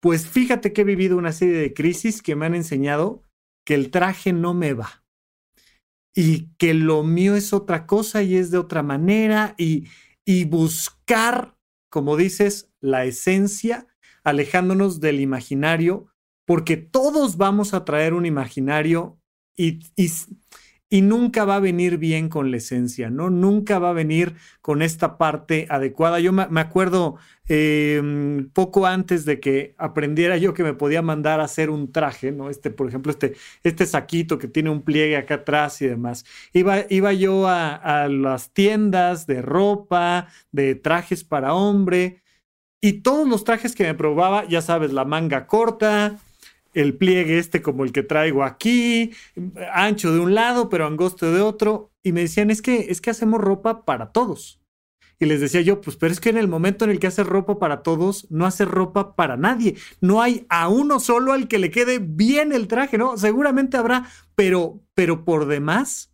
pues 0.00 0.26
fíjate 0.26 0.72
que 0.72 0.82
he 0.82 0.84
vivido 0.84 1.18
una 1.18 1.32
serie 1.32 1.58
de 1.58 1.74
crisis 1.74 2.22
que 2.22 2.36
me 2.36 2.46
han 2.46 2.54
enseñado 2.54 3.22
que 3.64 3.74
el 3.74 3.90
traje 3.90 4.32
no 4.32 4.54
me 4.54 4.72
va 4.72 5.05
y 6.16 6.48
que 6.56 6.72
lo 6.72 7.04
mío 7.04 7.36
es 7.36 7.52
otra 7.52 7.86
cosa 7.86 8.22
y 8.22 8.36
es 8.36 8.50
de 8.50 8.58
otra 8.58 8.82
manera 8.82 9.54
y, 9.58 9.86
y 10.24 10.46
buscar, 10.46 11.54
como 11.90 12.16
dices, 12.16 12.72
la 12.80 13.04
esencia, 13.04 13.86
alejándonos 14.24 14.98
del 14.98 15.20
imaginario, 15.20 16.08
porque 16.46 16.78
todos 16.78 17.36
vamos 17.36 17.74
a 17.74 17.84
traer 17.84 18.14
un 18.14 18.24
imaginario 18.24 19.20
y, 19.56 19.80
y 20.88 21.02
nunca 21.02 21.44
va 21.44 21.56
a 21.56 21.60
venir 21.60 21.98
bien 21.98 22.28
con 22.28 22.50
la 22.50 22.58
esencia, 22.58 23.10
¿no? 23.10 23.28
Nunca 23.28 23.78
va 23.80 23.90
a 23.90 23.92
venir 23.92 24.36
con 24.60 24.82
esta 24.82 25.18
parte 25.18 25.66
adecuada. 25.68 26.20
Yo 26.20 26.32
me 26.32 26.60
acuerdo 26.60 27.16
em, 27.48 28.48
poco 28.50 28.86
antes 28.86 29.24
de 29.24 29.40
que 29.40 29.74
aprendiera 29.78 30.36
yo 30.36 30.54
que 30.54 30.62
me 30.62 30.74
podía 30.74 31.02
mandar 31.02 31.40
a 31.40 31.44
hacer 31.44 31.70
un 31.70 31.90
traje, 31.90 32.30
¿no? 32.30 32.50
Este, 32.50 32.70
por 32.70 32.88
ejemplo, 32.88 33.10
este, 33.10 33.34
este 33.64 33.86
saquito 33.86 34.38
que 34.38 34.48
tiene 34.48 34.70
un 34.70 34.82
pliegue 34.82 35.16
acá 35.16 35.36
atrás 35.36 35.82
y 35.82 35.88
demás. 35.88 36.24
Iba, 36.52 36.84
iba 36.88 37.12
yo 37.12 37.48
a, 37.48 37.74
a 37.74 38.08
las 38.08 38.52
tiendas 38.52 39.26
de 39.26 39.42
ropa, 39.42 40.28
de 40.52 40.76
trajes 40.76 41.24
para 41.24 41.54
hombre, 41.54 42.22
y 42.80 43.00
todos 43.02 43.26
los 43.26 43.42
trajes 43.44 43.74
que 43.74 43.84
me 43.84 43.94
probaba, 43.94 44.46
ya 44.46 44.62
sabes, 44.62 44.92
la 44.92 45.04
manga 45.04 45.46
corta, 45.46 46.18
el 46.76 46.96
pliegue 46.96 47.38
este 47.38 47.62
como 47.62 47.84
el 47.84 47.92
que 47.92 48.02
traigo 48.02 48.44
aquí, 48.44 49.12
ancho 49.72 50.12
de 50.12 50.20
un 50.20 50.34
lado, 50.34 50.68
pero 50.68 50.86
angosto 50.86 51.32
de 51.32 51.40
otro. 51.40 51.90
Y 52.02 52.12
me 52.12 52.20
decían, 52.20 52.50
es 52.50 52.62
que, 52.62 52.86
es 52.90 53.00
que 53.00 53.10
hacemos 53.10 53.40
ropa 53.40 53.84
para 53.84 54.12
todos. 54.12 54.60
Y 55.18 55.24
les 55.24 55.40
decía 55.40 55.62
yo, 55.62 55.80
pues, 55.80 55.96
pero 55.96 56.12
es 56.12 56.20
que 56.20 56.28
en 56.28 56.36
el 56.36 56.48
momento 56.48 56.84
en 56.84 56.90
el 56.90 57.00
que 57.00 57.06
hace 57.06 57.24
ropa 57.24 57.58
para 57.58 57.82
todos, 57.82 58.30
no 58.30 58.44
hace 58.44 58.66
ropa 58.66 59.16
para 59.16 59.38
nadie. 59.38 59.76
No 60.02 60.20
hay 60.20 60.44
a 60.50 60.68
uno 60.68 61.00
solo 61.00 61.32
al 61.32 61.48
que 61.48 61.58
le 61.58 61.70
quede 61.70 61.98
bien 61.98 62.52
el 62.52 62.68
traje, 62.68 62.98
¿no? 62.98 63.16
Seguramente 63.16 63.78
habrá, 63.78 64.06
pero, 64.34 64.82
pero 64.94 65.24
por 65.24 65.46
demás, 65.46 66.12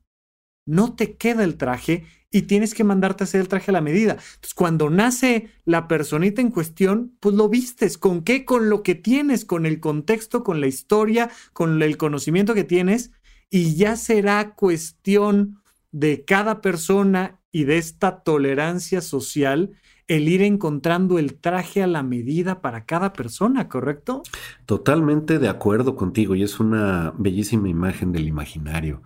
no 0.65 0.95
te 0.95 1.17
queda 1.17 1.43
el 1.43 1.57
traje 1.57 2.05
y 2.33 2.43
tienes 2.43 2.75
que 2.75 2.83
mandarte 2.83 3.23
a 3.23 3.27
hacer 3.27 3.43
el 3.43 3.49
traje 3.49 3.71
a 3.71 3.75
la 3.75 3.83
medida. 3.83 4.13
Entonces, 4.13 4.55
cuando 4.55 4.91
nace 4.91 5.51
la 5.65 5.87
personita 5.87 6.41
en 6.41 6.51
cuestión, 6.51 7.17
pues 7.21 7.35
lo 7.35 7.49
vistes. 7.49 7.99
¿Con 7.99 8.23
qué? 8.23 8.45
Con 8.45 8.71
lo 8.71 8.83
que 8.83 8.95
tienes, 8.95 9.45
con 9.45 9.67
el 9.67 9.79
contexto, 9.79 10.43
con 10.43 10.61
la 10.61 10.67
historia, 10.67 11.31
con 11.53 11.81
el 11.83 11.97
conocimiento 11.99 12.55
que 12.55 12.65
tienes. 12.65 13.13
Y 13.51 13.77
ya 13.77 13.97
será 13.97 14.55
cuestión 14.55 15.61
de 15.93 16.25
cada 16.25 16.63
persona 16.63 17.39
y 17.53 17.65
de 17.65 17.77
esta 17.77 18.23
tolerancia 18.23 19.03
social 19.03 19.73
el 20.09 20.29
ir 20.29 20.43
encontrando 20.43 21.19
el 21.19 21.35
traje 21.35 21.83
a 21.83 21.87
la 21.87 22.03
medida 22.03 22.61
para 22.61 22.87
cada 22.87 23.13
persona, 23.13 23.69
¿correcto? 23.69 24.23
Totalmente 24.67 25.39
de 25.39 25.49
acuerdo 25.49 25.97
contigo 25.97 26.35
y 26.35 26.43
es 26.43 26.61
una 26.61 27.13
bellísima 27.17 27.69
imagen 27.69 28.13
del 28.13 28.27
imaginario. 28.27 29.03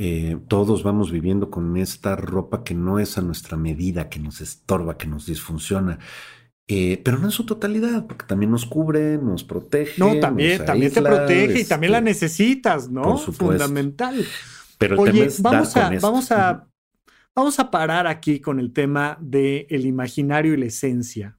Eh, 0.00 0.38
todos 0.46 0.84
vamos 0.84 1.10
viviendo 1.10 1.50
con 1.50 1.76
esta 1.76 2.14
ropa 2.14 2.62
que 2.62 2.72
no 2.72 3.00
es 3.00 3.18
a 3.18 3.20
nuestra 3.20 3.56
medida, 3.56 4.08
que 4.08 4.20
nos 4.20 4.40
estorba, 4.40 4.96
que 4.96 5.08
nos 5.08 5.26
disfunciona. 5.26 5.98
Eh, 6.68 7.02
pero 7.04 7.18
no 7.18 7.24
en 7.24 7.30
su 7.32 7.44
totalidad, 7.44 8.06
porque 8.06 8.24
también 8.24 8.52
nos 8.52 8.64
cubre, 8.64 9.18
nos 9.18 9.42
protege. 9.42 9.94
No, 9.98 10.20
también, 10.20 10.64
también 10.64 10.92
te 10.92 11.02
protege 11.02 11.60
y 11.60 11.64
también 11.64 11.90
la 11.90 11.98
este, 11.98 12.10
necesitas, 12.10 12.88
¿no? 12.88 13.16
Por 13.16 13.34
Fundamental. 13.34 14.24
Pero 14.78 15.00
Oye, 15.00 15.30
vamos 15.40 15.76
a, 15.76 15.90
vamos 16.00 16.30
a, 16.30 16.68
vamos 17.34 17.58
a 17.58 17.68
parar 17.68 18.06
aquí 18.06 18.38
con 18.38 18.60
el 18.60 18.72
tema 18.72 19.18
del 19.20 19.66
el 19.68 19.84
imaginario 19.84 20.54
y 20.54 20.58
la 20.58 20.66
esencia. 20.66 21.37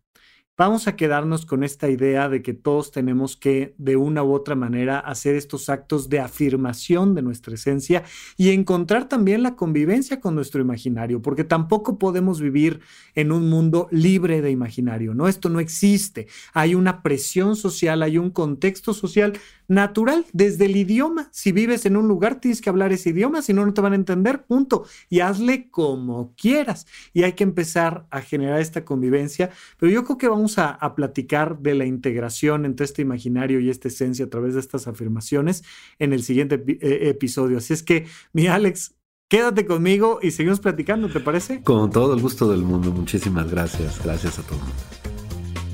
Vamos 0.59 0.89
a 0.89 0.97
quedarnos 0.97 1.45
con 1.45 1.63
esta 1.63 1.89
idea 1.89 2.27
de 2.27 2.41
que 2.41 2.53
todos 2.53 2.91
tenemos 2.91 3.37
que, 3.37 3.75
de 3.77 3.95
una 3.95 4.23
u 4.23 4.33
otra 4.33 4.55
manera, 4.55 4.99
hacer 4.99 5.35
estos 5.35 5.69
actos 5.69 6.09
de 6.09 6.19
afirmación 6.19 7.15
de 7.15 7.21
nuestra 7.21 7.53
esencia 7.55 8.03
y 8.35 8.49
encontrar 8.49 9.07
también 9.07 9.41
la 9.41 9.55
convivencia 9.55 10.19
con 10.19 10.35
nuestro 10.35 10.59
imaginario, 10.59 11.21
porque 11.21 11.45
tampoco 11.45 11.97
podemos 11.97 12.41
vivir 12.41 12.81
en 13.15 13.31
un 13.31 13.49
mundo 13.49 13.87
libre 13.89 14.41
de 14.41 14.51
imaginario, 14.51 15.13
¿no? 15.13 15.29
Esto 15.29 15.47
no 15.47 15.61
existe. 15.61 16.27
Hay 16.53 16.75
una 16.75 17.03
presión 17.03 17.55
social, 17.55 18.03
hay 18.03 18.17
un 18.17 18.29
contexto 18.29 18.93
social 18.93 19.39
natural 19.69 20.25
desde 20.33 20.65
el 20.65 20.75
idioma. 20.75 21.29
Si 21.31 21.53
vives 21.53 21.85
en 21.85 21.95
un 21.95 22.09
lugar, 22.09 22.41
tienes 22.41 22.59
que 22.59 22.69
hablar 22.69 22.91
ese 22.91 23.11
idioma, 23.11 23.41
si 23.41 23.53
no, 23.53 23.65
no 23.65 23.73
te 23.73 23.79
van 23.79 23.93
a 23.93 23.95
entender, 23.95 24.43
punto. 24.43 24.83
Y 25.09 25.21
hazle 25.21 25.69
como 25.69 26.33
quieras. 26.35 26.85
Y 27.13 27.23
hay 27.23 27.33
que 27.33 27.43
empezar 27.45 28.05
a 28.09 28.19
generar 28.19 28.59
esta 28.59 28.83
convivencia. 28.83 29.51
Pero 29.77 29.91
yo 29.91 30.03
creo 30.03 30.17
que 30.17 30.27
vamos 30.27 30.48
a, 30.57 30.95
platicar 30.95 31.59
de 31.59 31.75
la 31.75 31.85
integración 31.85 32.65
entre 32.65 32.85
este 32.85 33.01
imaginario 33.01 33.59
y 33.59 33.69
esta 33.69 33.87
esencia 33.87 34.25
a 34.25 34.29
través 34.29 34.55
de 34.55 34.59
estas 34.59 34.87
afirmaciones 34.87 35.63
en 35.99 36.13
el 36.13 36.23
siguiente 36.23 36.63
eh, 36.67 37.09
episodio. 37.09 37.57
Así 37.57 37.73
es 37.73 37.83
que, 37.83 38.07
mi 38.33 38.47
Alex, 38.47 38.95
Quédate 39.29 39.67
conmigo 39.67 40.17
y 40.23 40.31
seguimos 40.31 40.59
platicando, 40.59 41.07
¿te 41.07 41.19
parece? 41.19 41.61
Con 41.61 41.91
todo 41.91 42.15
el 42.15 42.19
gusto 42.19 42.49
del 42.49 42.63
mundo. 42.63 42.91
Muchísimas 42.91 43.51
gracias. 43.51 44.03
Gracias 44.03 44.39
a 44.39 44.41
todos. 44.41 44.98